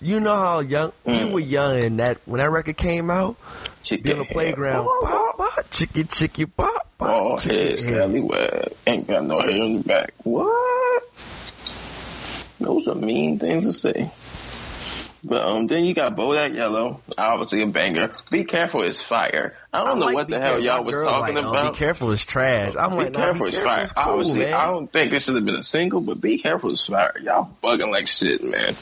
You 0.00 0.20
know 0.20 0.36
how 0.36 0.60
young 0.60 0.92
we 1.04 1.12
mm. 1.12 1.32
were 1.32 1.40
young 1.40 1.82
and 1.82 1.98
that 1.98 2.18
when 2.24 2.38
that 2.38 2.50
record 2.50 2.76
came 2.76 3.10
out, 3.10 3.36
Chicken 3.82 4.04
be 4.04 4.12
on 4.12 4.18
the 4.18 4.24
playground. 4.26 4.84
Bop, 4.84 5.38
bop, 5.38 5.70
chicky 5.70 6.04
chicky 6.04 6.44
bop 6.44 6.88
bop. 6.98 7.10
Oh, 7.10 7.36
chicky 7.36 7.66
heads 7.66 7.84
head. 7.84 7.98
everywhere. 7.98 8.68
Ain't 8.86 9.08
got 9.08 9.24
no 9.24 9.40
hair 9.40 9.50
in 9.50 9.78
the 9.78 9.84
back. 9.84 10.14
What? 10.22 11.02
Those 12.60 12.86
are 12.86 12.94
mean 12.94 13.40
things 13.40 13.64
to 13.64 13.72
say. 13.72 14.10
But 15.24 15.46
um, 15.46 15.68
then 15.68 15.84
you 15.84 15.94
got 15.94 16.16
Bodak 16.16 16.56
Yellow, 16.56 17.00
obviously 17.16 17.62
a 17.62 17.66
banger. 17.68 18.10
Be 18.30 18.42
careful, 18.42 18.82
it's 18.82 19.00
fire. 19.00 19.56
I 19.72 19.84
don't 19.84 20.00
know 20.00 20.06
like 20.06 20.14
what 20.16 20.28
the 20.28 20.40
hell 20.40 20.58
y'all 20.60 20.82
was 20.82 20.96
talking 20.96 21.36
like, 21.36 21.44
oh, 21.44 21.50
about. 21.52 21.72
be 21.74 21.78
careful, 21.78 22.10
it's 22.10 22.24
trash. 22.24 22.74
I'm 22.76 22.90
Be 22.90 22.96
like, 22.96 23.12
nah, 23.12 23.24
careful, 23.26 23.46
be 23.46 23.52
it's 23.52 23.62
fire. 23.62 23.82
it's 23.84 23.92
cool, 23.92 24.14
Obviously, 24.14 24.40
man. 24.40 24.54
I 24.54 24.66
don't 24.66 24.92
think 24.92 25.12
this 25.12 25.24
should 25.24 25.36
have 25.36 25.44
been 25.44 25.54
a 25.54 25.62
single, 25.62 26.00
but 26.00 26.20
Be 26.20 26.38
Careful 26.38 26.72
is 26.72 26.84
fire. 26.84 27.14
Y'all 27.22 27.50
bugging 27.62 27.92
like 27.92 28.08
shit, 28.08 28.42
man. 28.42 28.74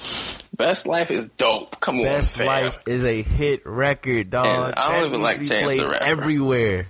Best 0.56 0.86
Life 0.86 1.10
is 1.10 1.28
dope. 1.28 1.78
Come 1.78 2.02
Best 2.02 2.40
on, 2.40 2.46
fam. 2.46 2.64
Life 2.64 2.82
is 2.86 3.04
a 3.04 3.20
hit 3.20 3.66
record, 3.66 4.30
dog. 4.30 4.46
And 4.46 4.74
I 4.76 4.92
don't 4.92 5.00
That 5.02 5.06
even 5.08 5.22
like 5.22 5.38
needs 5.40 5.50
to 5.50 5.54
be 5.56 5.60
Chance 5.60 5.76
the 5.78 5.88
Rapper. 5.88 6.04
everywhere. 6.04 6.86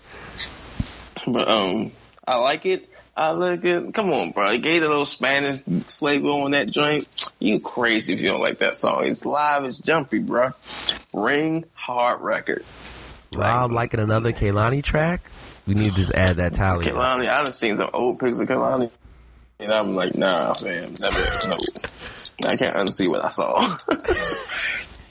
But 1.27 1.51
um, 1.51 1.91
I 2.27 2.39
like 2.39 2.67
it. 2.67 2.89
I 3.17 3.33
look 3.33 3.65
it. 3.65 3.93
Come 3.93 4.13
on, 4.13 4.31
bro. 4.31 4.51
It 4.53 4.59
gave 4.59 4.83
a 4.83 4.89
little 4.89 5.07
Spanish 5.07 5.61
flavor 5.61 6.29
on 6.29 6.53
that 6.53 6.71
joint. 6.71 7.07
You 7.39 7.61
crazy 7.61 8.15
if 8.15 8.21
you 8.21 8.29
don't 8.29 8.41
like 8.41 8.59
that 8.59 8.75
song. 8.75 9.05
It's 9.05 9.25
live. 9.25 9.65
It's 9.65 9.79
jumpy, 9.79 10.21
bro. 10.21 10.51
Ring 11.13 11.65
hard 11.75 12.21
record. 12.21 12.65
Rob 13.35 13.73
liking 13.73 14.01
another 14.01 14.33
Kehlani 14.33 14.83
track? 14.83 15.31
We 15.67 15.75
need 15.75 15.91
to 15.91 15.97
just 15.97 16.13
add 16.13 16.37
that 16.37 16.55
tally. 16.55 16.87
Kehlani, 16.87 17.29
I 17.29 17.45
done 17.45 17.53
seen 17.53 17.77
some 17.77 17.91
old 17.93 18.19
pics 18.19 18.41
of 18.41 18.49
Kehlani, 18.49 18.91
and 19.61 19.73
I'm 19.73 19.95
like, 19.95 20.17
nah, 20.17 20.53
fam, 20.55 20.95
never, 21.01 21.49
no. 21.49 22.49
I 22.49 22.57
can't 22.57 22.77
unsee 22.77 23.09
what 23.09 23.25
I 23.25 23.29
saw. 23.29 23.77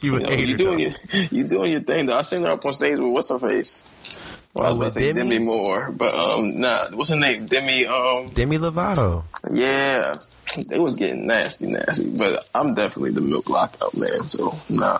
You, 0.02 0.14
you, 0.14 0.20
know, 0.20 0.30
you 0.32 0.58
doing 0.58 0.80
your, 0.80 0.92
you 1.30 1.46
doing 1.46 1.72
your 1.74 1.82
thing 1.82 2.06
though. 2.06 2.18
I 2.18 2.22
seen 2.22 2.44
her 2.44 2.52
up 2.52 2.64
on 2.64 2.74
stage 2.74 2.98
with 2.98 3.12
what's 3.12 3.30
her 3.30 3.40
face. 3.40 3.84
Well, 4.54 4.66
I 4.66 4.70
Oh, 4.70 4.76
was 4.76 4.78
about 4.78 4.86
to 4.86 5.00
say 5.00 5.14
Demi? 5.14 5.22
Demi 5.22 5.40
Moore, 5.46 5.92
but 5.92 6.14
um, 6.16 6.60
nah, 6.60 6.90
what's 6.92 7.10
her 7.12 7.16
name? 7.16 7.46
Demi. 7.48 7.86
Um, 7.86 8.30
Demi 8.30 8.58
Lovato. 8.58 9.24
yeah, 9.52 10.12
they 10.68 10.80
was 10.80 10.96
getting 10.96 11.28
nasty, 11.28 11.68
nasty. 11.68 12.10
But 12.10 12.48
I'm 12.56 12.74
definitely 12.74 13.12
the 13.12 13.22
milk 13.22 13.50
lockout 13.50 13.94
man, 13.96 14.20
so 14.20 14.76
nah. 14.76 14.98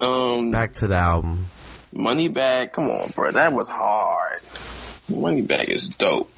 Um, 0.00 0.50
Back 0.50 0.74
to 0.74 0.86
the 0.86 0.96
album. 0.96 1.46
Money 1.92 2.28
Bag, 2.28 2.72
come 2.72 2.84
on, 2.86 3.08
bro, 3.14 3.30
that 3.32 3.52
was 3.52 3.68
hard. 3.68 4.34
Money 5.08 5.42
Bag 5.42 5.68
is 5.68 5.88
dope. 5.88 6.30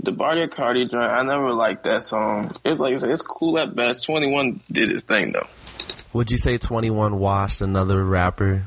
The 0.00 0.12
Bartier 0.12 0.46
Cardi 0.48 0.86
joint, 0.86 1.02
I 1.02 1.22
never 1.24 1.52
liked 1.52 1.84
that 1.84 2.02
song. 2.02 2.52
It's 2.64 2.78
like 2.78 2.94
I 2.94 2.98
said, 2.98 3.10
it's 3.10 3.22
cool 3.22 3.58
at 3.58 3.74
best. 3.74 4.04
Twenty 4.04 4.30
One 4.30 4.60
did 4.70 4.90
his 4.90 5.02
thing 5.02 5.32
though. 5.32 5.46
Would 6.12 6.30
you 6.30 6.38
say 6.38 6.56
21 6.56 7.18
washed 7.18 7.60
another 7.60 8.02
rapper? 8.02 8.62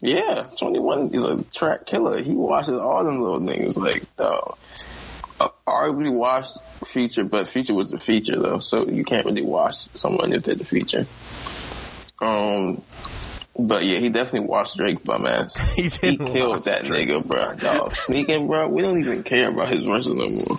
Yeah, 0.00 0.44
21 0.58 1.14
is 1.14 1.24
a 1.24 1.42
track 1.44 1.86
killer. 1.86 2.22
He 2.22 2.32
watches 2.32 2.74
all 2.74 3.04
them 3.04 3.20
little 3.20 3.46
things. 3.46 3.78
Like. 3.78 4.02
Uh, 4.18 4.52
arguably 5.66 6.12
watched 6.12 6.58
Future, 6.86 7.24
but 7.24 7.48
Future 7.48 7.74
was 7.74 7.90
the 7.90 7.98
feature 7.98 8.38
though, 8.38 8.60
so 8.60 8.88
you 8.88 9.04
can't 9.04 9.26
really 9.26 9.42
watch 9.42 9.88
someone 9.94 10.32
if 10.32 10.44
they're 10.44 10.54
the 10.54 10.64
feature. 10.64 11.06
Um, 12.22 12.82
but 13.58 13.84
yeah, 13.84 13.98
he 13.98 14.08
definitely 14.08 14.48
watched 14.48 14.76
Drake 14.76 15.02
bum 15.04 15.26
ass. 15.26 15.56
He 15.74 15.88
He 15.88 16.16
killed 16.16 16.64
that 16.64 16.84
nigga, 16.84 17.24
bro. 17.24 17.54
Dog, 17.54 17.94
sneaking, 17.94 18.46
bro. 18.46 18.68
We 18.68 18.82
don't 18.82 18.98
even 18.98 19.22
care 19.22 19.48
about 19.48 19.68
his 19.68 19.84
verses 19.84 20.14
no 20.14 20.28
more. 20.28 20.58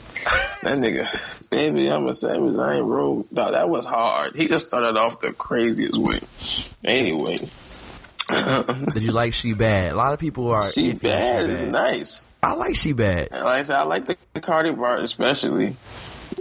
That 0.64 0.80
nigga, 0.84 1.50
baby, 1.50 1.90
I'm 1.90 2.08
a 2.08 2.16
savage. 2.16 2.58
I 2.58 2.78
ain't 2.78 2.86
rogue. 2.86 3.28
Dog, 3.34 3.52
that 3.52 3.70
was 3.70 3.86
hard. 3.86 4.36
He 4.36 4.48
just 4.48 4.68
started 4.68 4.98
off 4.98 5.22
the 5.22 5.32
craziest 5.32 5.98
way. 5.98 6.20
Anyway, 6.84 7.38
Did 8.94 9.04
you 9.04 9.12
like 9.12 9.34
She 9.34 9.54
Bad? 9.54 9.92
A 9.92 9.96
lot 9.96 10.14
of 10.14 10.20
people 10.20 10.52
are. 10.52 10.70
she 10.70 10.90
iffy 10.92 10.94
on 10.96 11.00
bad 11.00 11.50
is 11.50 11.62
Bad. 11.62 11.72
nice. 11.72 12.28
I 12.44 12.54
like 12.54 12.76
She 12.76 12.94
Bad. 12.94 13.30
Like 13.32 13.44
I 13.44 13.64
said, 13.64 13.76
I 13.78 13.84
like 13.84 14.06
the, 14.06 14.18
the 14.34 14.42
Cardi 14.42 14.74
part 14.74 15.02
especially. 15.04 15.76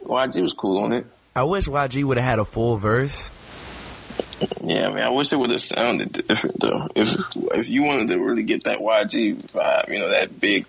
YG 0.05 0.43
was 0.43 0.53
cool 0.53 0.84
on 0.84 0.93
it. 0.93 1.07
I 1.34 1.45
wish 1.45 1.66
YG 1.66 2.03
would 2.05 2.16
have 2.18 2.26
had 2.26 2.39
a 2.39 2.45
full 2.45 2.76
verse. 2.76 3.30
Yeah, 4.62 4.91
man. 4.91 5.03
I 5.05 5.11
wish 5.11 5.32
it 5.32 5.37
would 5.37 5.51
have 5.51 5.61
sounded 5.61 6.12
different 6.12 6.61
though. 6.61 6.89
If 6.95 7.14
if 7.55 7.68
you 7.68 7.84
wanted 7.84 8.09
to 8.09 8.18
really 8.18 8.43
get 8.43 8.64
that 8.64 8.78
YG 8.80 9.37
vibe, 9.53 9.89
you 9.89 9.99
know, 9.99 10.11
that 10.11 10.39
big 10.41 10.66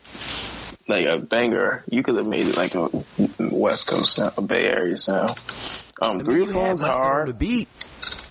like 0.88 1.06
a 1.06 1.20
banger, 1.20 1.84
you 1.90 2.04
could 2.04 2.16
have 2.16 2.28
made 2.28 2.46
it 2.48 2.56
like 2.58 2.76
a 2.76 2.88
West 3.54 3.88
Coast 3.88 4.14
sound, 4.16 4.34
a 4.38 4.42
Bay 4.42 4.66
Area 4.68 4.98
sound. 4.98 5.32
Um, 6.02 6.24
three 6.24 6.42
You 6.42 6.46
had 6.46 6.54
phones 6.54 6.82
hard. 6.82 7.30
the 7.30 7.34
beat. 7.34 7.68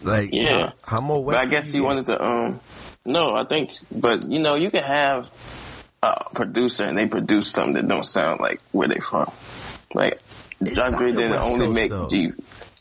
Like, 0.03 0.31
Yeah. 0.33 0.71
how 0.85 1.01
more 1.03 1.25
But 1.25 1.35
I 1.35 1.45
guess 1.47 1.71
he 1.73 1.79
you 1.79 1.85
wanted 1.85 2.07
to. 2.07 2.23
Um, 2.25 2.61
no, 3.07 3.35
I 3.35 3.45
think, 3.45 3.71
but 3.91 4.29
you 4.29 4.39
know, 4.39 4.57
you 4.57 4.71
can 4.71 4.83
have 4.83 5.31
a 6.03 6.25
producer 6.35 6.85
and 6.85 6.99
they 6.99 7.07
produce 7.07 7.51
something 7.51 7.75
that 7.75 7.89
don't 7.89 8.07
sound 8.07 8.41
like 8.41 8.61
where 8.73 8.89
they 8.89 8.99
from. 8.99 9.31
Like 9.95 10.21
Dr. 10.63 10.97
Dre 10.97 11.13
didn't 11.13 11.31
West 11.31 11.51
only 11.51 11.67
Coast, 11.67 11.75
make 11.75 11.91
though. 11.91 12.09
G. 12.09 12.33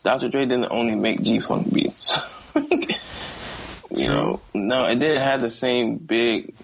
Dr. 0.02 0.28
Dre 0.28 0.40
didn't 0.42 0.70
only 0.70 0.94
make 0.94 1.22
G 1.22 1.40
Funk 1.40 1.72
beats. 1.72 2.18
you 2.54 4.08
know, 4.08 4.40
no, 4.54 4.86
it 4.86 4.98
didn't 4.98 5.22
have 5.22 5.40
the 5.40 5.50
same 5.50 5.96
big 5.96 6.54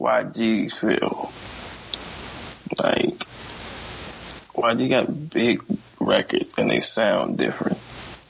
YG 0.00 0.72
feel. 0.72 1.32
Like 2.82 3.26
YG 4.54 4.88
got 4.88 5.30
big 5.30 5.62
records 6.00 6.52
and 6.58 6.70
they 6.70 6.80
sound 6.80 7.38
different. 7.38 7.78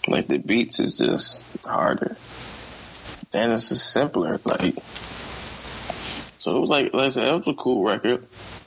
Like 0.07 0.27
the 0.27 0.39
beats 0.39 0.81
is 0.81 0.97
just 0.97 1.43
harder. 1.67 2.17
And 3.33 3.53
it's 3.53 3.69
just 3.69 3.93
simpler. 3.93 4.41
Like 4.45 4.75
so 6.39 6.57
it 6.57 6.61
was 6.61 6.71
like 6.71 6.95
like 6.95 7.07
I 7.07 7.09
said, 7.11 7.29
it 7.29 7.35
was 7.35 7.49
a 7.49 7.55
cool 7.55 7.85
record. 7.85 8.27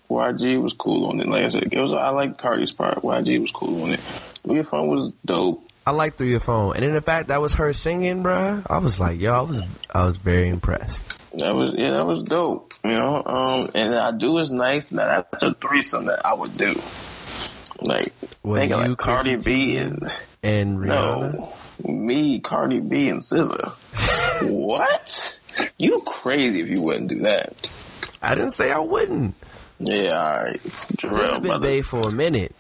YG 0.10 0.62
was 0.62 0.74
cool 0.74 1.08
on 1.08 1.20
it. 1.22 1.28
Like 1.28 1.46
I 1.46 1.48
said, 1.48 1.70
it 1.72 1.80
was 1.80 1.94
I 1.94 2.10
like 2.10 2.38
Cardi's 2.38 2.76
part. 2.76 2.98
YG 2.98 3.42
was 3.42 3.52
cool 3.52 3.84
on 3.84 3.92
it. 3.92 4.00
Your 4.46 4.64
phone 4.64 4.88
was 4.88 5.14
dope. 5.26 5.66
I 5.86 5.92
like 5.92 6.16
through 6.16 6.28
your 6.28 6.40
phone, 6.40 6.76
and 6.76 6.84
then 6.84 6.94
the 6.94 7.02
fact 7.02 7.30
that 7.30 7.42
was 7.42 7.56
her 7.56 7.74
singing, 7.74 8.22
bruh, 8.22 8.64
I 8.70 8.78
was 8.78 9.00
like, 9.00 9.20
yo, 9.20 9.34
I 9.34 9.42
was, 9.42 9.62
I 9.92 10.06
was 10.06 10.18
very 10.18 10.48
impressed. 10.48 11.18
That 11.40 11.56
was 11.56 11.74
yeah, 11.76 11.92
that 11.92 12.06
was 12.06 12.22
dope. 12.22 12.74
You 12.84 12.92
know, 12.92 13.24
um, 13.26 13.70
and 13.74 13.96
I 13.96 14.12
do 14.12 14.38
is 14.38 14.52
nice. 14.52 14.92
Now 14.92 15.08
that's 15.08 15.42
a 15.42 15.54
threesome 15.56 16.06
that 16.06 16.24
I 16.26 16.34
would 16.36 16.56
do. 16.56 16.76
Like 17.82 18.14
What, 18.44 18.60
thinking 18.60 18.78
you, 18.78 18.88
like 18.90 18.98
Cardi 18.98 19.34
Chrissy 19.36 19.52
B 19.52 19.78
and 19.78 20.12
and 20.44 20.78
Rihanna. 20.78 21.34
no, 21.34 21.54
me, 21.84 22.40
Cardi 22.40 22.80
B 22.80 23.10
and 23.10 23.22
SZA. 23.22 23.74
what? 24.52 25.40
You 25.78 26.02
crazy 26.06 26.62
if 26.62 26.70
you 26.70 26.82
wouldn't 26.82 27.10
do 27.10 27.20
that? 27.22 27.70
I 28.22 28.36
didn't 28.36 28.52
say 28.52 28.72
I 28.72 28.80
wouldn't. 28.80 29.36
Yeah, 29.80 30.12
all 30.14 30.44
right. 30.44 30.62
Jarrell, 30.64 31.20
has 31.20 31.32
been 31.34 31.42
brother. 31.44 31.68
made 31.68 31.86
for 31.86 32.00
a 32.08 32.12
minute. 32.12 32.56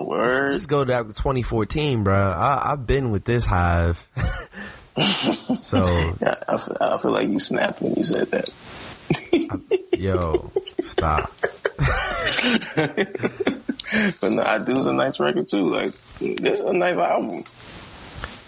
Word. 0.00 0.52
Let's 0.52 0.66
go 0.66 0.84
back 0.84 1.06
to 1.06 1.12
2014, 1.14 2.02
bro. 2.04 2.14
I, 2.14 2.72
I've 2.72 2.86
been 2.86 3.10
with 3.12 3.24
this 3.24 3.46
hive. 3.46 4.06
so, 5.62 5.86
Yeah, 6.20 6.34
I, 6.48 6.58
feel, 6.58 6.76
I 6.80 6.98
feel 6.98 7.12
like 7.12 7.28
you 7.28 7.38
snapped 7.40 7.80
when 7.80 7.94
you 7.94 8.04
said 8.04 8.30
that. 8.32 8.50
yo, 9.96 10.50
stop. 10.82 11.32
But 14.20 14.32
no, 14.32 14.42
I 14.42 14.58
do 14.58 14.72
is 14.72 14.86
a 14.86 14.92
nice 14.92 15.20
record 15.20 15.48
too. 15.48 15.68
Like 15.68 15.92
this 16.18 16.58
is 16.58 16.64
a 16.64 16.72
nice 16.72 16.96
album. 16.96 17.44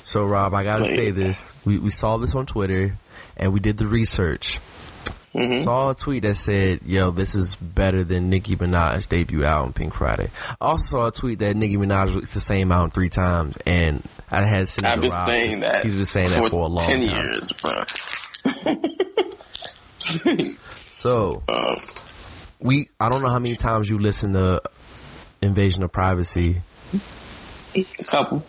So, 0.09 0.25
Rob, 0.25 0.55
I 0.55 0.65
gotta 0.65 0.87
say 0.87 1.11
this. 1.11 1.53
We, 1.67 1.77
we 1.79 1.91
saw 1.91 2.17
this 2.17 2.35
on 2.35 2.47
Twitter, 2.47 2.97
and 3.37 3.53
we 3.53 3.61
did 3.61 3.77
the 3.77 3.87
research. 3.87 4.59
Mhm. 5.35 5.63
Saw 5.65 5.91
a 5.91 5.95
tweet 5.95 6.23
that 6.23 6.37
said, 6.37 6.81
"Yo, 6.87 7.11
this 7.11 7.35
is 7.35 7.57
better 7.57 8.05
than 8.05 8.31
Nicki 8.31 8.57
Minaj's 8.57 9.07
debut 9.07 9.45
album, 9.45 9.75
Pink 9.75 9.93
Friday." 9.93 10.31
I 10.63 10.65
also 10.65 10.85
saw 10.87 11.07
a 11.09 11.13
tweet 11.13 11.41
that 11.41 11.57
Nicki 11.57 11.77
Minaj 11.77 12.07
released 12.07 12.33
the 12.33 12.41
same 12.41 12.73
album 12.73 12.89
three 12.89 13.11
times, 13.11 13.59
and 13.67 14.03
I 14.31 14.41
had 14.47 14.71
seen 14.71 14.87
I've 14.87 15.03
been 15.03 15.13
saying 15.13 15.61
that. 15.61 15.85
He's 15.85 15.95
been 15.95 16.07
saying 16.07 16.31
that 16.31 16.49
for 16.49 16.63
a 16.63 16.67
long 16.69 16.87
ten 16.87 17.07
time. 17.07 17.25
years, 17.27 17.53
bro. 17.61 17.85
So 20.91 21.43
Um, 21.49 21.77
we, 22.61 22.89
I 22.99 23.11
don't 23.11 23.21
know 23.21 23.29
how 23.29 23.39
many 23.39 23.57
times 23.57 23.91
you 23.91 23.99
listen 23.99 24.33
to 24.33 24.63
Invasion 25.43 25.83
of 25.83 25.93
Privacy, 25.93 26.63
a 27.75 27.85
couple. 28.05 28.43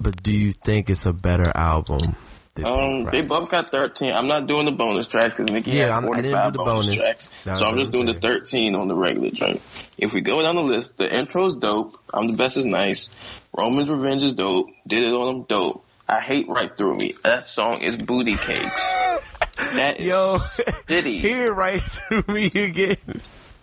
But 0.00 0.22
do 0.22 0.32
you 0.32 0.52
think 0.52 0.90
it's 0.90 1.06
a 1.06 1.12
better 1.12 1.50
album? 1.54 2.16
Than 2.54 2.66
Um, 2.66 3.04
they 3.04 3.22
both 3.22 3.50
got 3.50 3.70
thirteen. 3.70 4.12
I'm 4.12 4.26
not 4.26 4.46
doing 4.48 4.64
the 4.64 4.72
bonus 4.72 5.06
tracks 5.06 5.34
because 5.34 5.52
Nicki 5.52 5.70
Yeah, 5.72 5.84
had 5.84 5.90
I'm- 5.92 6.04
I 6.12 6.16
didn't 6.22 6.32
45 6.32 6.52
do 6.52 6.58
the 6.58 6.64
bonus, 6.64 6.86
bonus. 6.86 7.00
tracks. 7.00 7.30
That's 7.44 7.60
so 7.60 7.68
I'm 7.68 7.78
just 7.78 7.90
doing 7.92 8.06
the 8.06 8.14
13 8.14 8.74
on 8.74 8.88
the 8.88 8.94
regular 8.96 9.30
track. 9.30 9.58
If 9.96 10.12
we 10.12 10.20
go 10.22 10.42
down 10.42 10.56
the 10.56 10.62
list, 10.62 10.96
the 10.98 11.12
intro's 11.14 11.54
dope. 11.56 11.98
I'm 12.12 12.28
the 12.30 12.36
best 12.36 12.56
is 12.56 12.64
nice. 12.64 13.10
Roman's 13.56 13.88
Revenge 13.88 14.24
is 14.24 14.32
dope. 14.34 14.70
Did 14.86 15.04
it 15.04 15.12
on 15.12 15.26
them 15.26 15.44
dope. 15.48 15.84
I 16.08 16.20
hate 16.20 16.48
right 16.48 16.74
through 16.76 16.96
me. 16.96 17.14
That 17.22 17.44
song 17.44 17.80
is 17.80 17.96
booty 18.02 18.34
cakes. 18.36 18.94
That 19.74 20.00
is 20.00 20.06
Yo, 20.06 20.38
city. 20.86 21.18
hear 21.20 21.52
right 21.52 21.82
through 21.82 22.24
me 22.28 22.46
again 22.46 22.96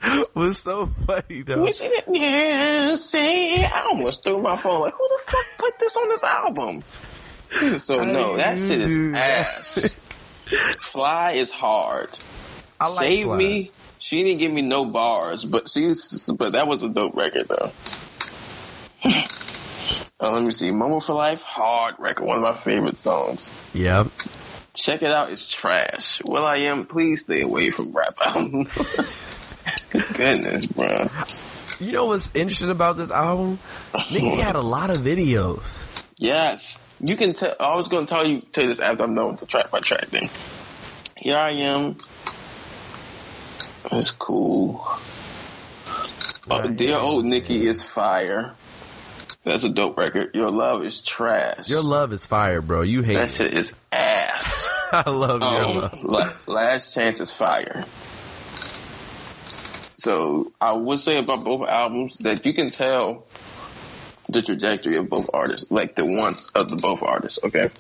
was 0.34 0.60
so 0.60 0.88
funny 0.88 1.42
though. 1.42 1.64
Wish 1.64 1.82
it 1.82 2.06
didn't 2.06 2.16
you 2.16 2.98
see? 2.98 3.64
I 3.64 3.88
almost 3.90 4.24
threw 4.24 4.42
my 4.42 4.56
phone 4.56 4.82
like, 4.82 4.94
who 4.94 5.08
the 5.08 5.32
fuck 5.32 5.46
put 5.58 5.80
this 5.80 5.98
on 5.98 6.10
this 6.10 6.24
album? 6.24 6.84
So 7.80 8.04
no, 8.04 8.38
that 8.38 8.60
shit 8.60 8.82
is 8.82 9.14
ass. 9.14 9.96
Fly 10.80 11.34
is 11.34 11.52
hard. 11.52 12.10
I 12.80 12.90
like 12.90 13.00
Save 13.00 13.26
Fly. 13.26 13.38
me. 13.38 13.72
She 14.00 14.24
didn't 14.24 14.40
give 14.40 14.52
me 14.52 14.62
no 14.62 14.86
bars, 14.86 15.46
but 15.46 15.70
she 15.70 15.88
was, 15.88 16.36
but 16.38 16.54
that 16.54 16.68
was 16.68 16.84
a 16.84 16.90
dope 16.90 17.16
record 17.16 17.48
though. 17.48 17.72
Uh, 19.04 19.24
let 20.34 20.44
me 20.44 20.52
see. 20.52 20.72
Moment 20.72 21.04
for 21.04 21.14
Life, 21.14 21.42
hard 21.44 21.96
record, 21.98 22.26
one 22.26 22.38
of 22.38 22.44
my 22.44 22.54
favorite 22.54 22.98
songs. 22.98 23.52
Yep. 23.74 24.08
Check 24.74 25.02
it 25.02 25.10
out, 25.10 25.32
it's 25.32 25.48
trash. 25.48 26.22
Well, 26.26 26.46
I 26.46 26.58
am. 26.58 26.86
Please 26.86 27.22
stay 27.22 27.42
away 27.42 27.72
from 27.72 27.94
rap 27.94 28.16
albums. 28.24 28.70
Goodness, 30.14 30.66
bro. 30.68 31.08
You 31.80 31.92
know 31.92 32.06
what's 32.06 32.34
interesting 32.36 32.70
about 32.70 32.98
this 32.98 33.12
album? 33.12 33.60
Nicki 34.12 34.30
had 34.36 34.56
a 34.56 34.62
lot 34.62 34.90
of 34.90 34.98
videos. 34.98 35.86
Yes, 36.18 36.82
you 37.02 37.16
can 37.18 37.34
tell. 37.34 37.54
I 37.60 37.76
was 37.76 37.88
going 37.90 38.06
to 38.06 38.10
tell 38.14 38.26
you 38.28 38.42
tell 38.42 38.64
you 38.64 38.70
this 38.70 38.80
after 38.80 39.04
I'm 39.04 39.16
done 39.16 39.32
with 39.32 39.40
the 39.40 39.46
track 39.46 39.72
by 39.72 39.80
track 39.82 40.06
thing. 40.08 40.30
Here 41.18 41.38
I 41.38 41.52
am. 41.52 41.98
That's 43.92 44.12
cool. 44.12 44.86
Uh, 46.50 46.68
dear 46.68 46.98
old 46.98 47.26
Nicki 47.26 47.68
is 47.68 47.84
fire. 47.84 48.54
That's 49.44 49.64
a 49.64 49.70
dope 49.70 49.98
record. 49.98 50.34
Your 50.34 50.50
love 50.50 50.84
is 50.84 51.02
trash. 51.02 51.70
Your 51.70 51.84
love 51.84 52.14
is 52.14 52.26
fire, 52.26 52.62
bro. 52.62 52.82
You 52.82 53.02
hate 53.04 53.14
that 53.16 53.30
it. 53.30 53.36
shit 53.36 53.54
is 53.54 53.76
ass. 53.92 54.68
I 54.92 55.10
love 55.10 55.42
your 55.42 55.66
Um, 55.66 55.78
love. 55.78 56.04
La- 56.04 56.34
Last 56.54 56.94
Chance 56.96 57.22
is 57.22 57.32
fire. 57.32 57.86
So 60.06 60.52
I 60.62 60.74
would 60.74 61.00
say 61.00 61.18
about 61.18 61.44
both 61.44 61.68
albums 61.68 62.18
that 62.20 62.46
you 62.46 62.54
can 62.54 62.70
tell 62.70 63.26
the 64.30 64.44
trajectory 64.44 64.98
of 64.98 65.10
both 65.10 65.32
artists, 65.34 65.66
like 65.72 65.96
the 65.96 66.06
wants 66.06 66.52
of 66.54 66.70
the 66.70 66.76
both 66.76 67.02
artists. 67.02 67.40
Okay, 67.44 67.72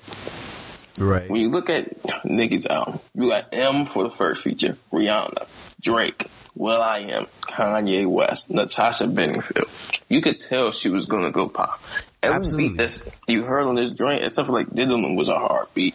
Right. 0.99 1.29
when 1.29 1.39
you 1.39 1.51
look 1.51 1.69
at 1.69 2.25
Nicki's 2.25 2.65
album, 2.65 2.99
you 3.13 3.29
got 3.29 3.49
M 3.51 3.85
for 3.85 4.05
the 4.05 4.09
first 4.09 4.41
feature, 4.41 4.75
Rihanna, 4.91 5.45
Drake, 5.79 6.25
Will 6.55 6.81
I 6.81 6.97
Am, 7.11 7.25
Kanye 7.41 8.07
West, 8.07 8.49
Natasha 8.49 9.05
Bedingfield. 9.05 9.69
You 10.09 10.23
could 10.23 10.39
tell 10.39 10.71
she 10.71 10.89
was 10.89 11.05
gonna 11.05 11.29
go 11.29 11.47
pop. 11.47 11.79
Every 12.23 12.37
Absolutely. 12.37 12.69
beat 12.69 12.77
that 12.77 13.03
you 13.27 13.43
heard 13.43 13.67
on 13.67 13.75
this 13.75 13.91
joint, 13.91 14.23
except 14.23 14.47
for 14.47 14.51
like 14.53 14.69
Diddleman 14.71 15.15
was 15.15 15.29
a 15.29 15.37
hard 15.37 15.67
beat. 15.75 15.93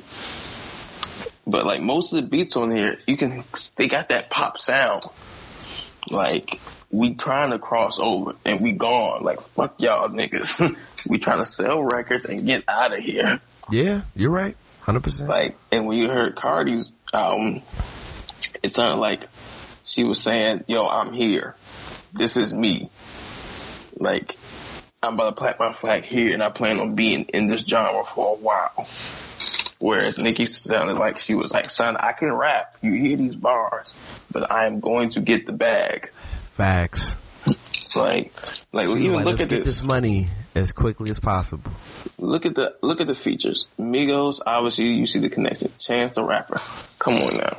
But 1.44 1.66
like 1.66 1.80
most 1.80 2.12
of 2.12 2.22
the 2.22 2.28
beats 2.28 2.54
on 2.54 2.70
here, 2.76 3.00
you 3.08 3.16
can 3.16 3.42
they 3.74 3.88
got 3.88 4.10
that 4.10 4.30
pop 4.30 4.60
sound. 4.60 5.02
Like 6.10 6.60
we 6.90 7.14
trying 7.14 7.50
to 7.50 7.58
cross 7.58 7.98
over 7.98 8.34
and 8.44 8.60
we 8.60 8.72
gone. 8.72 9.22
Like 9.22 9.40
fuck 9.40 9.80
y'all 9.80 10.08
niggas. 10.08 10.74
we 11.08 11.18
trying 11.18 11.38
to 11.38 11.46
sell 11.46 11.82
records 11.82 12.26
and 12.26 12.46
get 12.46 12.64
out 12.68 12.92
of 12.92 13.00
here. 13.00 13.40
Yeah, 13.70 14.02
you're 14.16 14.30
right. 14.30 14.56
Hundred 14.80 15.04
percent. 15.04 15.28
Like, 15.28 15.56
and 15.70 15.86
when 15.86 15.98
you 15.98 16.08
heard 16.08 16.34
Cardi's 16.34 16.90
album, 17.12 17.62
it 18.62 18.70
sounded 18.70 19.00
like 19.00 19.28
she 19.84 20.04
was 20.04 20.20
saying, 20.20 20.64
"Yo, 20.66 20.86
I'm 20.86 21.12
here. 21.12 21.54
This 22.12 22.36
is 22.36 22.52
me. 22.52 22.90
Like, 23.96 24.36
I'm 25.02 25.14
about 25.14 25.30
to 25.30 25.36
plant 25.36 25.60
my 25.60 25.72
flag 25.72 26.04
here, 26.04 26.32
and 26.32 26.42
I 26.42 26.50
plan 26.50 26.80
on 26.80 26.94
being 26.94 27.24
in 27.24 27.46
this 27.46 27.64
genre 27.64 28.04
for 28.04 28.34
a 28.34 28.38
while." 28.38 28.88
Whereas 29.80 30.18
Nicki 30.18 30.44
sounded 30.44 30.98
like 30.98 31.18
she 31.18 31.34
was 31.34 31.52
like, 31.52 31.70
"Son, 31.70 31.96
I 31.96 32.12
can 32.12 32.32
rap. 32.32 32.76
You 32.82 32.92
hear 32.92 33.16
these 33.16 33.34
bars, 33.34 33.94
but 34.30 34.50
I 34.52 34.66
am 34.66 34.80
going 34.80 35.10
to 35.10 35.20
get 35.20 35.46
the 35.46 35.52
bag." 35.52 36.10
Facts. 36.52 37.16
Like, 37.96 38.32
like 38.72 38.86
She's 38.86 38.96
even 38.98 39.16
like, 39.16 39.24
look 39.24 39.32
let's 39.32 39.40
at 39.42 39.48
get 39.48 39.64
this. 39.64 39.78
this 39.78 39.82
money 39.82 40.28
as 40.54 40.72
quickly 40.72 41.10
as 41.10 41.18
possible. 41.18 41.72
Look 42.18 42.46
at 42.46 42.54
the 42.54 42.76
look 42.82 43.00
at 43.00 43.06
the 43.06 43.14
features. 43.14 43.66
Migos, 43.78 44.40
obviously 44.46 44.88
you 44.88 45.06
see 45.06 45.18
the 45.18 45.30
connection. 45.30 45.72
Chance 45.78 46.12
the 46.12 46.24
rapper. 46.24 46.60
Come 46.98 47.14
on 47.14 47.36
now. 47.38 47.58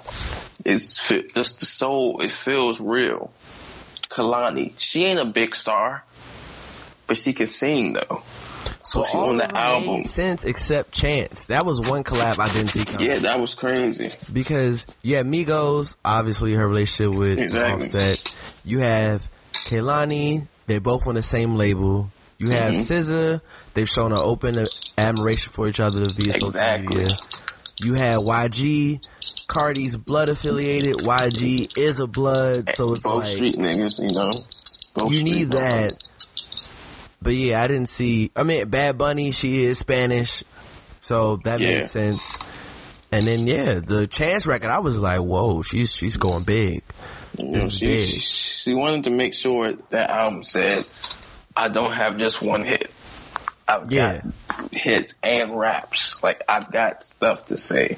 It's 0.63 0.97
fi- 0.97 1.27
just 1.33 1.59
the 1.59 1.65
soul. 1.65 2.21
It 2.21 2.31
feels 2.31 2.79
real. 2.79 3.31
Kehlani, 4.09 4.73
she 4.77 5.05
ain't 5.05 5.19
a 5.19 5.25
big 5.25 5.55
star, 5.55 6.03
but 7.07 7.17
she 7.17 7.33
can 7.33 7.47
sing 7.47 7.93
though. 7.93 8.21
So 8.83 9.05
she 9.05 9.17
on 9.17 9.37
the 9.37 9.57
album. 9.57 9.87
made 9.87 10.05
sense 10.07 10.43
except 10.43 10.91
Chance. 10.91 11.47
That 11.47 11.65
was 11.65 11.81
one 11.81 12.03
collab 12.03 12.39
I 12.39 12.47
didn't 12.51 12.69
see 12.69 12.85
coming. 12.85 13.07
Yeah, 13.07 13.19
that 13.19 13.39
was 13.39 13.53
crazy. 13.55 14.09
Because 14.33 14.85
yeah, 15.01 15.17
have 15.17 15.27
Migos, 15.27 15.95
obviously 16.03 16.53
her 16.53 16.67
relationship 16.67 17.15
with 17.17 17.39
Exactly. 17.39 17.85
Offset. 17.85 18.61
You 18.65 18.79
have 18.79 19.27
Kehlani, 19.67 20.47
They're 20.67 20.79
both 20.79 21.07
on 21.07 21.15
the 21.15 21.23
same 21.23 21.55
label. 21.55 22.09
You 22.37 22.49
have 22.49 22.73
Mm-hmm. 22.73 22.81
SZA, 22.81 23.41
they've 23.75 23.87
shown 23.89 24.11
an 24.11 24.17
open 24.19 24.55
admiration 24.97 25.51
for 25.53 25.67
each 25.67 25.79
other 25.79 26.03
via 26.15 26.33
social 26.33 26.79
media. 26.79 27.09
You 27.83 27.93
have 27.95 28.19
YG, 28.21 28.99
Cardi's 29.47 29.95
blood 29.97 30.29
affiliated. 30.29 30.97
YG 30.97 31.77
is 31.77 31.99
a 31.99 32.07
blood, 32.07 32.69
so 32.71 32.93
it's 32.93 33.03
Both 33.03 33.23
like 33.23 33.35
street 33.35 33.57
niggas, 33.57 34.01
you 34.01 34.09
know. 34.19 34.31
Both 34.95 35.11
you 35.11 35.23
need 35.23 35.51
that. 35.51 35.93
But 37.21 37.33
yeah, 37.33 37.61
I 37.61 37.67
didn't 37.67 37.89
see. 37.89 38.31
I 38.35 38.43
mean, 38.43 38.67
Bad 38.69 38.97
Bunny, 38.97 39.31
she 39.31 39.63
is 39.65 39.77
Spanish, 39.79 40.43
so 41.01 41.37
that 41.37 41.59
Yeah. 41.59 41.75
makes 41.79 41.91
sense. 41.91 42.37
And 43.11 43.27
then 43.27 43.45
yeah, 43.45 43.75
the 43.75 44.07
Chance 44.07 44.47
record, 44.47 44.69
I 44.69 44.79
was 44.79 44.97
like, 44.99 45.19
whoa, 45.19 45.61
she's 45.61 45.93
she's 45.93 46.17
going 46.17 46.43
big. 46.43 46.81
You 47.37 47.45
know, 47.49 47.57
is 47.59 47.77
she, 47.77 47.85
big. 47.85 48.09
she 48.09 48.19
she 48.19 48.73
wanted 48.73 49.03
to 49.05 49.09
make 49.09 49.33
sure 49.33 49.73
that 49.89 50.09
album 50.09 50.43
said, 50.43 50.83
"I 51.55 51.67
don't 51.67 51.91
have 51.93 52.17
just 52.17 52.41
one 52.41 52.63
hit. 52.63 52.89
I've 53.67 53.91
Yeah. 53.91 54.21
got 54.47 54.73
hits 54.73 55.13
and 55.21 55.57
raps. 55.57 56.15
Like 56.23 56.41
I've 56.49 56.71
got 56.71 57.03
stuff 57.03 57.47
to 57.47 57.57
say." 57.57 57.97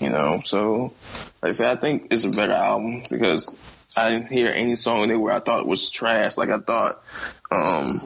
You 0.00 0.08
know, 0.08 0.40
so 0.44 0.94
like 1.42 1.50
I 1.50 1.52
said, 1.52 1.76
I 1.76 1.80
think 1.80 2.06
it's 2.10 2.24
a 2.24 2.30
better 2.30 2.52
album 2.54 3.02
because 3.10 3.54
I 3.96 4.10
didn't 4.10 4.28
hear 4.28 4.50
any 4.50 4.76
song 4.76 5.02
in 5.02 5.10
it 5.10 5.16
where 5.16 5.34
I 5.34 5.40
thought 5.40 5.60
it 5.60 5.66
was 5.66 5.90
trash. 5.90 6.36
Like 6.38 6.48
I 6.50 6.58
thought, 6.58 7.02
um, 7.50 8.00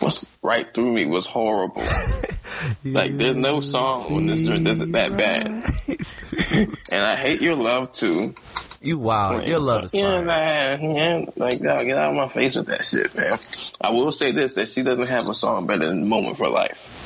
what's 0.00 0.26
right 0.42 0.72
through 0.72 0.92
me 0.92 1.06
was 1.06 1.26
horrible. 1.26 1.82
like 2.84 3.16
there's 3.16 3.36
no 3.36 3.60
song 3.60 4.12
on 4.12 4.26
this 4.26 4.46
that's 4.46 4.84
that 4.84 5.16
bad. 5.16 5.48
and 6.90 7.04
I 7.04 7.16
hate 7.16 7.40
your 7.40 7.56
love 7.56 7.92
too. 7.92 8.34
You 8.82 8.98
wild. 8.98 9.46
Your 9.46 9.60
love 9.60 9.84
is 9.84 9.94
Yeah, 9.94 10.22
man. 10.22 10.82
Yeah, 10.82 11.26
like, 11.36 11.60
dog, 11.60 11.84
get 11.84 11.96
out 11.96 12.10
of 12.10 12.16
my 12.16 12.26
face 12.26 12.56
with 12.56 12.66
that 12.66 12.84
shit, 12.84 13.14
man. 13.14 13.38
I 13.80 13.90
will 13.90 14.10
say 14.10 14.32
this, 14.32 14.54
that 14.54 14.68
she 14.68 14.82
doesn't 14.82 15.06
have 15.06 15.28
a 15.28 15.34
song 15.36 15.68
better 15.68 15.86
than 15.86 16.08
Moment 16.08 16.36
for 16.36 16.48
Life. 16.48 16.98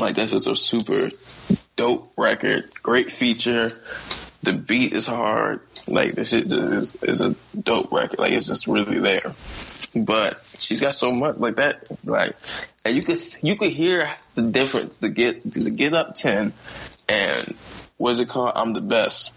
Like, 0.00 0.14
that's 0.14 0.30
just 0.30 0.46
a 0.46 0.54
super 0.54 1.10
dope 1.74 2.12
record. 2.16 2.70
Great 2.82 3.10
feature. 3.10 3.76
The 4.44 4.52
beat 4.52 4.92
is 4.92 5.06
hard. 5.06 5.62
Like, 5.88 6.14
this 6.14 6.30
shit 6.30 6.52
is, 6.52 6.94
is 7.02 7.20
a 7.20 7.34
dope 7.60 7.92
record. 7.92 8.18
Like, 8.18 8.32
it's 8.32 8.46
just 8.46 8.66
really 8.66 8.98
there. 8.98 9.32
But 9.94 10.40
she's 10.58 10.80
got 10.80 10.94
so 10.94 11.12
much 11.12 11.36
like 11.36 11.56
that. 11.56 11.84
Like, 12.04 12.36
and 12.84 12.96
you 12.96 13.02
could, 13.02 13.18
you 13.42 13.56
could 13.56 13.72
hear 13.72 14.10
the 14.34 14.42
difference, 14.42 14.94
the 15.00 15.08
get, 15.08 15.50
the 15.52 15.70
get 15.70 15.92
up 15.92 16.14
10 16.14 16.52
and 17.08 17.54
what's 17.96 18.20
it 18.20 18.28
called? 18.28 18.52
I'm 18.54 18.72
the 18.72 18.80
best 18.80 19.32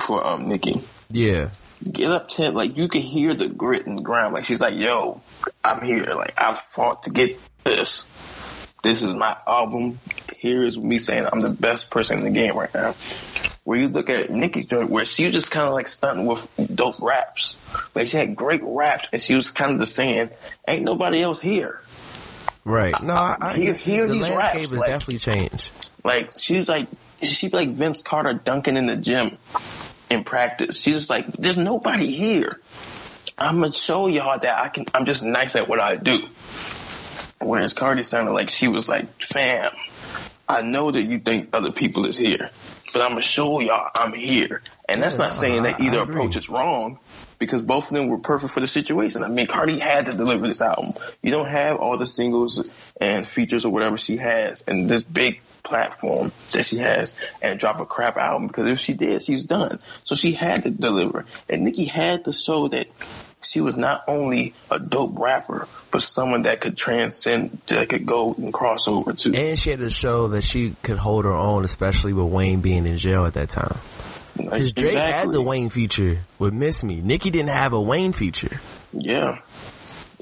for 0.00 0.26
um 0.26 0.48
Nicki. 0.48 0.80
Yeah. 1.10 1.50
Get 1.90 2.10
up 2.10 2.28
ten, 2.28 2.54
like 2.54 2.76
you 2.76 2.88
can 2.88 3.02
hear 3.02 3.34
the 3.34 3.48
grit 3.48 3.86
and 3.86 4.04
grind. 4.04 4.34
Like 4.34 4.44
she's 4.44 4.60
like, 4.60 4.78
"Yo, 4.78 5.20
I'm 5.64 5.84
here. 5.84 6.14
Like 6.14 6.34
I 6.36 6.54
fought 6.54 7.04
to 7.04 7.10
get 7.10 7.40
this. 7.64 8.06
This 8.82 9.02
is 9.02 9.14
my 9.14 9.36
album. 9.46 9.98
Here 10.36 10.62
is 10.62 10.78
me 10.78 10.98
saying 10.98 11.26
I'm 11.32 11.40
the 11.40 11.50
best 11.50 11.90
person 11.90 12.18
in 12.18 12.24
the 12.24 12.30
game 12.30 12.56
right 12.56 12.72
now." 12.72 12.94
Where 13.64 13.78
you 13.78 13.88
look 13.88 14.10
at 14.10 14.28
Nicki's 14.30 14.66
joint, 14.66 14.90
where 14.90 15.04
she 15.04 15.24
was 15.24 15.34
just 15.34 15.50
kind 15.52 15.68
of 15.68 15.74
like 15.74 15.86
stunting 15.86 16.26
with 16.26 16.48
dope 16.74 17.00
raps. 17.00 17.54
but 17.94 18.08
she 18.08 18.16
had 18.16 18.34
great 18.34 18.60
raps, 18.64 19.08
and 19.12 19.20
she 19.22 19.36
was 19.36 19.50
kind 19.52 19.72
of 19.74 19.78
just 19.80 19.94
saying, 19.94 20.30
"Ain't 20.66 20.82
nobody 20.82 21.22
else 21.22 21.40
here." 21.40 21.80
Right. 22.64 23.00
No, 23.02 23.14
I, 23.14 23.36
I 23.40 23.54
Hear- 23.56 23.64
you. 23.66 23.74
hear 23.74 24.06
the 24.08 24.14
these 24.14 24.22
landscape 24.22 24.38
raps, 24.38 24.70
has 24.70 24.72
like- 24.72 24.86
definitely 24.86 25.18
changed. 25.18 25.70
Like 26.04 26.30
she's 26.40 26.68
like 26.68 26.88
she'd 27.22 27.52
like 27.52 27.68
Vince 27.70 28.02
Carter 28.02 28.34
dunking 28.34 28.76
in 28.76 28.86
the 28.86 28.96
gym 28.96 29.38
in 30.10 30.24
practice. 30.24 30.80
She's 30.80 30.96
just 30.96 31.10
like, 31.10 31.28
there's 31.28 31.56
nobody 31.56 32.12
here. 32.16 32.60
I'm 33.38 33.60
gonna 33.60 33.72
show 33.72 34.08
y'all 34.08 34.38
that 34.38 34.58
I 34.58 34.68
can. 34.70 34.84
I'm 34.92 35.06
just 35.06 35.22
nice 35.22 35.54
at 35.54 35.68
what 35.68 35.78
I 35.78 35.94
do. 35.94 36.26
Whereas 37.40 37.72
Cardi 37.74 38.02
sounded 38.02 38.32
like 38.32 38.50
she 38.50 38.68
was 38.68 38.88
like, 38.88 39.06
fam, 39.22 39.70
I 40.48 40.62
know 40.62 40.90
that 40.90 41.02
you 41.02 41.18
think 41.20 41.50
other 41.52 41.72
people 41.72 42.04
is 42.06 42.16
here, 42.16 42.50
but 42.92 43.02
I'm 43.02 43.10
gonna 43.10 43.22
show 43.22 43.60
y'all 43.60 43.90
I'm 43.94 44.12
here. 44.12 44.62
And 44.88 45.02
that's 45.02 45.18
Yeah, 45.18 45.24
not 45.24 45.34
saying 45.34 45.64
that 45.64 45.74
uh-huh, 45.74 45.82
I 45.82 45.86
either 45.86 46.00
approach 46.00 46.36
is 46.36 46.48
wrong. 46.48 46.98
Because 47.38 47.62
both 47.62 47.90
of 47.90 47.96
them 47.96 48.06
were 48.08 48.18
perfect 48.18 48.52
for 48.52 48.60
the 48.60 48.68
situation. 48.68 49.24
I 49.24 49.28
mean, 49.28 49.48
Cardi 49.48 49.80
had 49.80 50.06
to 50.06 50.12
deliver 50.12 50.46
this 50.46 50.60
album. 50.60 50.92
You 51.22 51.32
don't 51.32 51.48
have 51.48 51.78
all 51.78 51.96
the 51.98 52.06
singles 52.06 52.70
and 53.00 53.26
features 53.26 53.64
or 53.64 53.72
whatever 53.72 53.98
she 53.98 54.18
has 54.18 54.62
and 54.62 54.88
this 54.88 55.02
big 55.02 55.42
platform 55.64 56.32
that 56.52 56.66
she 56.66 56.78
has 56.78 57.16
and 57.40 57.58
drop 57.58 57.80
a 57.80 57.86
crap 57.86 58.16
album 58.16 58.46
because 58.48 58.66
if 58.66 58.78
she 58.78 58.94
did, 58.94 59.22
she's 59.22 59.44
done. 59.44 59.80
So 60.04 60.14
she 60.14 60.32
had 60.32 60.64
to 60.64 60.70
deliver. 60.70 61.26
And 61.48 61.64
Nicki 61.64 61.84
had 61.84 62.24
to 62.26 62.32
show 62.32 62.68
that 62.68 62.86
she 63.42 63.60
was 63.60 63.76
not 63.76 64.04
only 64.08 64.54
a 64.70 64.78
dope 64.78 65.18
rapper, 65.18 65.68
but 65.90 66.02
someone 66.02 66.42
that 66.42 66.60
could 66.60 66.76
transcend, 66.76 67.58
that 67.66 67.88
could 67.88 68.06
go 68.06 68.34
and 68.34 68.52
cross 68.52 68.88
over 68.88 69.12
too. 69.12 69.34
And 69.34 69.58
she 69.58 69.70
had 69.70 69.80
to 69.80 69.90
show 69.90 70.28
that 70.28 70.42
she 70.42 70.74
could 70.82 70.98
hold 70.98 71.24
her 71.24 71.32
own, 71.32 71.64
especially 71.64 72.12
with 72.12 72.26
Wayne 72.26 72.60
being 72.60 72.86
in 72.86 72.96
jail 72.98 73.26
at 73.26 73.34
that 73.34 73.50
time. 73.50 73.76
Because 74.36 74.72
Drake 74.72 74.94
had 74.94 75.30
the 75.30 75.42
Wayne 75.42 75.68
feature 75.68 76.20
with 76.38 76.54
Miss 76.54 76.82
Me. 76.82 77.00
Nicki 77.00 77.30
didn't 77.30 77.50
have 77.54 77.72
a 77.72 77.80
Wayne 77.80 78.12
feature. 78.12 78.60
Yeah. 78.92 79.40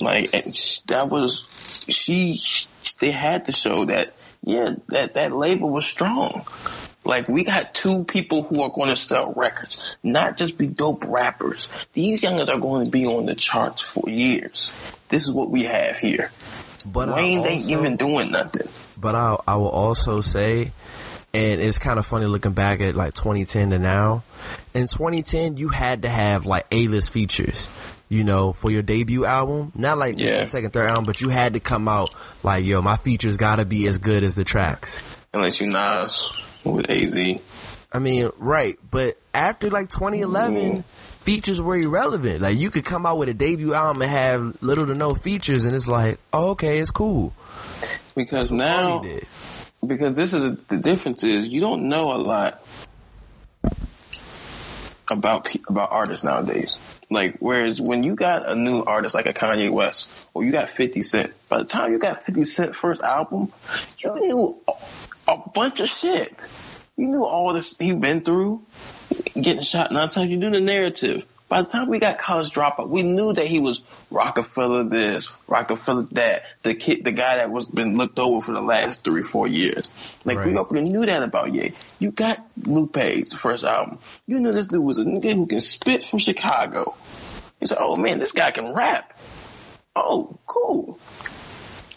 Like 0.00 0.30
that 0.32 1.08
was 1.08 1.84
she, 1.88 2.38
sh 2.38 2.66
they 3.00 3.10
had 3.10 3.46
to 3.46 3.52
show 3.52 3.86
that 3.86 4.14
yeah 4.42 4.74
that 4.88 5.14
that 5.14 5.32
label 5.32 5.70
was 5.70 5.86
strong. 5.86 6.46
Like 7.04 7.28
we 7.28 7.44
got 7.44 7.74
two 7.74 8.04
people 8.04 8.42
who 8.42 8.62
are 8.62 8.70
going 8.70 8.90
to 8.90 8.96
sell 8.96 9.32
records, 9.34 9.96
not 10.02 10.36
just 10.36 10.58
be 10.58 10.66
dope 10.66 11.04
rappers. 11.06 11.68
These 11.92 12.22
youngers 12.22 12.48
are 12.48 12.58
going 12.58 12.84
to 12.84 12.90
be 12.90 13.06
on 13.06 13.26
the 13.26 13.34
charts 13.34 13.80
for 13.80 14.08
years. 14.08 14.72
This 15.08 15.24
is 15.26 15.32
what 15.32 15.50
we 15.50 15.64
have 15.64 15.96
here. 15.96 16.30
But 16.86 17.14
Wayne 17.14 17.44
ain't 17.46 17.68
even 17.68 17.96
doing 17.96 18.30
nothing. 18.30 18.68
But 18.98 19.14
I 19.14 19.36
I 19.46 19.56
will 19.56 19.68
also 19.70 20.20
say 20.20 20.72
And 21.32 21.60
it's 21.60 21.78
kind 21.78 21.98
of 21.98 22.06
funny 22.06 22.26
looking 22.26 22.52
back 22.52 22.80
at 22.80 22.94
like 22.96 23.14
2010 23.14 23.70
to 23.70 23.78
now. 23.78 24.24
In 24.74 24.88
2010, 24.88 25.56
you 25.58 25.68
had 25.68 26.02
to 26.02 26.08
have 26.08 26.44
like 26.44 26.66
A-list 26.72 27.10
features, 27.10 27.68
you 28.08 28.24
know, 28.24 28.52
for 28.52 28.70
your 28.70 28.82
debut 28.82 29.24
album. 29.24 29.70
Not 29.76 29.96
like 29.96 30.18
Yeah. 30.18 30.40
the 30.40 30.44
second, 30.46 30.72
third 30.72 30.88
album, 30.90 31.04
but 31.04 31.20
you 31.20 31.28
had 31.28 31.52
to 31.54 31.60
come 31.60 31.86
out 31.86 32.10
like, 32.42 32.64
yo, 32.64 32.82
my 32.82 32.96
features 32.96 33.36
gotta 33.36 33.64
be 33.64 33.86
as 33.86 33.98
good 33.98 34.22
as 34.24 34.34
the 34.34 34.42
tracks. 34.44 35.00
Unless 35.32 35.60
you 35.60 35.68
Nas 35.68 36.32
with 36.64 36.90
AZ. 36.90 37.16
I 37.92 37.98
mean, 37.98 38.30
right. 38.38 38.78
But 38.90 39.18
after 39.34 39.70
like 39.70 39.88
2011, 39.88 40.54
mm-hmm. 40.54 40.80
features 41.24 41.60
were 41.60 41.76
irrelevant. 41.76 42.40
Like 42.40 42.56
you 42.56 42.70
could 42.70 42.84
come 42.84 43.06
out 43.06 43.18
with 43.18 43.28
a 43.28 43.34
debut 43.34 43.74
album 43.74 44.02
and 44.02 44.10
have 44.10 44.62
little 44.62 44.86
to 44.86 44.94
no 44.94 45.14
features, 45.14 45.64
and 45.64 45.74
it's 45.74 45.88
like, 45.88 46.18
oh, 46.32 46.50
okay, 46.50 46.78
it's 46.78 46.90
cool. 46.90 47.32
Because 48.14 48.52
now, 48.52 49.04
because 49.86 50.14
this 50.14 50.34
is 50.34 50.58
the 50.68 50.76
difference 50.76 51.24
is 51.24 51.48
you 51.48 51.60
don't 51.60 51.88
know 51.88 52.12
a 52.12 52.18
lot 52.18 52.62
about 55.10 55.54
about 55.68 55.90
artists 55.90 56.24
nowadays. 56.24 56.76
Like 57.10 57.38
whereas 57.40 57.80
when 57.80 58.04
you 58.04 58.14
got 58.14 58.48
a 58.48 58.54
new 58.54 58.82
artist 58.82 59.14
like 59.14 59.26
a 59.26 59.32
Kanye 59.32 59.70
West 59.70 60.08
or 60.32 60.44
you 60.44 60.52
got 60.52 60.68
50 60.68 61.02
Cent, 61.02 61.32
by 61.48 61.58
the 61.58 61.64
time 61.64 61.92
you 61.92 61.98
got 61.98 62.18
50 62.18 62.44
Cent 62.44 62.76
first 62.76 63.00
album, 63.00 63.52
you 63.98 64.14
knew 64.14 64.60
a, 65.30 65.48
bunch 65.50 65.80
of 65.80 65.88
shit. 65.88 66.34
You 66.96 67.08
knew 67.08 67.24
all 67.24 67.52
this 67.52 67.76
he'd 67.78 68.00
been 68.00 68.22
through, 68.22 68.62
getting 69.34 69.62
shot 69.62 69.92
nine 69.92 70.08
times. 70.08 70.30
You 70.30 70.36
knew 70.36 70.50
the 70.50 70.60
narrative. 70.60 71.26
By 71.48 71.62
the 71.62 71.68
time 71.68 71.88
we 71.88 71.98
got 71.98 72.18
college 72.18 72.52
dropout, 72.52 72.88
we 72.88 73.02
knew 73.02 73.32
that 73.32 73.46
he 73.46 73.60
was 73.60 73.80
Rockefeller 74.08 74.84
this, 74.84 75.32
Rockefeller 75.48 76.02
that, 76.12 76.44
the 76.62 76.76
kid, 76.76 77.02
the 77.02 77.10
guy 77.10 77.38
that 77.38 77.50
was 77.50 77.66
been 77.66 77.96
looked 77.96 78.20
over 78.20 78.40
for 78.40 78.52
the 78.52 78.60
last 78.60 79.02
three, 79.02 79.24
four 79.24 79.48
years. 79.48 79.92
Like 80.24 80.44
we 80.44 80.56
already 80.56 80.88
knew 80.88 81.06
that 81.06 81.24
about 81.24 81.52
Ye. 81.52 81.72
You 81.98 82.12
got 82.12 82.38
Lupe's 82.66 83.32
first 83.32 83.64
album. 83.64 83.98
You 84.28 84.38
knew 84.38 84.52
this 84.52 84.68
dude 84.68 84.84
was 84.84 84.98
a 84.98 85.04
nigga 85.04 85.34
who 85.34 85.46
can 85.46 85.58
spit 85.58 86.04
from 86.04 86.20
Chicago. 86.20 86.94
You 87.60 87.66
said, 87.66 87.78
"Oh 87.80 87.96
man, 87.96 88.20
this 88.20 88.32
guy 88.32 88.52
can 88.52 88.72
rap." 88.72 89.18
Oh, 89.96 90.38
cool. 90.46 91.00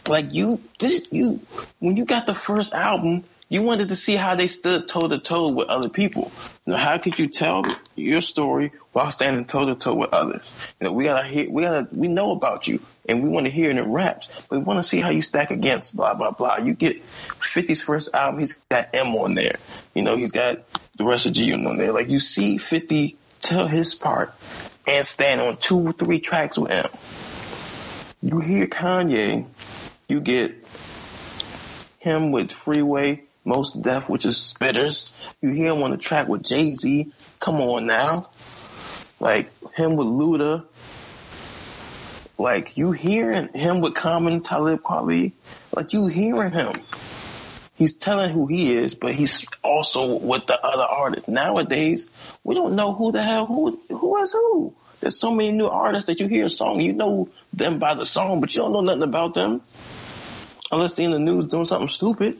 Like 0.08 0.34
you, 0.34 0.62
this 0.80 1.08
you 1.12 1.40
when 1.80 1.98
you 1.98 2.06
got 2.06 2.26
the 2.26 2.34
first 2.36 2.74
album, 2.74 3.24
you 3.50 3.62
wanted 3.62 3.90
to 3.90 3.96
see 3.96 4.16
how 4.16 4.36
they 4.36 4.48
stood 4.48 4.88
toe 4.88 5.08
to 5.08 5.20
toe 5.20 5.50
with 5.50 5.70
other 5.70 5.90
people. 5.90 6.32
Now, 6.66 6.78
how 6.78 6.98
could 6.98 7.20
you 7.20 7.28
tell 7.28 7.64
your 7.96 8.22
story 8.22 8.72
while 8.94 9.12
standing 9.12 9.46
toe 9.46 9.66
to 9.66 9.76
toe 9.76 9.94
with 9.94 10.14
others? 10.14 10.52
You 10.80 10.88
know, 10.88 10.94
we 10.94 11.04
gotta 11.04 11.28
hear, 11.28 11.50
we 11.50 11.62
gotta, 11.62 11.88
we 11.92 12.08
know 12.08 12.32
about 12.32 12.68
you, 12.68 12.82
and 13.08 13.24
we 13.24 13.30
want 13.30 13.46
to 13.46 13.52
hear 13.52 13.70
it 13.70 13.78
in 13.78 13.92
raps, 13.92 14.28
but 14.50 14.58
we 14.58 14.64
want 14.64 14.80
to 14.80 14.84
see 14.84 15.00
how 15.00 15.10
you 15.10 15.22
stack 15.22 15.52
against 15.52 15.96
blah 15.96 16.16
blah 16.16 16.32
blah. 16.32 16.58
You 16.58 16.74
get 16.74 17.02
50's 17.40 17.82
first 17.82 18.14
album, 18.14 18.40
he's 18.40 18.56
got 18.70 18.90
M 18.94 19.16
on 19.16 19.36
there. 19.36 19.56
You 19.94 20.02
know, 20.02 20.18
he's 20.18 20.32
got 20.32 20.58
the 20.98 21.04
rest 21.04 21.26
of 21.28 21.34
G 21.34 21.54
on 21.54 21.78
there. 21.78 21.92
Like 21.92 22.10
you 22.10 22.20
see 22.20 22.58
50 22.58 23.18
tell 23.40 23.68
his 23.68 23.94
part 23.94 24.34
and 24.88 25.06
stand 25.06 25.42
on 25.42 25.58
two, 25.58 25.88
or 25.88 25.92
three 25.92 26.20
tracks 26.20 26.58
with 26.58 26.72
M. 26.72 26.88
You 28.22 28.40
hear 28.40 28.68
Kanye, 28.68 29.46
you 30.14 30.22
get 30.22 30.56
him 32.00 32.32
with 32.32 32.52
Freeway, 32.52 33.24
Mos 33.44 33.74
Def, 33.74 34.10
which 34.10 34.26
is 34.26 34.36
Spitters. 34.36 35.34
You 35.42 35.52
hear 35.52 35.74
him 35.74 35.82
on 35.84 35.92
the 35.92 35.98
track 35.98 36.28
with 36.28 36.44
Jay 36.44 36.76
Z. 36.76 37.12
Come 37.40 37.56
on 37.56 37.88
now. 37.88 38.22
Like 39.20 39.50
him 39.74 39.96
with 39.96 40.08
Luda. 40.08 40.66
Like 42.38 42.78
you 42.78 42.92
hearing 42.92 43.50
him 43.54 43.82
with 43.82 43.96
Common 43.96 44.42
Talib 44.42 44.82
Kweli. 44.82 45.32
Like 45.76 45.94
you 45.94 46.08
hearing 46.08 46.52
him. 46.52 46.74
He's 47.76 47.94
telling 47.94 48.30
who 48.30 48.46
he 48.46 48.74
is, 48.74 48.94
but 48.94 49.16
he's 49.16 49.48
also 49.64 50.18
with 50.18 50.46
the 50.46 50.64
other 50.64 50.84
artists. 50.84 51.28
Nowadays, 51.28 52.08
we 52.44 52.54
don't 52.54 52.76
know 52.76 52.94
who 52.94 53.12
the 53.12 53.24
hell 53.24 53.48
who 53.48 53.82
who 53.90 54.22
is 54.22 54.32
who. 54.32 54.76
There's 55.00 55.20
so 55.20 55.34
many 55.34 55.52
new 55.52 55.68
artists 55.68 56.08
that 56.08 56.20
you 56.20 56.28
hear 56.28 56.46
a 56.46 56.50
song, 56.50 56.80
you 56.80 56.94
know 56.94 57.30
them 57.52 57.80
by 57.80 57.94
the 57.96 58.06
song, 58.06 58.40
but 58.40 58.56
you 58.56 58.62
don't 58.62 58.72
know 58.72 58.82
nothing 58.82 59.04
about 59.04 59.34
them 59.34 59.62
unless 60.74 60.94
they're 60.94 61.06
in 61.06 61.12
the 61.12 61.20
news 61.20 61.50
doing 61.50 61.66
something 61.66 61.90
stupid. 61.90 62.40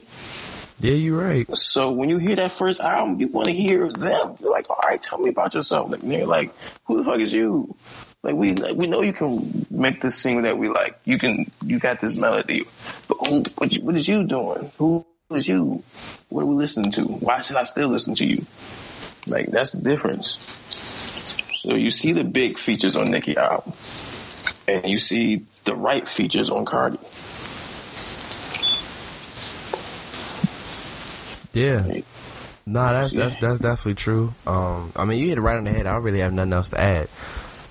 Yeah, 0.80 0.94
you're 0.94 1.20
right. 1.20 1.56
So 1.56 1.92
when 1.92 2.08
you 2.08 2.18
hear 2.18 2.36
that 2.36 2.52
first 2.52 2.80
album, 2.80 3.20
you 3.20 3.28
want 3.28 3.46
to 3.46 3.52
hear 3.52 3.90
them. 3.92 4.36
You're 4.40 4.50
like, 4.50 4.68
all 4.68 4.80
right, 4.84 5.00
tell 5.00 5.18
me 5.18 5.30
about 5.30 5.54
yourself. 5.54 5.90
Like, 5.90 6.00
they're 6.00 6.26
like, 6.26 6.52
who 6.84 6.98
the 6.98 7.04
fuck 7.04 7.20
is 7.20 7.32
you? 7.32 7.74
Like 8.24 8.36
we 8.36 8.54
like, 8.54 8.74
we 8.74 8.86
know 8.86 9.02
you 9.02 9.12
can 9.12 9.66
make 9.70 10.00
this 10.00 10.16
single 10.16 10.44
that 10.44 10.56
we 10.56 10.70
like. 10.70 10.98
You 11.04 11.18
can 11.18 11.44
you 11.62 11.78
got 11.78 12.00
this 12.00 12.14
melody, 12.14 12.64
but 13.06 13.18
who 13.26 13.44
what, 13.56 13.70
you, 13.70 13.82
what 13.82 13.96
is 13.98 14.08
you 14.08 14.24
doing? 14.24 14.72
Who 14.78 15.04
is 15.30 15.46
you? 15.46 15.84
What 16.30 16.42
are 16.42 16.46
we 16.46 16.54
listening 16.54 16.90
to? 16.92 17.04
Why 17.04 17.42
should 17.42 17.56
I 17.56 17.64
still 17.64 17.88
listen 17.88 18.14
to 18.14 18.26
you? 18.26 18.38
Like 19.26 19.48
that's 19.48 19.72
the 19.72 19.82
difference. 19.82 20.38
So 21.62 21.74
you 21.74 21.90
see 21.90 22.12
the 22.12 22.24
big 22.24 22.58
features 22.58 22.96
on 22.96 23.10
Nicki 23.10 23.36
album, 23.36 23.74
and 24.66 24.86
you 24.86 24.96
see 24.96 25.44
the 25.64 25.76
right 25.76 26.08
features 26.08 26.48
on 26.48 26.64
Cardi. 26.64 26.98
Yeah. 31.54 32.00
Nah, 32.66 32.92
that's 32.92 33.12
that's 33.12 33.36
that's 33.38 33.60
definitely 33.60 33.94
true. 33.94 34.34
Um, 34.46 34.92
I 34.96 35.04
mean, 35.04 35.20
you 35.20 35.28
hit 35.28 35.38
it 35.38 35.42
right 35.42 35.56
on 35.58 35.64
the 35.64 35.70
head. 35.70 35.86
I 35.86 35.92
don't 35.92 36.02
really 36.02 36.20
have 36.20 36.32
nothing 36.32 36.52
else 36.52 36.70
to 36.70 36.80
add. 36.80 37.08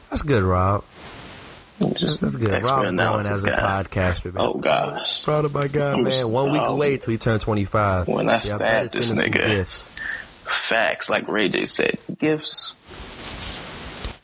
That's 0.10 0.22
good, 0.22 0.44
Rob. 0.44 0.84
Just 1.96 2.22
That's 2.22 2.36
good. 2.36 2.64
Rob's 2.64 2.92
going 2.92 3.26
as 3.26 3.44
a 3.44 3.48
guy. 3.50 3.84
podcaster. 3.84 4.34
Man. 4.34 4.44
Oh 4.44 4.54
gosh. 4.54 5.24
Proud 5.24 5.46
of 5.46 5.54
my 5.54 5.68
guy, 5.68 5.94
I'm 5.94 6.04
man. 6.04 6.32
One 6.32 6.52
week 6.52 6.62
so- 6.62 6.68
away 6.68 6.98
till 6.98 7.12
he 7.12 7.18
turned 7.18 7.42
25. 7.42 8.08
When 8.08 8.30
I 8.30 8.34
yeah, 8.34 8.38
stabbed 8.38 8.94
this 8.94 9.08
send 9.08 9.20
him 9.20 9.34
some 9.34 9.42
nigga. 9.42 9.90
Facts, 10.46 11.10
like 11.10 11.28
Ray 11.28 11.50
J 11.50 11.66
said. 11.66 11.98
Gifts. 12.20 12.76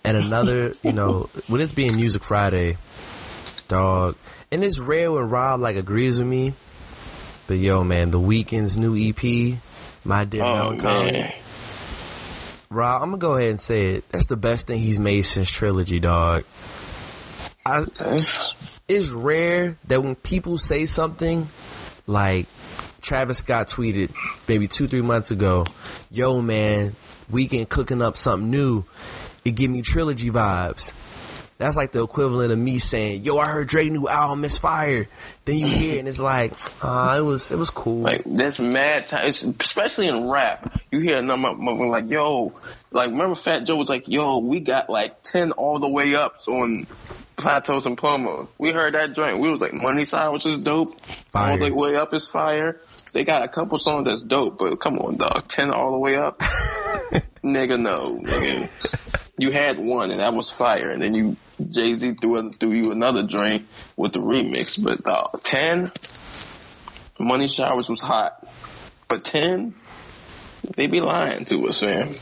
And 0.04 0.16
another, 0.16 0.74
you 0.84 0.94
know, 0.94 1.30
with 1.50 1.60
this 1.60 1.72
being 1.72 1.96
Music 1.96 2.24
Friday, 2.24 2.78
dog, 3.68 4.16
and 4.52 4.64
it's 4.64 4.80
rare 4.80 5.12
when 5.12 5.30
Rob 5.30 5.60
like 5.60 5.76
agrees 5.76 6.18
with 6.20 6.28
me. 6.28 6.54
But 7.50 7.58
yo, 7.58 7.84
man, 7.84 8.12
the 8.12 8.20
Weeknd's 8.20 8.78
new 8.78 8.96
EP, 8.96 9.58
My 10.06 10.24
Dear 10.24 10.44
Oh 10.44 10.54
Melancholy. 10.54 11.12
man. 11.14 11.34
Rob, 12.70 13.02
I'm 13.02 13.10
gonna 13.10 13.18
go 13.18 13.38
ahead 13.38 13.50
and 13.50 13.60
say 13.60 13.96
it. 13.96 14.10
That's 14.12 14.28
the 14.28 14.38
best 14.38 14.68
thing 14.68 14.78
he's 14.78 15.00
made 15.00 15.24
since 15.24 15.50
Trilogy, 15.50 16.00
dog. 16.00 16.44
I, 17.66 17.86
it's 18.88 19.10
rare 19.10 19.80
that 19.88 20.04
when 20.04 20.14
people 20.14 20.60
say 20.60 20.86
something 20.86 21.48
like 22.06 22.46
Travis 23.02 23.40
Scott 23.40 23.68
tweeted 23.68 24.14
maybe 24.48 24.68
two, 24.68 24.88
three 24.88 25.02
months 25.02 25.32
ago, 25.32 25.66
yo 26.12 26.44
man, 26.44 26.96
Weeknd 27.32 27.68
cooking 27.68 28.04
up 28.04 28.16
something 28.16 28.52
new, 28.52 28.86
it 29.44 29.56
give 29.56 29.72
me 29.72 29.82
trilogy 29.82 30.30
vibes. 30.30 30.94
That's 31.60 31.76
like 31.76 31.92
the 31.92 32.02
equivalent 32.02 32.54
of 32.54 32.58
me 32.58 32.80
saying, 32.80 33.24
yo, 33.24 33.38
I 33.38 33.48
heard 33.48 33.68
Drake 33.68 33.92
new 33.92 34.08
album, 34.08 34.46
it's 34.46 34.58
fire. 34.58 35.10
Then 35.44 35.58
you 35.58 35.68
hear 35.68 35.96
it 35.96 36.00
and 36.00 36.08
it's 36.08 36.18
like, 36.18 36.54
ah, 36.82 37.18
it 37.18 37.22
was, 37.22 37.52
it 37.52 37.58
was 37.58 37.70
cool. 37.70 38.00
like 38.00 38.24
that's 38.26 38.60
mad 38.60 39.10
time, 39.10 39.28
it's, 39.28 39.44
especially 39.44 40.08
in 40.08 40.30
rap. 40.30 40.80
You 40.90 41.02
hear 41.02 41.18
a 41.18 41.22
number 41.22 41.52
like, 41.52 42.10
yo, 42.10 42.54
like 42.94 43.12
remember 43.12 43.36
Fat 43.36 43.66
Joe 43.66 43.76
was 43.76 43.90
like, 43.90 44.08
yo, 44.08 44.38
we 44.38 44.62
got 44.62 44.90
like 44.90 45.22
ten 45.22 45.52
all 45.52 45.80
the 45.80 45.90
way 45.90 46.16
ups 46.16 46.48
on 46.48 46.88
Plata 47.36 47.74
o 47.74 47.80
Plomo. 47.82 48.48
We 48.58 48.72
heard 48.72 48.94
that 48.94 49.12
joint. 49.12 49.40
We 49.40 49.52
was 49.52 49.60
like, 49.60 49.74
Money 49.74 50.06
Side, 50.06 50.30
which 50.30 50.46
is 50.46 50.64
dope. 50.64 50.98
Fire. 51.32 51.52
All 51.52 51.58
the 51.58 51.74
way 51.74 51.96
up 51.98 52.14
is 52.14 52.26
fire. 52.26 52.80
They 53.12 53.26
got 53.26 53.44
a 53.44 53.50
couple 53.50 53.80
songs 53.80 54.08
that's 54.08 54.24
dope, 54.24 54.58
but 54.58 54.80
come 54.80 54.98
on, 54.98 55.18
dog, 55.18 55.50
ten 55.50 55.72
all 55.72 55.92
the 55.92 56.00
way 56.00 56.16
up, 56.16 56.40
nigga, 57.44 57.78
no, 57.78 58.16
nigga. 58.16 59.32
You 59.38 59.52
had 59.52 59.78
one 59.78 60.12
and 60.12 60.22
that 60.22 60.34
was 60.34 60.50
fire, 60.52 60.90
and 60.90 61.02
then 61.02 61.16
you 61.16 61.36
Jay 61.70 61.94
Z 61.96 62.14
threw 62.14 62.52
threw 62.52 62.72
you 62.72 62.92
another 62.92 63.24
joint 63.24 63.68
with 63.98 64.14
the 64.14 64.20
remix, 64.20 64.82
but 64.82 65.04
dog, 65.04 65.44
ten. 65.44 65.92
Money 67.22 67.50
Showers 67.50 67.90
was 67.90 68.02
hot, 68.02 68.48
but 69.10 69.26
ten, 69.26 69.74
they 70.76 70.88
be 70.88 71.02
lying 71.02 71.44
to 71.46 71.68
us, 71.68 71.82
man. 71.82 72.14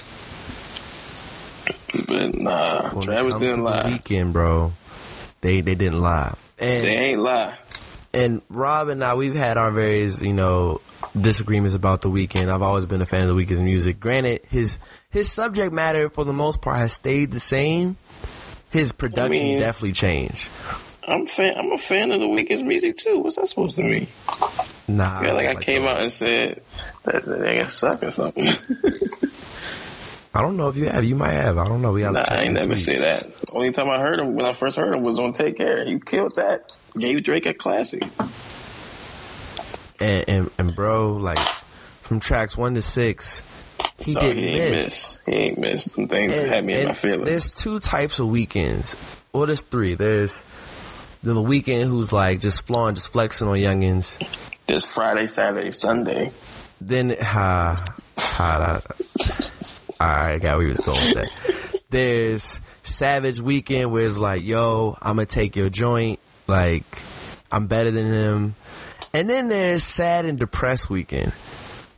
But 2.08 2.36
nah, 2.36 2.90
when 2.90 3.06
Travis 3.06 3.36
didn't 3.36 3.64
lie. 3.64 3.84
Weeknd, 3.84 4.34
bro, 4.34 4.74
they, 5.42 5.62
they 5.62 5.76
didn't 5.76 6.02
lie. 6.02 6.36
And 6.58 6.84
They 6.84 6.96
ain't 6.98 7.22
lie. 7.22 7.58
and 8.14 8.42
Rob 8.50 8.90
and 8.90 9.04
I, 9.04 9.14
we've 9.14 9.36
had 9.36 9.58
our 9.58 9.72
various, 9.72 10.22
you 10.22 10.34
know, 10.34 10.82
disagreements 11.20 11.76
about 11.76 12.02
the 12.02 12.10
Weeknd. 12.10 12.50
I've 12.50 12.62
always 12.62 12.86
been 12.86 13.02
a 13.02 13.06
fan 13.06 13.28
of 13.28 13.36
the 13.36 13.46
Weeknd's 13.46 13.62
music. 13.62 14.00
Granted, 14.00 14.42
his 14.50 14.80
his 15.10 15.32
subject 15.32 15.74
matter 15.74 16.10
for 16.10 16.24
the 16.26 16.34
most 16.34 16.62
part 16.62 16.80
has 16.80 16.94
stayed 16.94 17.32
the 17.32 17.40
same. 17.40 17.98
His 18.78 18.92
production 18.92 19.44
mean- 19.46 19.60
definitely 19.60 19.94
changed. 19.94 20.50
I'm 21.10 21.26
fan. 21.26 21.54
I'm 21.58 21.72
a 21.72 21.78
fan 21.78 22.12
of 22.12 22.20
the 22.20 22.28
Weeknd's 22.28 22.64
music 22.64 22.98
too. 22.98 23.20
What's 23.20 23.38
that 23.38 23.48
supposed 23.48 23.76
to 23.78 23.82
mean? 23.82 24.08
Nah, 24.90 25.22
Yeah, 25.22 25.32
like 25.34 25.48
I 25.48 25.52
it's 25.52 25.66
came 25.66 25.84
uh, 25.84 25.92
out 25.92 26.02
and 26.02 26.12
said 26.12 26.62
that 27.04 27.24
the 27.24 27.38
nigga 27.38 27.70
suck 27.70 28.04
or 28.04 28.12
something. 28.12 28.46
I 30.34 30.42
don't 30.42 30.58
know 30.58 30.68
if 30.68 30.76
you 30.76 30.86
have. 30.90 31.06
You 31.06 31.16
might 31.16 31.32
have. 31.32 31.58
I 31.58 31.66
don't 31.68 31.82
know. 31.82 31.94
We 31.94 32.02
got. 32.02 32.12
nah, 32.14 32.26
I 32.28 32.42
ain't 32.42 32.54
never 32.54 32.76
say 32.76 32.98
that. 32.98 33.24
Only 33.54 33.72
time 33.72 33.90
I 33.90 34.00
heard 34.00 34.20
him 34.20 34.36
when 34.36 34.46
I 34.46 34.52
first 34.54 34.76
heard 34.76 34.94
him 34.94 35.02
was 35.04 35.18
on 35.18 35.32
Take 35.34 35.56
Care. 35.58 35.86
He 35.86 35.98
killed 36.00 36.36
that. 36.36 36.74
Gave 36.98 37.24
Drake 37.24 37.46
a 37.46 37.54
classic. 37.54 38.04
And, 40.00 40.26
and 40.28 40.52
and 40.60 40.76
bro, 40.76 41.14
like 41.14 41.40
from 42.02 42.20
tracks 42.20 42.56
one 42.58 42.76
to 42.76 42.82
six, 42.82 43.42
he 44.00 44.14
No, 44.14 44.20
didn't 44.20 44.44
he 44.44 44.60
miss. 44.60 44.72
miss. 44.76 45.20
He 45.26 45.32
ain't 45.34 45.58
missed. 45.58 45.92
Some 45.94 46.08
things 46.08 46.38
And- 46.38 46.50
had 46.54 46.66
me 46.66 46.74
in 46.82 46.88
my 46.90 46.94
feelings. 46.94 47.26
There's 47.26 47.52
two 47.54 47.80
types 47.80 48.20
of 48.20 48.28
weekends. 48.28 48.96
Well, 49.34 49.46
there's 49.46 49.62
three. 49.62 49.96
There's 49.96 50.44
the 51.24 51.34
Weeknd 51.36 51.84
who's 51.88 52.14
like 52.14 52.40
just 52.42 52.66
flowing, 52.66 52.96
just 52.96 53.10
flexing 53.12 53.48
on 53.48 53.58
youngins. 53.58 54.18
There's 54.68 54.86
Friday, 54.86 55.28
Saturday, 55.28 55.72
Sunday. 55.72 56.32
Then, 56.80 57.16
ha, 57.20 57.76
ha, 58.18 58.82
I 60.00 60.38
got 60.40 60.58
where 60.58 60.64
he 60.68 60.70
was 60.70 60.80
going 60.80 61.04
with 61.06 61.16
that. 61.16 61.82
There's 61.90 62.60
Savage 62.84 63.40
Weeknd 63.40 63.90
where 63.92 64.06
it's 64.06 64.18
like, 64.18 64.44
yo, 64.44 64.98
I'm 65.02 65.16
gonna 65.16 65.26
take 65.26 65.56
your 65.56 65.70
joint. 65.70 66.20
Like, 66.46 66.86
I'm 67.52 67.68
better 67.68 67.92
than 67.92 68.08
him. 68.08 68.56
And 69.14 69.30
then 69.30 69.48
there's 69.50 69.84
Sad 69.84 70.26
and 70.26 70.38
Depressed 70.38 70.88
Weeknd. 70.90 71.34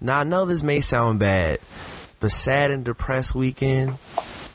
Now, 0.01 0.19
I 0.19 0.23
know 0.23 0.45
this 0.45 0.63
may 0.63 0.79
sound 0.81 1.19
bad, 1.19 1.59
but 2.19 2.31
Sad 2.31 2.71
and 2.71 2.83
Depressed 2.83 3.33
Weeknd 3.33 3.97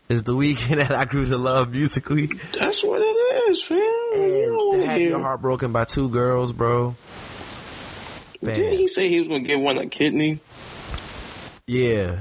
is 0.09 0.23
the 0.23 0.35
Weeknd 0.35 0.77
that 0.77 0.93
I 0.93 1.05
grew 1.05 1.27
to 1.27 1.39
love 1.39 1.73
musically. 1.73 2.27
That's 2.59 2.83
what 2.83 3.01
it 3.03 3.49
is, 3.49 3.63
fam. 3.63 3.79
And 3.79 4.73
to 4.73 4.87
have 4.87 5.01
your 5.01 5.21
heart 5.21 5.41
broken 5.41 5.73
by 5.73 5.85
two 5.85 6.09
girls, 6.09 6.53
bro. 6.53 6.95
Didn't 8.43 8.79
he 8.79 8.89
say 8.89 9.09
he 9.09 9.19
was 9.21 9.29
gonna 9.29 9.41
give 9.41 9.61
one 9.61 9.79
a 9.79 9.87
kidney? 9.87 10.41
Yeah. 11.67 12.21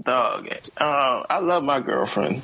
Dog. 0.00 0.48
Uh, 0.76 1.24
I 1.28 1.40
love 1.40 1.64
my 1.64 1.80
girlfriend. 1.80 2.42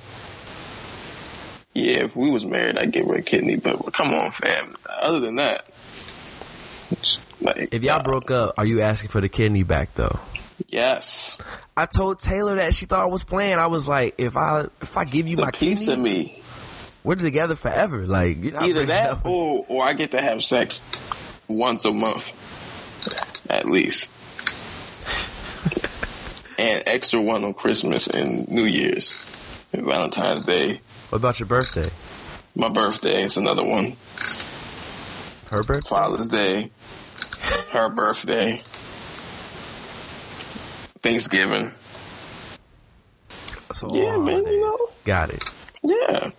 Yeah, 1.75 2.05
if 2.05 2.17
we 2.17 2.31
was 2.31 2.45
married, 2.45 2.77
I'd 2.77 2.93
give 2.93 3.07
her 3.07 3.15
a 3.15 3.23
kidney. 3.23 3.57
But 3.57 3.93
come 3.93 4.13
on, 4.13 4.33
fam. 4.33 4.77
Other 4.89 5.21
than 5.21 5.37
that, 5.37 5.67
like 7.41 7.69
If 7.73 7.85
y'all 7.85 7.99
nah. 7.99 8.03
broke 8.03 8.31
up, 8.31 8.55
are 8.59 8.67
you 8.67 8.81
asking 8.81 9.11
for 9.11 9.21
the 9.21 9.29
kidney 9.29 9.63
back 9.63 9.95
though? 9.95 10.19
Yes, 10.69 11.43
I 11.77 11.87
told 11.87 12.19
Taylor 12.21 12.57
that 12.57 12.75
she 12.75 12.87
thought 12.87 13.03
I 13.03 13.07
was 13.07 13.25
playing. 13.25 13.59
I 13.59 13.67
was 13.67 13.87
like, 13.89 14.15
if 14.19 14.37
I 14.37 14.67
if 14.81 14.97
I 14.97 15.05
give 15.05 15.27
you 15.27 15.33
it's 15.33 15.41
my 15.41 15.49
a 15.49 15.53
piece 15.53 15.87
kidney, 15.87 15.93
of 15.95 15.99
me. 16.01 16.43
we're 17.03 17.15
together 17.17 17.57
forever. 17.57 18.07
Like 18.07 18.39
Either 18.45 18.87
that, 18.87 19.25
or 19.25 19.65
or 19.69 19.85
I 19.85 19.93
get 19.95 20.13
to 20.13 20.21
have 20.21 20.43
sex 20.45 20.85
once 21.49 21.85
a 21.85 21.93
month, 21.93 22.31
at 23.51 23.67
least, 23.67 24.11
and 26.59 26.83
extra 26.87 27.21
one 27.21 27.45
on 27.45 27.55
Christmas 27.55 28.07
and 28.09 28.49
New 28.49 28.65
Year's, 28.65 29.31
and 29.73 29.85
Valentine's 29.85 30.45
Day. 30.45 30.81
What 31.11 31.19
about 31.19 31.39
your 31.41 31.47
birthday? 31.49 31.89
My 32.57 32.69
birthday 32.69 33.25
is 33.25 33.37
another 33.37 33.65
one. 33.65 33.97
Her 35.51 35.63
birthday? 35.63 35.89
Father's 35.89 36.29
Day, 36.29 36.71
her 37.73 37.89
birthday, 37.89 38.63
Thanksgiving. 41.05 41.71
So 43.75 43.89
all 43.89 43.97
Yeah, 43.97 44.17
man, 44.17 44.39
you 44.39 44.61
know. 44.63 44.89
Got 45.05 45.35
it. 45.35 45.45
Yeah. 45.83 46.31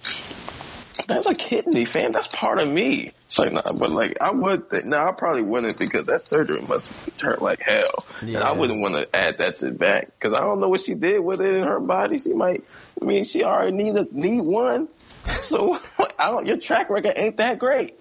That's 1.07 1.28
a 1.28 1.36
kidney, 1.36 1.86
fam. 1.86 2.13
That's 2.13 2.26
part 2.26 2.59
of 2.59 2.68
me. 2.68 3.11
It's 3.28 3.38
like, 3.38 3.53
nah, 3.53 3.61
but 3.61 3.91
like, 3.91 4.20
I 4.22 4.32
would, 4.32 4.72
th- 4.72 4.86
no, 4.86 4.97
I 4.97 5.11
probably 5.11 5.43
wouldn't 5.43 5.78
because 5.78 6.07
that 6.07 6.22
surgery 6.22 6.61
must 6.68 6.91
hurt 7.20 7.43
like 7.43 7.59
hell. 7.59 8.05
And 8.22 8.32
Yeah. 8.32 8.39
I 8.39 8.53
wouldn't 8.53 8.82
want 8.82 8.95
to 8.95 9.16
add 9.16 9.38
that 9.38 9.59
shit 9.59 9.78
back 9.78 10.07
because 10.18 10.36
I 10.36 10.41
don't 10.41 10.59
know 10.59 10.70
what 10.70 10.82
she 10.82 10.95
did 10.95 11.20
with 11.20 11.41
it 11.41 11.51
in 11.51 11.63
her 11.63 11.80
body. 11.80 12.18
She 12.18 12.34
might, 12.34 12.63
I 12.99 13.05
mean, 13.05 13.24
she 13.24 13.43
already 13.43 13.72
need 13.72 13.95
a, 13.95 14.07
need 14.11 14.41
one. 14.41 14.88
So 15.26 15.78
I 16.18 16.32
don't, 16.32 16.47
your 16.47 16.57
track 16.57 16.89
record 16.89 17.13
ain't 17.16 17.38
that 17.38 17.59
great. 17.59 17.99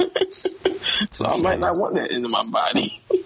so 1.12 1.24
I 1.26 1.36
might 1.36 1.60
not 1.60 1.76
want 1.76 1.94
that 1.94 2.10
into 2.10 2.28
my 2.28 2.44
body. 2.44 3.00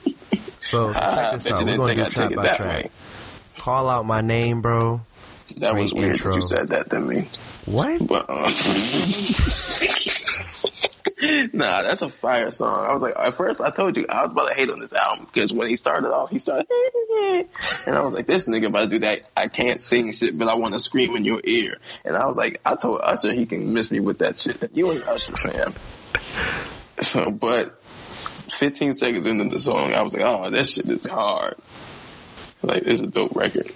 So, 0.68 0.92
check 0.92 1.02
I 1.02 1.32
this 1.36 1.46
out. 1.50 1.60
We're 1.60 1.64
didn't 1.64 1.76
gonna 1.78 1.94
think 1.94 1.98
do 1.98 2.04
I'd 2.04 2.12
track 2.12 2.28
take 2.28 2.32
it 2.32 2.36
by 2.36 2.42
that 2.42 2.56
track. 2.58 2.84
way. 2.84 2.90
Call 3.56 3.88
out 3.88 4.04
my 4.04 4.20
name, 4.20 4.60
bro. 4.60 5.00
That 5.56 5.74
was 5.74 5.94
weird 5.94 6.12
intro. 6.12 6.30
that 6.30 6.36
you 6.36 6.42
said 6.42 6.68
that 6.68 6.90
to 6.90 7.00
me. 7.00 7.26
What? 7.64 8.06
But 8.06 8.28
um, 8.28 8.44
nah, 11.54 11.82
that's 11.82 12.02
a 12.02 12.08
fire 12.10 12.50
song. 12.50 12.84
I 12.86 12.92
was 12.92 13.00
like, 13.00 13.14
at 13.16 13.32
first 13.32 13.62
I 13.62 13.70
told 13.70 13.96
you 13.96 14.04
I 14.10 14.20
was 14.22 14.30
about 14.30 14.48
to 14.48 14.54
hate 14.54 14.68
on 14.68 14.78
this 14.78 14.92
album 14.92 15.26
because 15.32 15.54
when 15.54 15.68
he 15.68 15.76
started 15.76 16.12
off, 16.12 16.28
he 16.30 16.38
started, 16.38 16.66
and 17.86 17.96
I 17.96 18.04
was 18.04 18.12
like, 18.12 18.26
this 18.26 18.46
nigga 18.46 18.66
about 18.66 18.82
to 18.84 18.90
do 18.90 18.98
that. 19.00 19.22
I 19.34 19.48
can't 19.48 19.80
sing 19.80 20.12
shit, 20.12 20.36
but 20.38 20.48
I 20.48 20.56
want 20.56 20.74
to 20.74 20.80
scream 20.80 21.16
in 21.16 21.24
your 21.24 21.40
ear. 21.44 21.76
And 22.04 22.14
I 22.14 22.26
was 22.26 22.36
like, 22.36 22.60
I 22.66 22.76
told 22.76 23.00
Usher 23.02 23.32
he 23.32 23.46
can 23.46 23.72
miss 23.72 23.90
me 23.90 24.00
with 24.00 24.18
that 24.18 24.38
shit. 24.38 24.70
You 24.74 24.92
ain't 24.92 25.08
Usher 25.08 25.34
fan. 25.34 25.72
So, 27.00 27.30
but 27.30 27.80
15 28.58 28.94
seconds 28.94 29.26
into 29.26 29.44
the 29.44 29.58
song, 29.58 29.94
I 29.94 30.02
was 30.02 30.14
like, 30.14 30.24
oh, 30.24 30.50
that 30.50 30.66
shit 30.66 30.86
is 30.86 31.06
hard. 31.06 31.54
Like, 32.62 32.82
it's 32.84 33.00
a 33.00 33.06
dope 33.06 33.36
record. 33.36 33.70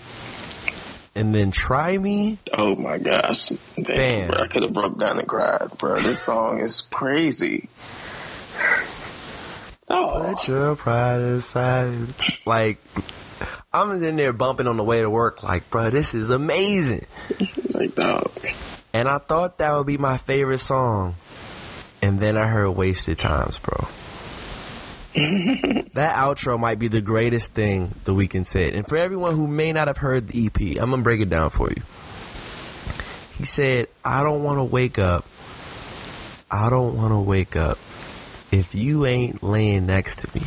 And 1.15 1.35
then 1.35 1.51
try 1.51 1.97
me. 1.97 2.39
Oh 2.57 2.75
my 2.75 2.99
gosh. 2.99 3.51
Damn, 3.77 3.85
Bam. 3.85 4.31
bro, 4.31 4.43
I 4.43 4.47
could 4.49 4.63
have 4.65 4.73
broke 4.73 4.99
down 4.99 5.19
and 5.19 5.29
cried, 5.29 5.69
bro. 5.79 5.97
This 6.01 6.21
song 6.23 6.61
is 6.61 6.81
crazy. 6.81 7.69
Oh, 9.89 10.35
Put 10.35 10.49
your 10.49 10.75
pride 10.75 11.21
aside. 11.21 12.09
Like, 12.47 12.79
I'm 13.73 14.03
in 14.03 14.17
there 14.17 14.33
bumping 14.33 14.67
on 14.67 14.77
the 14.79 14.85
way 14.85 15.03
to 15.03 15.11
work. 15.11 15.43
Like, 15.43 15.69
bro, 15.71 15.91
this 15.91 16.15
is 16.15 16.31
amazing. 16.31 17.07
like 17.73 17.95
dog. 17.95 18.33
And 18.95 19.09
I 19.09 19.19
thought 19.19 19.59
that 19.59 19.75
would 19.75 19.87
be 19.87 19.99
my 19.99 20.17
favorite 20.17 20.59
song. 20.59 21.15
And 22.01 22.19
then 22.19 22.37
I 22.37 22.47
heard 22.47 22.71
Wasted 22.71 23.19
Times, 23.19 23.59
bro. 23.59 23.87
that 25.93 26.17
outro 26.17 26.59
might 26.59 26.79
be 26.79 26.89
the 26.89 27.03
greatest 27.03 27.53
thing 27.53 27.95
the 28.05 28.15
Weeknd 28.15 28.47
said. 28.47 28.75
And 28.75 28.87
for 28.87 28.97
everyone 28.97 29.37
who 29.37 29.47
may 29.47 29.73
not 29.73 29.89
have 29.89 29.99
heard 29.99 30.29
the 30.29 30.47
EP, 30.47 30.81
I'm 30.83 30.91
gonna 30.91 31.03
break 31.03 31.21
it 31.21 31.29
down 31.29 31.51
for 31.51 31.69
you. 31.69 31.83
He 33.37 33.45
said, 33.45 33.89
I 34.05 34.23
don't 34.23 34.43
wanna 34.43 34.65
wake 34.65 34.99
up. 34.99 35.27
I 36.51 36.71
don't 36.71 36.97
wanna 36.97 37.21
wake 37.21 37.57
up 37.57 37.79
if 38.51 38.75
you 38.75 39.05
ain't 39.05 39.43
laying 39.43 39.87
next 39.87 40.21
to 40.21 40.31
me. 40.35 40.47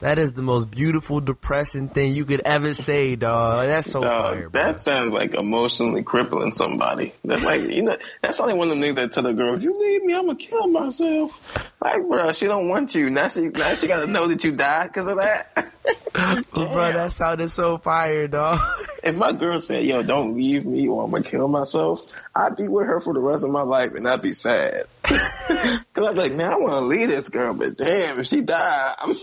That 0.00 0.18
is 0.18 0.32
the 0.32 0.40
most 0.40 0.70
beautiful, 0.70 1.20
depressing 1.20 1.90
thing 1.90 2.14
you 2.14 2.24
could 2.24 2.40
ever 2.40 2.72
say, 2.72 3.16
dog. 3.16 3.66
That's 3.66 3.90
so 3.90 4.02
Dog, 4.02 4.34
fire, 4.34 4.48
bro. 4.48 4.62
that 4.62 4.80
sounds 4.80 5.12
like 5.12 5.34
emotionally 5.34 6.02
crippling 6.02 6.52
somebody. 6.52 7.12
That's 7.22 7.44
like 7.44 7.60
you 7.62 7.82
know. 7.82 7.98
That's 8.22 8.40
only 8.40 8.54
one 8.54 8.70
of 8.70 8.78
them 8.78 8.82
niggas 8.82 8.94
that 8.96 9.12
tell 9.12 9.24
the 9.24 9.34
girl, 9.34 9.52
"If 9.52 9.62
you 9.62 9.78
leave 9.78 10.02
me, 10.02 10.14
I'm 10.14 10.24
gonna 10.24 10.36
kill 10.38 10.68
myself." 10.68 11.70
Like, 11.82 12.06
bro, 12.08 12.32
she 12.32 12.46
don't 12.46 12.68
want 12.68 12.94
you. 12.94 13.10
Now 13.10 13.28
she 13.28 13.48
now 13.48 13.74
she 13.74 13.88
gotta 13.88 14.10
know 14.10 14.26
that 14.28 14.42
you 14.42 14.52
died 14.52 14.86
because 14.88 15.06
of 15.06 15.16
that. 15.18 15.72
Bro, 16.52 16.92
that 16.92 17.12
sounded 17.12 17.48
so 17.50 17.78
fire, 17.78 18.28
dog. 18.28 18.58
if 19.02 19.16
my 19.16 19.32
girl 19.32 19.60
said, 19.60 19.84
"Yo, 19.84 20.02
don't 20.02 20.34
leave 20.34 20.64
me, 20.66 20.88
or 20.88 21.04
I'm 21.04 21.10
gonna 21.10 21.22
kill 21.22 21.48
myself," 21.48 22.02
I'd 22.34 22.56
be 22.56 22.68
with 22.68 22.86
her 22.86 23.00
for 23.00 23.14
the 23.14 23.20
rest 23.20 23.44
of 23.44 23.50
my 23.50 23.62
life, 23.62 23.92
and 23.94 24.06
I'd 24.06 24.20
be 24.22 24.32
sad. 24.32 24.84
Cause 25.02 25.80
I'd 25.96 26.14
be 26.14 26.20
like, 26.20 26.32
"Man, 26.34 26.50
I 26.50 26.56
want 26.56 26.72
to 26.72 26.80
leave 26.80 27.08
this 27.08 27.28
girl, 27.28 27.54
but 27.54 27.76
damn, 27.76 28.18
if 28.18 28.26
she 28.26 28.40
died, 28.42 28.94
I'm, 28.98 29.14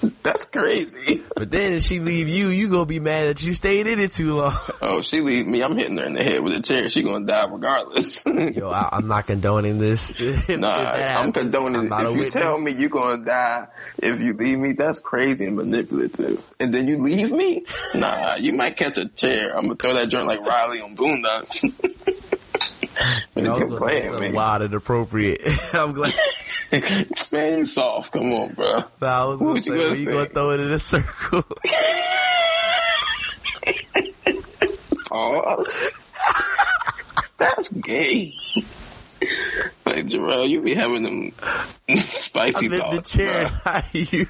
that's 0.22 0.44
crazy." 0.46 1.22
But 1.34 1.50
then 1.50 1.72
if 1.74 1.82
she 1.84 2.00
leave 2.00 2.28
you, 2.28 2.48
you 2.48 2.68
gonna 2.68 2.86
be 2.86 3.00
mad 3.00 3.28
that 3.28 3.42
you 3.42 3.54
stayed 3.54 3.86
in 3.86 3.98
it 4.00 4.12
too 4.12 4.34
long. 4.34 4.56
Oh, 4.80 5.02
she 5.02 5.20
leave 5.20 5.46
me, 5.46 5.62
I'm 5.62 5.76
hitting 5.76 5.96
her 5.98 6.04
in 6.06 6.14
the 6.14 6.22
head 6.22 6.42
with 6.42 6.54
a 6.54 6.62
chair. 6.62 6.88
She 6.88 7.02
gonna 7.02 7.26
die 7.26 7.46
regardless. 7.50 8.24
Yo, 8.56 8.70
I, 8.70 8.88
I'm 8.92 9.06
not 9.08 9.26
condoning 9.26 9.78
this. 9.78 10.18
If- 10.20 10.48
Nah, 10.48 10.68
I'm 10.68 11.32
condoning 11.32 11.92
I'm 11.92 12.06
a 12.06 12.10
If 12.12 12.16
you 12.16 12.26
tell 12.26 12.58
me 12.58 12.70
you're 12.72 12.88
gonna 12.90 13.24
die 13.24 13.66
if 13.98 14.20
you 14.20 14.32
leave 14.34 14.58
me, 14.58 14.72
that's 14.72 15.00
crazy 15.00 15.46
and 15.46 15.56
manipulative. 15.56 16.42
And 16.60 16.72
then 16.72 16.88
you 16.88 16.98
leave 16.98 17.30
me? 17.32 17.64
Nah, 17.96 18.36
you 18.36 18.52
might 18.54 18.76
catch 18.76 18.96
a 18.98 19.08
chair. 19.08 19.54
I'm 19.56 19.64
gonna 19.64 19.74
throw 19.76 19.94
that 19.94 20.08
joint 20.08 20.26
like 20.26 20.40
Riley 20.40 20.80
on 20.80 20.96
Boondocks. 20.96 21.64
but 23.34 23.44
I 23.44 23.46
you 23.46 23.50
was 23.50 23.58
can 23.60 23.68
gonna 23.68 23.80
play 23.80 23.92
say 23.92 23.98
it, 23.98 24.04
something 24.06 24.22
man. 24.22 24.34
wild 24.34 24.62
and 24.62 24.74
appropriate. 24.74 25.40
I'm 25.74 25.92
glad. 25.92 26.14
man, 27.32 27.58
you 27.58 27.64
soft. 27.64 28.12
Come 28.12 28.32
on, 28.32 28.52
bro. 28.54 28.84
Nah, 29.00 29.22
I 29.22 29.24
was 29.26 29.38
gonna 29.40 29.52
What 29.52 29.64
say, 29.64 29.70
you 29.70 29.76
gonna 29.76 29.90
when 29.90 30.00
you 30.00 30.06
gonna 30.06 30.28
throw 30.28 30.50
it 30.50 30.60
in 30.60 30.70
a 30.70 30.78
circle. 30.78 31.44
Oh, 35.10 35.64
that's 37.38 37.68
gay. 37.70 38.34
Like 39.86 40.06
Jarrell, 40.06 40.48
you 40.48 40.60
be 40.60 40.74
having 40.74 41.02
them 41.02 41.32
spicy 41.96 42.66
I'm 42.66 42.72
in 42.74 42.78
the 42.78 43.02
chair, 43.02 43.46
bruh. 43.46 43.64
not 43.64 43.94
you. 44.12 44.26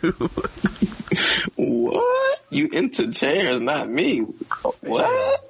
What? 1.57 2.45
You 2.51 2.69
into 2.73 3.11
chairs, 3.11 3.61
not 3.61 3.89
me. 3.89 4.21
What? 4.21 5.41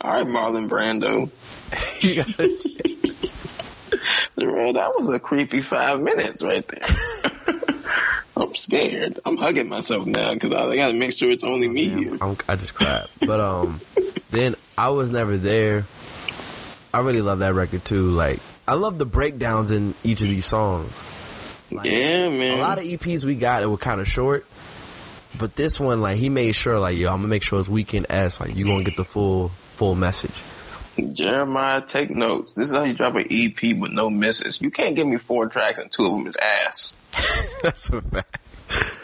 All 0.00 0.12
right, 0.12 0.26
Marlon 0.26 0.68
Brando. 0.68 1.30
You 3.94 4.46
gotta- 4.46 4.52
Jarrell, 4.56 4.74
that 4.74 4.94
was 4.96 5.08
a 5.08 5.18
creepy 5.18 5.60
five 5.60 6.00
minutes 6.00 6.42
right 6.42 6.66
there. 6.66 7.54
I'm 8.36 8.54
scared. 8.56 9.20
I'm 9.24 9.36
hugging 9.36 9.68
myself 9.68 10.06
now 10.06 10.34
because 10.34 10.52
I, 10.52 10.66
I 10.66 10.76
got 10.76 10.88
to 10.90 10.98
make 10.98 11.12
sure 11.12 11.30
it's 11.30 11.44
only 11.44 11.68
me 11.68 11.88
here. 11.88 12.18
I'm, 12.20 12.36
I 12.48 12.56
just 12.56 12.74
cried. 12.74 13.06
But 13.20 13.40
um, 13.40 13.80
then 14.30 14.56
I 14.76 14.90
was 14.90 15.10
never 15.12 15.36
there. 15.36 15.84
I 16.92 17.00
really 17.00 17.20
love 17.22 17.40
that 17.40 17.54
record 17.54 17.84
too. 17.84 18.10
Like 18.10 18.40
I 18.66 18.74
love 18.74 18.98
the 18.98 19.06
breakdowns 19.06 19.70
in 19.70 19.94
each 20.02 20.20
of 20.20 20.28
these 20.28 20.46
songs. 20.46 20.92
Like, 21.70 21.86
Yeah, 21.90 22.28
man. 22.28 22.58
A 22.58 22.60
lot 22.60 22.78
of 22.78 22.84
EPs 22.84 23.24
we 23.24 23.36
got 23.36 23.60
that 23.60 23.70
were 23.70 23.76
kind 23.76 24.00
of 24.00 24.08
short. 24.08 24.46
But 25.38 25.56
this 25.56 25.78
one, 25.80 26.00
like 26.00 26.16
he 26.16 26.28
made 26.28 26.52
sure, 26.54 26.78
like 26.78 26.96
yo, 26.96 27.10
I'm 27.10 27.18
gonna 27.18 27.28
make 27.28 27.42
sure 27.42 27.58
it's 27.60 27.68
weekend 27.68 28.06
s. 28.08 28.40
Like 28.40 28.54
you 28.56 28.64
gonna 28.64 28.84
get 28.84 28.96
the 28.96 29.04
full 29.04 29.48
full 29.74 29.94
message. 29.94 30.40
Jeremiah, 31.12 31.80
take 31.80 32.10
notes. 32.10 32.52
This 32.52 32.70
is 32.70 32.76
how 32.76 32.84
you 32.84 32.94
drop 32.94 33.14
an 33.16 33.26
EP 33.30 33.76
with 33.76 33.90
no 33.90 34.10
misses. 34.10 34.60
You 34.60 34.70
can't 34.70 34.94
give 34.94 35.06
me 35.06 35.16
four 35.16 35.48
tracks 35.48 35.78
and 35.78 35.90
two 35.90 36.06
of 36.06 36.12
them 36.12 36.26
is 36.26 36.36
ass. 36.36 36.94
That's 37.62 37.90
a 37.90 38.00
fact. 38.00 38.38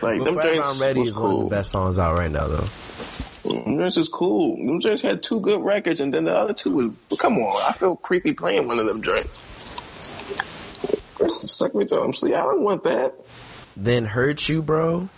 Like 0.02 0.18
But 0.18 0.24
them 0.24 0.34
joints 0.40 0.68
I'm 0.68 0.80
Ready 0.80 1.02
is 1.02 1.16
one 1.16 1.32
of 1.32 1.40
the 1.40 1.50
best 1.50 1.72
songs 1.72 1.98
out 1.98 2.16
right 2.16 2.30
now, 2.30 2.46
though. 2.46 2.68
Them 3.44 3.78
joints 3.78 3.96
is 3.96 4.08
cool. 4.08 4.56
Them 4.56 4.80
joints 4.80 5.02
had 5.02 5.22
two 5.22 5.40
good 5.40 5.62
records, 5.62 6.00
and 6.00 6.12
then 6.12 6.24
the 6.24 6.34
other 6.34 6.54
two 6.54 6.94
was. 7.08 7.18
Come 7.18 7.38
on, 7.38 7.62
I 7.62 7.72
feel 7.72 7.96
creepy 7.96 8.32
playing 8.32 8.66
one 8.66 8.78
of 8.78 8.86
them 8.86 9.02
joints. 9.02 9.38
Suck 11.32 11.74
me 11.74 11.84
till 11.84 12.02
I'm 12.02 12.14
sleep. 12.14 12.34
I 12.34 12.42
don't 12.42 12.62
want 12.62 12.84
that. 12.84 13.14
Then 13.76 14.04
Hurt 14.04 14.48
You, 14.48 14.62
bro. 14.62 15.08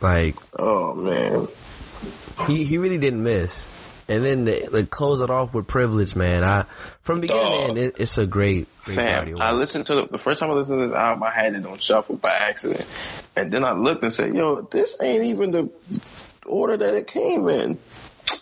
Like 0.00 0.36
Oh 0.58 0.94
man. 0.94 1.48
he 2.46 2.64
he 2.64 2.78
really 2.78 2.98
didn't 2.98 3.22
miss. 3.22 3.68
And 4.08 4.24
then 4.24 4.44
the, 4.44 4.68
like 4.70 4.90
close 4.90 5.20
it 5.20 5.30
off 5.30 5.54
with 5.54 5.66
Privilege, 5.66 6.16
man. 6.16 6.44
I 6.44 6.62
from 7.02 7.20
beginning 7.20 7.44
to 7.44 7.68
end, 7.68 7.78
it, 7.78 7.94
it's 7.98 8.18
a 8.18 8.26
great, 8.26 8.66
great 8.84 8.96
Fam, 8.96 9.36
I 9.40 9.52
listened 9.52 9.86
to 9.86 9.94
the, 9.94 10.06
the 10.06 10.18
first 10.18 10.40
time 10.40 10.50
I 10.50 10.54
listened 10.54 10.80
to 10.80 10.88
this 10.88 10.96
album, 10.96 11.22
I 11.22 11.30
had 11.30 11.54
it 11.54 11.64
on 11.64 11.78
shuffle 11.78 12.16
by 12.16 12.30
accident, 12.30 12.84
and 13.36 13.52
then 13.52 13.64
I 13.64 13.72
looked 13.72 14.02
and 14.02 14.12
said, 14.12 14.34
"Yo, 14.34 14.62
this 14.62 15.02
ain't 15.02 15.24
even 15.24 15.50
the 15.50 15.72
order 16.46 16.76
that 16.76 16.94
it 16.94 17.06
came 17.06 17.48
in." 17.48 17.78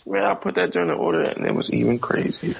Man, 0.07 0.25
I 0.25 0.35
put 0.35 0.55
that 0.55 0.73
during 0.73 0.89
the 0.89 0.95
order, 0.95 1.23
and 1.23 1.47
it 1.47 1.55
was 1.55 1.71
even 1.71 1.99
crazier. 1.99 2.55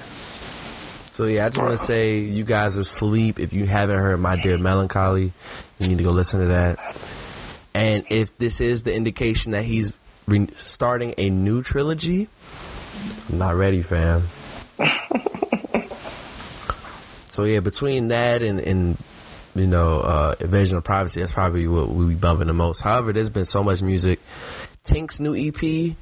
So 1.11 1.25
yeah, 1.25 1.45
I 1.45 1.49
just 1.49 1.59
want 1.59 1.71
to 1.71 1.77
say 1.77 2.19
you 2.19 2.45
guys 2.45 2.77
are 2.77 2.81
asleep. 2.81 3.39
If 3.39 3.51
you 3.51 3.65
haven't 3.65 3.97
heard 3.99 4.17
My 4.19 4.41
Dear 4.41 4.57
Melancholy, 4.57 5.33
you 5.79 5.87
need 5.87 5.97
to 5.97 6.03
go 6.03 6.11
listen 6.11 6.39
to 6.39 6.47
that. 6.47 6.79
And 7.73 8.05
if 8.09 8.37
this 8.37 8.61
is 8.61 8.83
the 8.83 8.93
indication 8.93 9.51
that 9.51 9.63
he's 9.63 9.91
re- 10.27 10.47
starting 10.53 11.13
a 11.17 11.29
new 11.29 11.63
trilogy, 11.63 12.29
I'm 13.29 13.37
not 13.37 13.55
ready, 13.55 13.81
fam. 13.81 14.23
so 17.27 17.43
yeah, 17.43 17.59
between 17.59 18.09
that 18.09 18.41
and, 18.41 18.59
and 18.59 18.97
you 19.55 19.67
know, 19.67 19.99
uh, 19.99 20.35
Invasion 20.39 20.77
of 20.77 20.83
Privacy, 20.83 21.19
that's 21.19 21.33
probably 21.33 21.67
what 21.67 21.89
we 21.89 22.07
be 22.09 22.15
bumping 22.15 22.47
the 22.47 22.53
most. 22.53 22.81
However, 22.81 23.13
there's 23.13 23.29
been 23.29 23.45
so 23.45 23.63
much 23.63 23.81
music. 23.81 24.19
Tink's 24.83 25.19
new 25.19 25.35
EP, 25.35 25.95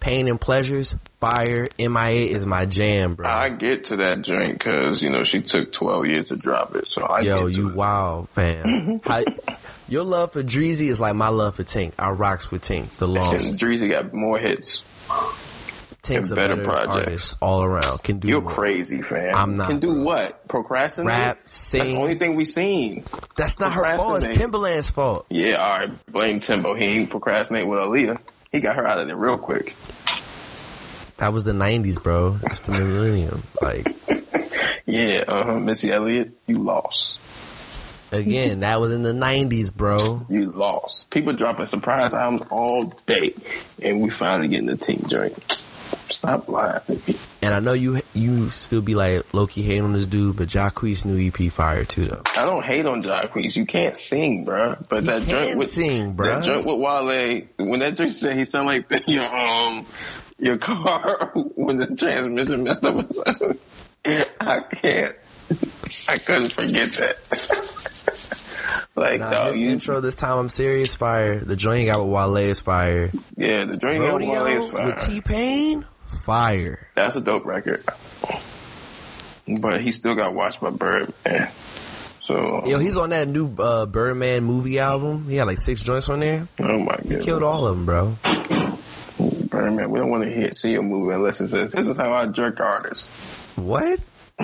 Pain 0.00 0.28
and 0.28 0.40
Pleasures, 0.40 0.94
Fire, 1.20 1.68
MIA 1.78 2.26
is 2.26 2.44
my 2.44 2.66
jam, 2.66 3.14
bro. 3.14 3.28
I 3.28 3.48
get 3.48 3.86
to 3.86 3.96
that 3.96 4.22
joint 4.22 4.58
because 4.58 5.02
you 5.02 5.10
know 5.10 5.24
she 5.24 5.40
took 5.40 5.72
twelve 5.72 6.06
years 6.06 6.28
to 6.28 6.36
drop 6.36 6.68
it, 6.74 6.86
so 6.86 7.02
I 7.02 7.20
Yo, 7.20 7.46
you 7.46 7.70
it. 7.70 7.74
wow, 7.74 8.28
fam. 8.32 9.00
How, 9.04 9.24
your 9.88 10.04
love 10.04 10.32
for 10.32 10.42
Dreezy 10.42 10.88
is 10.88 11.00
like 11.00 11.14
my 11.14 11.28
love 11.28 11.56
for 11.56 11.64
Tink. 11.64 11.92
I 11.98 12.10
rocks 12.10 12.50
with 12.50 12.62
Tink. 12.62 12.98
The 12.98 13.08
long 13.08 13.34
Dreezy 13.34 13.90
got 13.90 14.12
more 14.12 14.38
hits. 14.38 14.84
Tink's 16.06 16.30
a 16.30 16.34
better 16.34 16.56
better, 16.56 16.64
projects. 16.68 16.88
artist 17.06 17.34
all 17.40 17.62
around. 17.64 18.02
Can 18.02 18.18
do 18.20 18.28
You're 18.28 18.40
more. 18.40 18.52
crazy, 18.52 19.02
fam. 19.02 19.34
I'm 19.36 19.54
not, 19.56 19.68
Can 19.68 19.78
do 19.80 19.94
bro. 19.94 20.02
what? 20.04 20.48
Procrastinate. 20.48 21.08
Rap, 21.08 21.36
That's 21.36 21.70
the 21.72 21.96
only 21.96 22.14
thing 22.16 22.34
we've 22.36 22.46
seen. 22.46 23.04
That's 23.36 23.58
not 23.60 23.72
her 23.72 23.82
fault. 23.96 24.18
It's 24.24 24.26
Procrastinate. 24.36 24.52
Timbaland's 24.52 24.90
fault. 24.90 25.26
Yeah, 25.30 25.54
all 25.56 25.68
right. 25.68 26.06
Blame 26.12 26.40
Timbo. 26.40 26.74
He 26.74 26.84
ain't 26.84 27.10
procrastinate 27.10 27.66
with 27.66 27.80
Aaliyah. 27.80 28.18
He 28.52 28.60
got 28.60 28.76
her 28.76 28.86
out 28.86 28.98
of 28.98 29.06
there 29.06 29.16
real 29.16 29.38
quick. 29.38 29.74
That 31.18 31.32
was 31.32 31.44
the 31.44 31.52
'90s, 31.52 32.02
bro. 32.02 32.38
It's 32.42 32.60
the 32.60 32.72
millennium. 32.72 33.42
Like 33.62 33.86
Yeah, 34.86 35.24
uh 35.26 35.44
huh. 35.44 35.58
Missy 35.60 35.90
Elliott, 35.90 36.32
you 36.46 36.58
lost. 36.58 37.18
again, 38.12 38.60
that 38.60 38.80
was 38.80 38.92
in 38.92 39.02
the 39.02 39.12
'90s, 39.12 39.74
bro. 39.74 40.26
You 40.28 40.50
lost. 40.52 41.10
People 41.10 41.32
dropping 41.32 41.66
surprise 41.66 42.12
albums 42.14 42.46
all 42.50 42.84
day, 43.06 43.34
and 43.82 44.00
we 44.02 44.10
finally 44.10 44.48
getting 44.48 44.66
the 44.66 44.76
team 44.76 45.04
joint. 45.08 45.64
Stop 46.08 46.48
lying. 46.48 46.80
And 47.42 47.52
I 47.54 47.60
know 47.60 47.72
you 47.72 48.00
you 48.14 48.50
still 48.50 48.80
be 48.80 48.94
like 48.94 49.32
Loki 49.34 49.62
hating 49.62 49.84
on 49.84 49.92
this 49.92 50.06
dude, 50.06 50.36
but 50.36 50.48
Jacquees 50.48 51.04
new 51.04 51.28
EP 51.28 51.50
fire 51.52 51.84
too 51.84 52.06
though. 52.06 52.22
I 52.36 52.44
don't 52.44 52.64
hate 52.64 52.86
on 52.86 53.02
Jacquees. 53.02 53.56
You 53.56 53.66
can't 53.66 53.96
sing, 53.98 54.46
bruh. 54.46 54.88
But 54.88 55.02
He 55.02 55.06
that 55.08 55.22
joint 55.26 55.58
with 55.58 55.68
sing, 55.68 56.14
bruh. 56.14 56.36
That 56.40 56.44
joint 56.44 56.64
with 56.66 56.78
Wale, 56.78 57.42
when 57.58 57.80
that 57.80 57.96
joint 57.96 58.10
said 58.12 58.36
he 58.36 58.44
sound 58.44 58.66
like 58.66 58.88
the, 58.88 59.02
your 59.08 59.24
um 59.24 59.84
your 60.38 60.58
car 60.58 61.32
when 61.34 61.78
the 61.78 61.86
transmission 61.96 62.64
messed 62.64 62.84
up. 62.84 63.56
I 64.40 64.60
can't. 64.60 65.16
I 66.08 66.18
couldn't 66.18 66.52
forget 66.52 66.90
that. 66.92 67.16
like, 68.96 69.20
Nah, 69.20 69.30
dog, 69.30 69.56
you, 69.56 69.70
intro 69.70 70.00
this 70.00 70.16
time 70.16 70.38
I'm 70.38 70.48
serious 70.48 70.94
fire. 70.94 71.38
The 71.40 71.56
joint 71.56 71.86
got 71.86 72.00
with 72.02 72.12
Wale 72.12 72.36
is 72.36 72.60
fire. 72.60 73.10
yeah, 73.36 73.64
the 73.64 73.76
joint 73.76 74.00
with 74.00 74.28
Wale 74.28 74.46
is 74.46 74.70
fire. 74.70 74.86
with 74.86 74.98
T 75.06 75.20
Pain, 75.20 75.84
fire. 76.16 76.86
That's 76.94 77.16
a 77.16 77.20
dope 77.20 77.44
record. 77.46 77.84
But 79.60 79.80
he 79.80 79.92
still 79.92 80.14
got 80.14 80.34
watched 80.34 80.60
by 80.60 80.70
Birdman. 80.70 81.50
So, 82.22 82.66
Yo, 82.66 82.78
he's 82.80 82.96
on 82.96 83.10
that 83.10 83.28
new 83.28 83.54
uh, 83.56 83.86
Birdman 83.86 84.42
movie 84.42 84.80
album. 84.80 85.28
He 85.28 85.36
had 85.36 85.46
like 85.46 85.58
six 85.58 85.84
joints 85.84 86.08
on 86.08 86.18
there. 86.20 86.48
oh 86.58 86.78
my 86.80 86.96
goodness. 86.96 87.24
Killed 87.24 87.44
all 87.44 87.66
of 87.68 87.76
them, 87.76 87.86
bro. 87.86 88.16
Birdman, 89.48 89.90
we 89.90 90.00
don't 90.00 90.10
want 90.10 90.24
to 90.24 90.34
hear, 90.34 90.50
see 90.52 90.74
a 90.74 90.82
movie 90.82 91.14
unless 91.14 91.40
it 91.40 91.48
says, 91.48 91.72
this 91.72 91.86
is 91.86 91.96
how 91.96 92.12
I 92.12 92.26
jerk 92.26 92.58
artists. 92.58 93.08
What? 93.54 94.00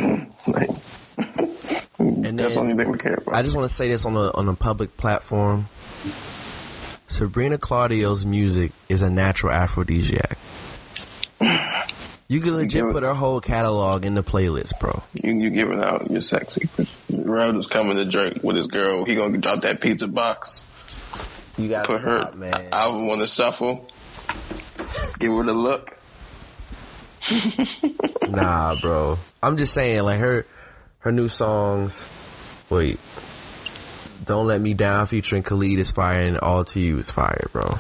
like, 0.46 0.70
And 1.98 2.38
that's 2.38 2.54
the 2.54 2.60
only 2.60 2.74
thing 2.74 2.90
we 2.90 2.98
care 2.98 3.14
about. 3.14 3.34
I 3.34 3.42
just 3.42 3.56
want 3.56 3.68
to 3.68 3.74
say 3.74 3.88
this 3.88 4.06
on 4.06 4.16
a 4.16 4.30
on 4.32 4.48
a 4.48 4.54
public 4.54 4.96
platform. 4.96 5.66
Sabrina 7.08 7.58
Claudio's 7.58 8.24
music 8.24 8.72
is 8.88 9.02
a 9.02 9.10
natural 9.10 9.52
aphrodisiac. 9.52 10.38
You 12.33 12.41
can 12.41 12.57
legit 12.57 12.72
give 12.72 12.87
it- 12.89 12.93
put 12.93 13.03
her 13.03 13.12
whole 13.12 13.43
catalog 13.43 14.07
in 14.07 14.14
the 14.14 14.22
playlist, 14.22 14.78
bro. 14.80 15.03
You 15.22 15.35
you 15.35 15.51
giving 15.51 15.83
out 15.83 16.11
you're 16.11 16.22
sexy. 16.22 16.66
Rod 17.12 17.57
is 17.59 17.66
coming 17.66 17.99
to 17.99 18.07
drink 18.07 18.43
with 18.43 18.57
his 18.57 18.68
girl. 18.68 19.05
He 19.05 19.14
gonna 19.16 19.37
drop 19.37 19.61
that 19.62 19.83
pizza 19.83 20.07
box. 20.07 20.64
You 21.59 21.68
gotta 21.68 21.87
Put 21.87 22.01
her 22.01 22.20
stop, 22.22 22.35
man. 22.37 22.68
album 22.72 23.11
on 23.11 23.18
the 23.18 23.26
shuffle. 23.26 23.87
Give 25.18 25.37
her 25.37 25.43
the 25.45 25.53
look. 25.53 25.91
Nah, 28.30 28.76
bro. 28.80 29.18
I'm 29.43 29.59
just 29.59 29.74
saying, 29.74 30.03
like 30.05 30.18
her, 30.20 30.47
her 31.01 31.12
new 31.12 31.28
songs. 31.28 32.07
Wait, 32.70 32.99
don't 34.24 34.47
let 34.47 34.59
me 34.59 34.72
down 34.72 35.07
featuring 35.07 35.43
Khalid 35.43 35.78
is 35.78 35.91
fire, 35.91 36.22
and 36.22 36.39
all 36.39 36.64
to 36.64 36.80
you 36.80 36.97
is 36.99 37.11
fire, 37.11 37.47
bro. 37.53 37.78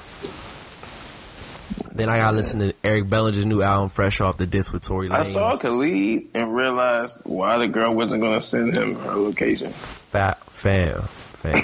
Then 1.94 2.08
I 2.08 2.16
gotta 2.16 2.36
listen 2.36 2.60
to 2.60 2.74
Eric 2.82 3.10
Bellinger's 3.10 3.44
new 3.44 3.60
album, 3.60 3.90
fresh 3.90 4.22
off 4.22 4.38
the 4.38 4.46
disc 4.46 4.72
with 4.72 4.82
Tory 4.82 5.08
Lanez. 5.08 5.14
I 5.14 5.22
saw 5.24 5.56
Khalid 5.58 6.28
and 6.32 6.54
realized 6.54 7.20
why 7.24 7.58
the 7.58 7.68
girl 7.68 7.94
wasn't 7.94 8.22
gonna 8.22 8.40
send 8.40 8.74
him 8.74 8.94
her 8.94 9.14
location. 9.14 9.72
Fat 9.72 10.42
fam, 10.44 11.02
fam, 11.02 11.62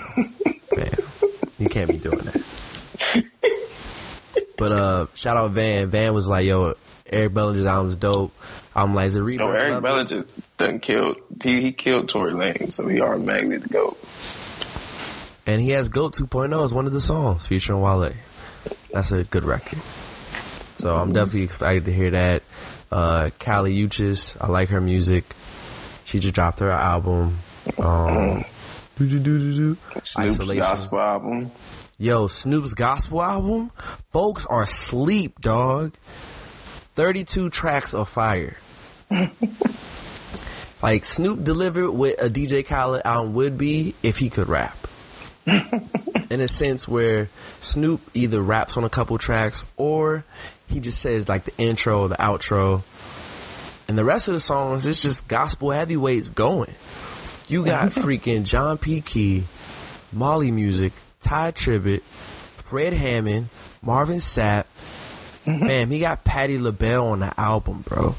fam. 0.76 1.30
You 1.58 1.68
can't 1.68 1.90
be 1.90 1.96
doing 1.96 2.18
that. 2.18 2.44
But 4.58 4.72
uh, 4.72 5.06
shout 5.14 5.36
out 5.36 5.52
Van. 5.52 5.88
Van 5.88 6.12
was 6.12 6.28
like, 6.28 6.44
"Yo, 6.44 6.74
Eric 7.06 7.32
Bellinger's 7.32 7.64
album's 7.64 7.96
dope." 7.96 8.32
I'm 8.74 8.94
like, 8.94 9.06
"Is 9.06 9.16
it 9.16 9.22
No, 9.22 9.50
Eric 9.50 9.82
Bellinger 9.82 10.26
done 10.56 10.80
killed. 10.80 11.16
He, 11.42 11.62
he 11.62 11.72
killed 11.72 12.08
Tory 12.08 12.32
Lanez, 12.32 12.72
so 12.72 12.86
he 12.86 13.00
automatically 13.00 13.56
the 13.58 13.68
goat. 13.68 13.98
And 15.46 15.62
he 15.62 15.70
has 15.70 15.88
Goat 15.88 16.14
2.0 16.14 16.62
as 16.62 16.74
one 16.74 16.86
of 16.86 16.92
the 16.92 17.00
songs 17.00 17.46
featuring 17.46 17.80
Wale. 17.80 18.12
That's 18.92 19.12
a 19.12 19.24
good 19.24 19.44
record. 19.44 19.78
So 20.78 20.94
I'm 20.94 21.12
definitely 21.12 21.42
excited 21.42 21.86
to 21.86 21.92
hear 21.92 22.12
that. 22.12 22.44
Uh, 22.90 23.30
Kali 23.40 23.76
Uchis, 23.76 24.36
I 24.40 24.46
like 24.46 24.68
her 24.68 24.80
music. 24.80 25.24
She 26.04 26.20
just 26.20 26.36
dropped 26.36 26.60
her 26.60 26.70
album. 26.70 27.38
Um. 27.78 28.44
Snoop's 28.96 30.16
Isolation. 30.16 30.62
gospel 30.62 31.00
album. 31.00 31.50
Yo, 31.98 32.28
Snoop's 32.28 32.74
gospel 32.74 33.22
album? 33.22 33.72
Folks 34.12 34.46
are 34.46 34.62
asleep, 34.62 35.40
dog. 35.40 35.94
32 36.94 37.50
tracks 37.50 37.92
of 37.92 38.08
fire. 38.08 38.56
like, 40.82 41.04
Snoop 41.04 41.42
delivered 41.42 41.90
what 41.90 42.22
a 42.22 42.28
DJ 42.28 42.64
Khaled 42.64 43.02
album 43.04 43.34
would 43.34 43.58
be 43.58 43.94
if 44.02 44.18
he 44.18 44.30
could 44.30 44.48
rap. 44.48 44.76
In 45.46 46.40
a 46.40 46.48
sense 46.48 46.86
where 46.86 47.28
Snoop 47.60 48.00
either 48.14 48.40
raps 48.40 48.76
on 48.76 48.84
a 48.84 48.90
couple 48.90 49.18
tracks 49.18 49.64
or 49.76 50.24
he 50.68 50.80
just 50.80 51.00
says 51.00 51.28
like 51.28 51.44
the 51.44 51.56
intro 51.58 52.08
the 52.08 52.16
outro. 52.16 52.82
And 53.88 53.96
the 53.96 54.04
rest 54.04 54.28
of 54.28 54.34
the 54.34 54.40
songs, 54.40 54.84
it's 54.84 55.00
just 55.00 55.28
gospel 55.28 55.70
heavyweights 55.70 56.28
going. 56.28 56.74
You 57.48 57.64
got 57.64 57.90
freaking 57.90 58.44
John 58.44 58.76
P. 58.76 59.00
Kee, 59.00 59.44
Mali 60.12 60.50
Music, 60.50 60.92
Tye 61.20 61.52
Tribbett, 61.52 62.02
Fred 62.02 62.92
Hammond, 62.92 63.48
Marvin 63.80 64.18
Sapp. 64.18 64.64
Mm-hmm. 65.46 65.66
Fam, 65.66 65.90
he 65.90 66.00
got 66.00 66.24
Patti 66.24 66.58
LaBelle 66.58 67.06
on 67.06 67.20
the 67.20 67.40
album, 67.40 67.80
bro. 67.80 68.14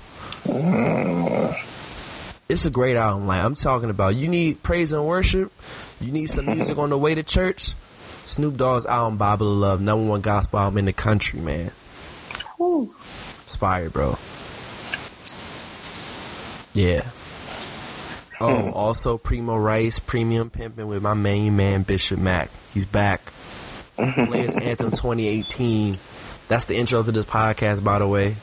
It's 2.50 2.66
a 2.66 2.72
great 2.72 2.96
album. 2.96 3.28
Like 3.28 3.44
I'm 3.44 3.54
talking 3.54 3.92
about, 3.92 4.16
you 4.16 4.28
need 4.28 4.64
praise 4.64 4.92
and 4.92 5.06
worship. 5.06 5.52
You 6.02 6.12
need 6.12 6.32
some 6.32 6.48
music 6.48 6.80
on 6.80 6.90
the 6.90 6.98
way 6.98 7.14
to 7.14 7.22
church. 7.22 7.74
Snoop 8.26 8.58
Dogg's 8.58 8.88
album 8.88 9.18
Bible 9.20 9.52
of 9.52 9.58
Love, 9.60 9.82
number 9.82 10.10
one 10.10 10.22
gospel 10.22 10.58
album 10.58 10.80
in 10.80 10.86
the 10.86 10.94
country, 10.94 11.40
man. 11.40 11.72
Woo. 12.60 12.94
It's 13.44 13.56
fire, 13.56 13.90
bro. 13.90 14.18
Yeah. 16.74 17.04
Oh, 18.40 18.72
also 18.74 19.18
Premo 19.18 19.62
Rice, 19.62 20.00
Premium 20.00 20.50
Pimping 20.50 20.88
with 20.88 21.02
my 21.02 21.14
main 21.14 21.56
man 21.56 21.84
Bishop 21.84 22.20
Mack. 22.20 22.50
He's 22.74 22.86
back. 22.86 23.22
Players 23.96 24.56
Anthem 24.56 24.92
2018. 24.92 25.96
That's 26.50 26.66
the 26.66 26.76
intro 26.76 27.02
to 27.02 27.12
this 27.12 27.26
podcast, 27.26 27.84
by 27.84 28.00
the 28.00 28.08
way. 28.08 28.36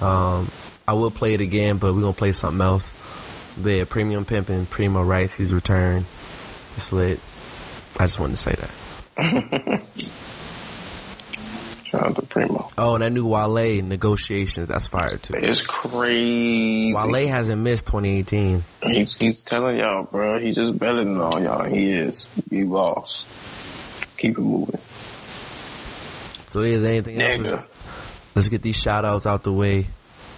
Um, 0.00 0.50
I 0.86 0.94
will 0.94 1.10
play 1.10 1.34
it 1.34 1.40
again, 1.40 1.78
but 1.78 1.94
we're 1.94 2.00
gonna 2.00 2.12
play 2.12 2.32
something 2.32 2.60
else. 2.60 2.92
But 3.60 3.72
yeah, 3.72 3.84
Premium 3.84 4.24
Pimping, 4.24 4.66
Premo 4.66 5.06
Rice, 5.06 5.36
he's 5.36 5.54
returned. 5.54 6.06
It's 6.76 6.92
lit. 6.92 7.20
I 7.98 8.04
just 8.04 8.18
wanted 8.18 8.36
to 8.36 8.42
say 8.42 8.54
that. 9.16 9.82
Premo. 11.98 12.70
Oh, 12.78 12.94
and 12.94 13.02
that 13.02 13.10
new 13.10 13.26
Wale 13.26 13.82
negotiations, 13.82 14.68
that's 14.68 14.88
fire 14.88 15.08
too. 15.08 15.34
It's 15.36 15.66
crazy. 15.66 16.92
Wale 16.94 17.28
hasn't 17.28 17.62
missed 17.62 17.86
2018. 17.86 18.62
He's, 18.82 19.14
he's 19.14 19.44
telling 19.44 19.78
y'all, 19.78 20.04
bro. 20.04 20.38
He's 20.38 20.54
just 20.54 20.78
better 20.78 21.04
than 21.04 21.20
all 21.20 21.42
y'all. 21.42 21.64
He 21.64 21.92
is. 21.92 22.26
He 22.50 22.64
lost. 22.64 23.26
Keep 24.16 24.38
it 24.38 24.42
moving. 24.42 24.80
So 26.48 26.60
is 26.60 26.82
there 26.82 26.92
anything 26.92 27.20
else? 27.20 27.36
Nigga. 27.36 27.64
Let's 28.34 28.48
get 28.48 28.62
these 28.62 28.76
shout 28.76 29.04
outs 29.04 29.26
out 29.26 29.42
the 29.42 29.52
way. 29.52 29.78
I'm 29.78 29.86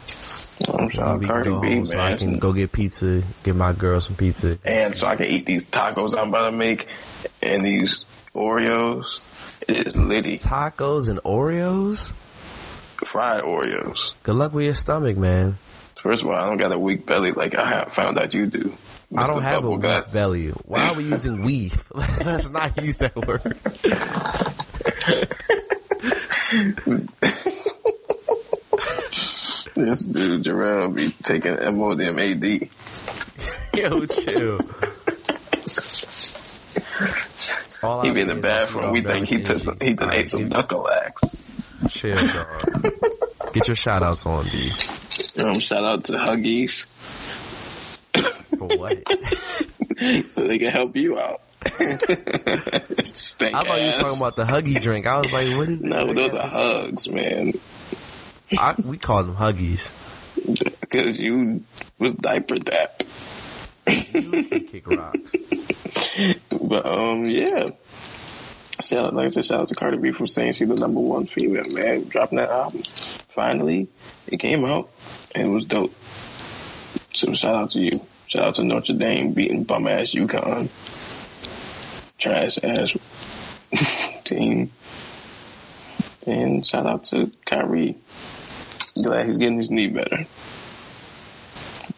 So 0.07 0.89
shout 0.91 1.21
we 1.21 1.27
out 1.27 1.31
Cardi 1.31 1.51
B, 1.51 1.75
home 1.77 1.87
so 1.87 1.99
I 1.99 2.13
can 2.15 2.39
go 2.39 2.53
get 2.53 2.73
pizza, 2.73 3.23
get 3.45 3.55
my 3.55 3.73
girl 3.73 4.01
some 4.01 4.17
pizza. 4.17 4.59
and 4.65 4.99
so 4.99 5.07
I 5.07 5.17
can 5.17 5.27
eat 5.27 5.47
these 5.47 5.65
tacos 5.67 6.19
I'm 6.19 6.29
about 6.29 6.51
to 6.51 6.57
make 6.57 6.85
and 7.43 7.65
these 7.65 8.05
Oreos. 8.35 9.63
It 9.69 9.87
is 9.87 9.97
litty. 9.97 10.39
Tacos 10.39 11.09
and 11.09 11.19
Oreos? 11.21 12.11
Fried 13.07 13.43
Oreos. 13.43 14.13
Good 14.23 14.35
luck 14.37 14.53
with 14.53 14.65
your 14.67 14.75
stomach, 14.75 15.17
man. 15.17 15.57
First 16.01 16.23
of 16.23 16.29
all, 16.29 16.35
I 16.35 16.47
don't 16.47 16.57
got 16.57 16.73
a 16.73 16.79
weak 16.79 17.05
belly 17.07 17.33
like 17.33 17.55
I 17.55 17.69
have 17.69 17.93
found 17.93 18.19
out 18.19 18.33
you 18.33 18.47
do. 18.47 18.73
I 19.17 19.27
don't 19.27 19.43
have 19.43 19.59
a 19.59 19.61
Bubble 19.63 19.73
weak 19.73 19.83
Guts. 19.83 20.15
belly. 20.15 20.49
Why 20.49 20.89
are 20.89 20.95
we 20.95 21.05
using 21.05 21.39
weef? 21.45 21.83
Let's 22.25 22.49
not 22.49 22.81
use 22.83 22.99
that 22.99 23.17
word. 23.17 23.59
This 29.75 30.01
dude, 30.05 30.43
Jarrell, 30.45 30.95
be 30.95 31.11
taking 31.23 31.53
MODMAD. 31.53 32.69
Yo, 33.77 34.05
chill. 34.07 34.59
All 37.83 38.03
He 38.03 38.11
I 38.11 38.15
be 38.15 38.21
in 38.21 38.29
the 38.29 38.35
bathroom. 38.35 38.93
We 38.93 39.01
think 39.01 39.29
he 39.29 39.43
took 39.43 39.63
some, 39.63 39.79
he 39.81 39.95
done 39.95 40.13
ate 40.13 40.31
some 40.31 40.51
Dulcolax. 40.51 41.91
Chill, 41.91 42.17
dog. 42.17 42.93
Get 43.53 43.69
your 43.69 43.75
shout 43.75 44.03
outs 44.03 44.27
on, 44.27 44.45
B. 44.45 44.71
Um, 45.43 45.59
shout 45.61 45.83
out 45.83 46.05
to 46.05 46.13
Huggies 46.13 46.87
For 48.59 48.69
what? 48.77 49.09
so 50.29 50.47
they 50.47 50.59
can 50.59 50.71
help 50.71 50.97
you 50.97 51.19
out. 51.19 51.41
I 51.63 51.67
thought 51.67 53.81
you 53.81 53.87
were 53.87 53.93
talking 53.93 54.17
about 54.19 54.37
the 54.37 54.45
Huggy 54.45 54.81
drink. 54.81 55.07
I 55.07 55.19
was 55.19 55.33
like, 55.33 55.57
what 55.57 55.69
is 55.69 55.81
No, 55.81 56.13
those 56.13 56.35
are 56.35 56.49
hugs, 56.49 57.09
man. 57.09 57.53
I, 58.53 58.75
we 58.85 58.99
call 58.99 59.23
them 59.25 59.37
Huggies. 59.37 59.91
Because 60.81 61.21
you 61.21 61.63
was 62.01 62.17
diaper 62.17 62.57
dap. 62.57 63.00
You 63.91 64.45
can 64.45 64.65
kick 64.67 64.87
rocks. 64.87 65.35
But 66.51 66.87
um, 66.87 67.25
yeah. 67.25 67.71
Shout 68.83 69.07
out, 69.07 69.15
like 69.15 69.27
I 69.27 69.29
said, 69.29 69.45
shout 69.45 69.63
out 69.63 69.69
to 69.69 69.75
Cardi 69.75 69.99
B 69.99 70.11
for 70.11 70.27
saying 70.27 70.55
she's 70.55 70.69
the 70.69 70.75
number 70.75 71.01
one 71.01 71.27
female 71.27 71.69
man 71.71 72.05
dropping 72.05 72.39
that 72.39 72.51
album. 72.51 72.83
Finally, 73.31 73.89
it 74.27 74.39
came 74.39 74.65
out 74.65 74.89
and 75.35 75.49
it 75.49 75.51
was 75.51 75.65
dope. 75.65 75.95
So 77.15 77.35
shout 77.35 77.55
out 77.55 77.71
to 77.73 77.81
you. 77.81 77.91
Shout 78.27 78.43
out 78.43 78.55
to 78.57 78.65
Notre 78.65 78.95
Dame 78.95 79.33
beating 79.33 79.65
bum 79.65 79.87
ass 79.87 80.13
UConn. 80.13 80.69
Trash 82.17 82.59
ass 82.63 82.97
team. 84.25 84.71
And 86.27 86.65
shout 86.65 86.87
out 86.87 87.05
to 87.05 87.31
Kyrie. 87.45 87.97
Glad 88.95 89.27
he's 89.27 89.39
getting 89.39 89.57
his 89.57 89.71
knee 89.71 89.89
better. 89.89 90.27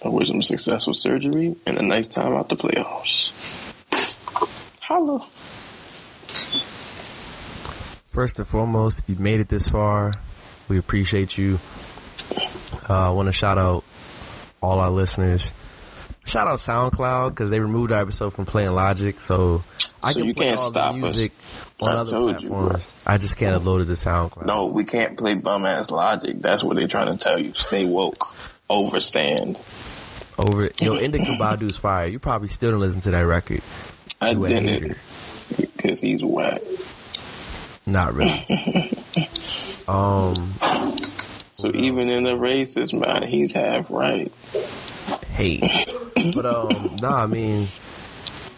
I 0.05 0.09
wish 0.09 0.31
him 0.31 0.43
successful 0.43 0.95
surgery 0.95 1.55
and 1.67 1.79
a 1.79 1.83
nice 1.83 2.09
time 2.09 2.33
out 2.35 2.49
the 2.49 2.57
playoffs. 2.57 3.31
Holla. 4.83 5.25
First 8.11 8.39
and 8.39 8.47
foremost, 8.49 9.01
if 9.01 9.09
you've 9.09 9.21
made 9.21 9.41
it 9.41 9.49
this 9.49 9.69
far, 9.69 10.13
we 10.69 10.79
appreciate 10.79 11.39
you. 11.39 11.59
Uh, 12.89 13.09
I 13.09 13.11
want 13.11 13.29
to 13.29 13.33
shout 13.33 13.59
out 13.59 13.85
all 14.61 14.81
our 14.81 14.91
listeners. 14.91 15.53
Shout 16.25 16.47
out 16.47 16.59
SoundCloud 16.59 17.31
because 17.31 17.51
they 17.51 17.59
removed 17.59 17.91
our 17.91 18.01
episode 18.03 18.31
from 18.31 18.45
playing 18.47 18.73
Logic, 18.73 19.19
so 19.19 19.65
I 20.03 20.13
So 20.13 20.21
can 20.21 20.29
you 20.29 20.35
play 20.35 20.47
can't 20.47 20.61
all 20.61 20.69
stop 20.69 20.95
the 20.95 20.99
us. 20.99 21.03
music 21.15 21.33
on 21.81 21.89
I 21.89 21.93
other 21.93 22.13
told 22.13 22.43
you, 22.43 22.49
platforms. 22.49 22.95
I 23.07 23.19
just 23.19 23.37
can't 23.37 23.61
upload 23.61 23.83
it 23.83 23.87
to 23.87 23.93
SoundCloud. 23.93 24.47
No, 24.47 24.67
we 24.67 24.85
can't 24.85 25.17
play 25.19 25.35
bum 25.35 25.65
ass 25.67 25.91
logic. 25.91 26.41
That's 26.41 26.63
what 26.63 26.77
they're 26.77 26.87
trying 26.87 27.11
to 27.13 27.19
tell 27.19 27.41
you. 27.41 27.55
Stay 27.55 27.87
woke. 27.87 28.33
Overstand. 28.71 29.59
Over 30.39 30.71
yo, 30.81 30.97
Indica 31.01 31.37
Badu's 31.39 31.77
fire. 31.77 32.07
You 32.07 32.19
probably 32.19 32.49
still 32.49 32.73
don't 32.73 32.81
listen 32.81 33.01
to 33.03 33.11
that 33.13 33.21
record. 33.23 33.61
I 34.21 34.35
didn't 34.35 34.97
because 35.59 36.01
he's 36.01 36.23
whack. 36.25 36.63
Not 37.87 38.15
really. 38.15 38.31
um, 39.89 40.35
So 41.55 41.71
even 41.75 42.09
in 42.11 42.25
the 42.25 42.33
racist 42.37 42.99
mind, 42.99 43.25
he's 43.27 43.53
half 43.53 43.91
right. 43.91 44.33
hate. 45.33 45.63
But 46.35 46.47
um, 46.47 46.97
nah, 47.01 47.23
I 47.23 47.27
mean, 47.27 47.67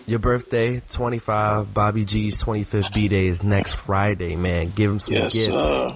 your 0.07 0.19
birthday, 0.19 0.81
twenty 0.91 1.19
five. 1.19 1.73
Bobby 1.73 2.05
G's 2.05 2.39
twenty 2.39 2.65
fifth 2.65 2.93
b 2.93 3.09
day 3.09 3.27
is 3.27 3.43
next 3.43 3.75
Friday. 3.75 4.37
Man, 4.37 4.71
give 4.75 4.91
him 4.91 5.01
some 5.01 5.15
Yes, 5.15 5.33
gifts. 5.33 5.55
sir. 5.55 5.89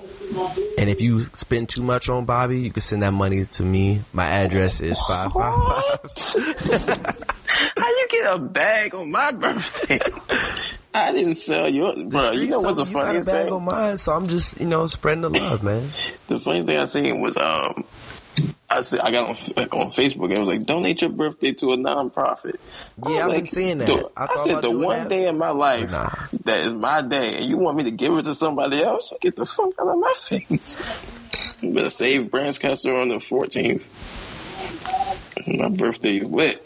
And 0.79 0.89
if 0.91 1.01
you 1.01 1.25
spend 1.25 1.69
too 1.69 1.83
much 1.83 2.09
on 2.09 2.25
Bobby, 2.25 2.61
you 2.61 2.71
can 2.71 2.83
send 2.83 3.03
that 3.03 3.13
money 3.13 3.45
to 3.45 3.63
me. 3.63 4.03
My 4.13 4.27
address 4.27 4.81
is 4.81 5.01
five 5.01 5.33
five 5.33 5.55
five. 5.55 7.27
How 7.77 7.89
you 7.89 8.09
get 8.11 8.35
a 8.35 8.39
bag 8.39 8.95
on 8.95 9.11
my 9.11 9.33
birthday? 9.33 9.99
I 10.95 11.13
didn't 11.13 11.37
sell 11.37 11.69
you, 11.69 12.05
bro. 12.09 12.33
You 12.33 12.49
know 12.49 12.61
what's 12.61 12.79
the 12.79 12.85
you 12.85 12.93
got 12.93 13.01
a 13.01 13.05
funniest 13.05 13.29
bag 13.29 13.45
thing? 13.45 13.53
on 13.53 13.65
mine, 13.65 13.99
so 13.99 14.13
I'm 14.13 14.29
just 14.29 14.61
you 14.61 14.67
know 14.67 14.87
spreading 14.87 15.23
the 15.23 15.31
love, 15.31 15.63
man. 15.63 15.89
The 16.27 16.39
funniest 16.39 16.69
thing 16.69 16.79
I 16.79 16.85
seen 16.85 17.21
was 17.21 17.37
um, 17.37 17.85
I 18.71 18.83
see, 18.83 18.99
I 18.99 19.11
got 19.11 19.29
on 19.31 19.37
on 19.71 19.91
Facebook. 19.93 20.31
It 20.31 20.39
was 20.39 20.49
like 20.49 20.65
donate 20.67 21.01
your 21.01 21.11
birthday 21.11 21.53
to 21.55 21.73
a 21.73 21.77
nonprofit. 21.77 22.57
I 23.03 23.11
Yeah, 23.15 23.21
I've 23.21 23.27
been 23.31 23.41
like, 23.41 23.47
seeing 23.47 23.79
that. 23.79 24.11
I 24.17 24.25
I, 24.31 24.37
said 24.47 24.61
the 24.63 24.71
one 24.71 24.99
that. 25.01 25.09
day 25.09 25.27
in 25.29 25.39
my 25.39 25.51
life 25.51 25.91
Nah. 25.91 26.11
that 26.45 26.67
is 26.67 26.73
my 26.75 27.01
day, 27.03 27.37
and 27.37 27.45
you 27.47 27.57
want 27.59 27.77
me 27.79 27.85
to 27.85 27.91
give 27.91 28.17
it 28.19 28.25
to 28.25 28.35
somebody 28.35 28.83
else? 28.83 29.13
Get 29.21 29.37
the 29.37 29.47
fuck 29.47 29.71
out 29.81 29.89
of 29.89 29.99
my 29.99 30.15
face. 30.19 30.77
Better 31.63 31.91
save 31.91 32.23
Brandscaster 32.31 33.01
on 33.01 33.09
the 33.09 33.17
14th. 33.17 33.83
My 35.59 35.69
birthday 35.71 36.17
is 36.19 36.29
lit. 36.31 36.63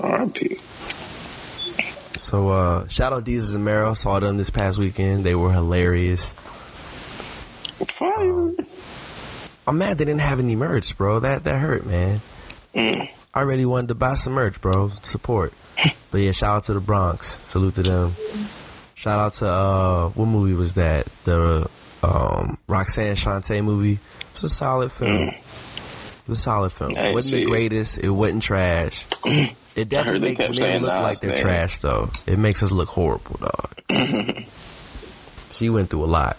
R.I.P. 0.00 0.56
So 2.18 2.48
uh, 2.48 2.88
shout 2.88 3.12
out 3.12 3.24
Desus 3.24 3.54
and 3.54 3.64
Mero. 3.64 3.94
Saw 3.94 4.20
them 4.20 4.36
this 4.36 4.50
past 4.50 4.78
weekend. 4.78 5.24
They 5.24 5.34
were 5.34 5.52
hilarious. 5.52 6.32
Fire. 7.98 8.52
I'm 9.66 9.78
mad 9.78 9.98
they 9.98 10.04
didn't 10.04 10.20
have 10.20 10.38
any 10.40 10.56
merch, 10.56 10.96
bro. 10.96 11.20
That 11.20 11.44
that 11.44 11.58
hurt, 11.60 11.86
man. 11.86 12.20
Mm. 12.74 13.08
I 13.34 13.42
really 13.42 13.64
wanted 13.66 13.88
to 13.88 13.94
buy 13.94 14.14
some 14.14 14.32
merch, 14.34 14.60
bro. 14.60 14.88
Support. 14.88 15.52
But 16.10 16.20
yeah, 16.20 16.32
shout 16.32 16.56
out 16.56 16.64
to 16.64 16.74
the 16.74 16.80
Bronx. 16.80 17.38
Salute 17.48 17.74
to 17.76 17.82
them. 17.82 18.12
Shout 18.94 19.18
out 19.18 19.32
to 19.34 19.46
uh 19.48 20.08
what 20.10 20.26
movie 20.26 20.52
was 20.52 20.74
that? 20.74 21.06
The 21.24 21.68
um 22.02 22.58
Roxanne 22.68 23.16
Shante 23.16 23.64
movie. 23.64 23.94
It 23.94 24.32
was 24.34 24.44
a 24.44 24.48
solid 24.50 24.92
film. 24.92 25.10
It 25.30 26.28
was 26.28 26.38
a 26.38 26.42
solid 26.42 26.70
film. 26.70 26.92
Mm. 26.94 27.10
It 27.10 27.14
wasn't 27.14 27.44
the 27.44 27.50
greatest. 27.50 27.96
It 27.98 28.10
wasn't 28.10 28.42
trash. 28.42 29.06
It 29.74 29.88
definitely 29.88 30.20
makes 30.20 30.46
kept 30.48 30.60
men 30.60 30.82
look 30.82 30.92
Nas 30.92 31.02
like 31.02 31.20
they're 31.20 31.30
name. 31.32 31.40
trash 31.40 31.78
though. 31.78 32.10
It 32.26 32.38
makes 32.38 32.62
us 32.62 32.70
look 32.72 32.90
horrible, 32.90 33.38
dog. 33.40 33.72
she 35.50 35.70
went 35.70 35.88
through 35.88 36.04
a 36.04 36.12
lot. 36.12 36.36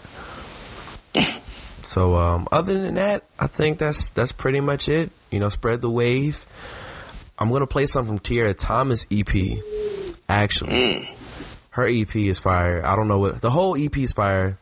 So 1.84 2.16
um, 2.16 2.48
other 2.50 2.74
than 2.74 2.94
that, 2.94 3.24
I 3.38 3.46
think 3.46 3.78
that's 3.78 4.08
that's 4.10 4.32
pretty 4.32 4.60
much 4.60 4.88
it. 4.88 5.10
You 5.30 5.40
know, 5.40 5.48
spread 5.48 5.80
the 5.80 5.90
wave. 5.90 6.44
I'm 7.38 7.50
gonna 7.50 7.66
play 7.66 7.86
something 7.86 8.16
from 8.16 8.18
Tierra 8.20 8.54
Thomas 8.54 9.06
EP. 9.10 9.28
Actually, 10.28 11.10
her 11.70 11.86
EP 11.86 12.14
is 12.16 12.38
fire. 12.38 12.84
I 12.84 12.96
don't 12.96 13.08
know 13.08 13.18
what 13.18 13.40
the 13.40 13.50
whole 13.50 13.76
EP 13.76 13.96
is 13.98 14.12
fire. 14.12 14.58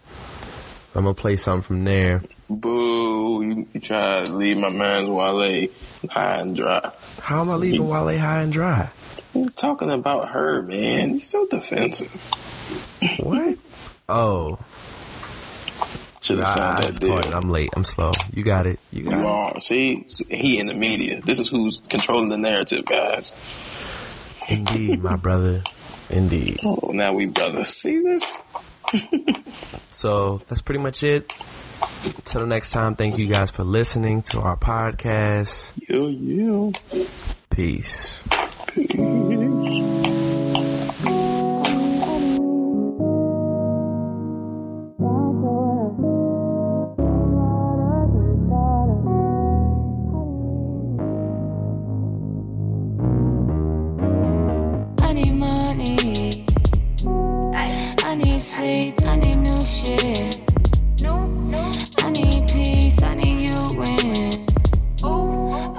I'm 0.95 1.05
gonna 1.05 1.15
play 1.15 1.37
something 1.37 1.63
from 1.63 1.85
there. 1.85 2.23
Boo. 2.51 3.43
You, 3.43 3.67
you 3.73 3.81
try 3.81 4.25
to 4.25 4.33
leave 4.33 4.59
my 4.59 4.71
man's 4.71 5.09
Wale 5.09 5.69
high 6.11 6.41
and 6.41 6.57
dry. 6.57 6.93
How 7.21 7.41
am 7.41 7.51
I 7.51 7.55
leaving 7.55 7.89
Wale 7.89 8.19
high 8.19 8.43
and 8.43 8.53
dry? 8.53 8.91
You 9.35 9.49
talking 9.49 9.91
about 9.91 10.31
her, 10.31 10.63
man? 10.63 11.17
You're 11.17 11.25
so 11.25 11.47
defensive. 11.47 12.13
What? 13.19 13.59
Oh, 14.09 14.59
Should 16.23 16.39
have 16.39 16.49
signed 16.49 16.79
I, 16.79 16.91
that 16.91 17.01
deal. 17.01 17.35
I'm 17.35 17.51
late. 17.51 17.71
I'm 17.75 17.85
slow. 17.85 18.13
You 18.33 18.45
got 18.45 18.67
it. 18.67 18.79
You 18.93 19.05
You 19.05 19.11
got 19.11 19.27
are. 19.27 19.61
See, 19.61 20.07
he 20.31 20.59
in 20.59 20.69
the 20.69 20.75
media. 20.75 21.21
This 21.21 21.41
is 21.41 21.49
who's 21.49 21.81
controlling 21.81 22.31
the 22.31 22.39
narrative, 22.39 22.85
guys. 22.85 23.33
Indeed, 24.49 25.03
my 25.03 25.17
brother. 25.17 25.63
Indeed. 26.11 26.61
Oh, 26.65 26.91
now 26.93 27.13
we 27.13 27.27
brothers. 27.27 27.69
See 27.69 28.01
this? 28.01 28.39
So 29.89 30.43
that's 30.49 30.63
pretty 30.63 30.81
much 30.81 31.03
it. 31.03 31.31
Until 32.05 32.47
next 32.47 32.71
time, 32.73 32.95
thank 32.95 33.19
you 33.19 33.27
guys 33.27 33.51
for 33.51 33.63
listening 33.63 34.23
to 34.23 34.41
our 34.41 34.57
podcast. 34.57 35.73
Yo, 35.89 36.09
yo. 36.09 36.73
Peace. 37.51 38.25
I 38.75 40.19
sleep. 58.63 58.95
I 59.07 59.17
need 59.17 59.37
new 59.37 59.63
shit. 59.65 60.39
I 62.05 62.11
need 62.11 62.49
peace. 62.49 63.03
I 63.03 63.15
need 63.15 63.51
you 63.51 63.61
win. 63.79 64.47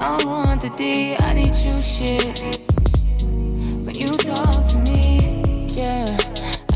I 0.07 0.21
want 0.25 0.61
the 0.61 0.71
D. 0.77 1.15
I 1.19 1.33
need 1.33 1.55
you 1.65 1.75
shit. 1.93 2.39
When 3.85 3.95
you 3.95 4.11
talk 4.29 4.59
to 4.71 4.77
me, 4.87 5.67
yeah, 5.79 6.17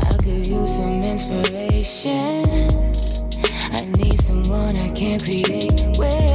I 0.08 0.12
could 0.22 0.46
use 0.46 0.76
some 0.76 1.02
inspiration. 1.12 2.44
I 3.78 3.80
need 3.98 4.18
someone 4.20 4.76
I 4.76 4.90
can 4.92 5.20
create 5.20 5.98
with. 5.98 6.27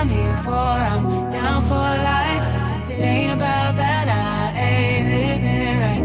I'm 0.00 0.08
here 0.08 0.36
for. 0.38 0.50
I'm 0.50 1.30
down 1.30 1.62
for 1.64 1.74
life. 1.74 2.46
If 2.84 2.98
it 2.98 3.02
ain't 3.02 3.32
about 3.32 3.76
that, 3.76 4.08
I 4.08 4.58
ain't 4.58 5.06
living 5.12 5.78
right. 5.78 6.02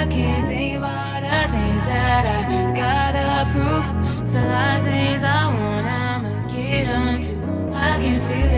I 0.00 0.06
can't 0.10 0.48
think 0.48 0.78
about 0.78 1.20
the 1.20 1.46
things 1.54 1.84
that 1.84 2.26
I 2.26 2.40
gotta 2.74 3.48
prove. 3.52 3.86
There's 4.22 4.34
a 4.34 4.46
lot 4.48 4.78
of 4.80 4.84
things 4.86 5.22
I 5.22 5.46
want, 5.46 5.86
I'ma 5.86 6.48
get 6.48 6.88
onto. 6.88 7.34
I 7.72 8.00
can 8.02 8.18
feel 8.26 8.50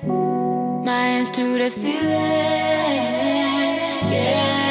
it. 0.00 0.82
My 0.82 1.02
hands 1.08 1.30
to 1.32 1.58
the 1.58 1.68
ceiling. 1.68 2.00
Yeah. 4.14 4.63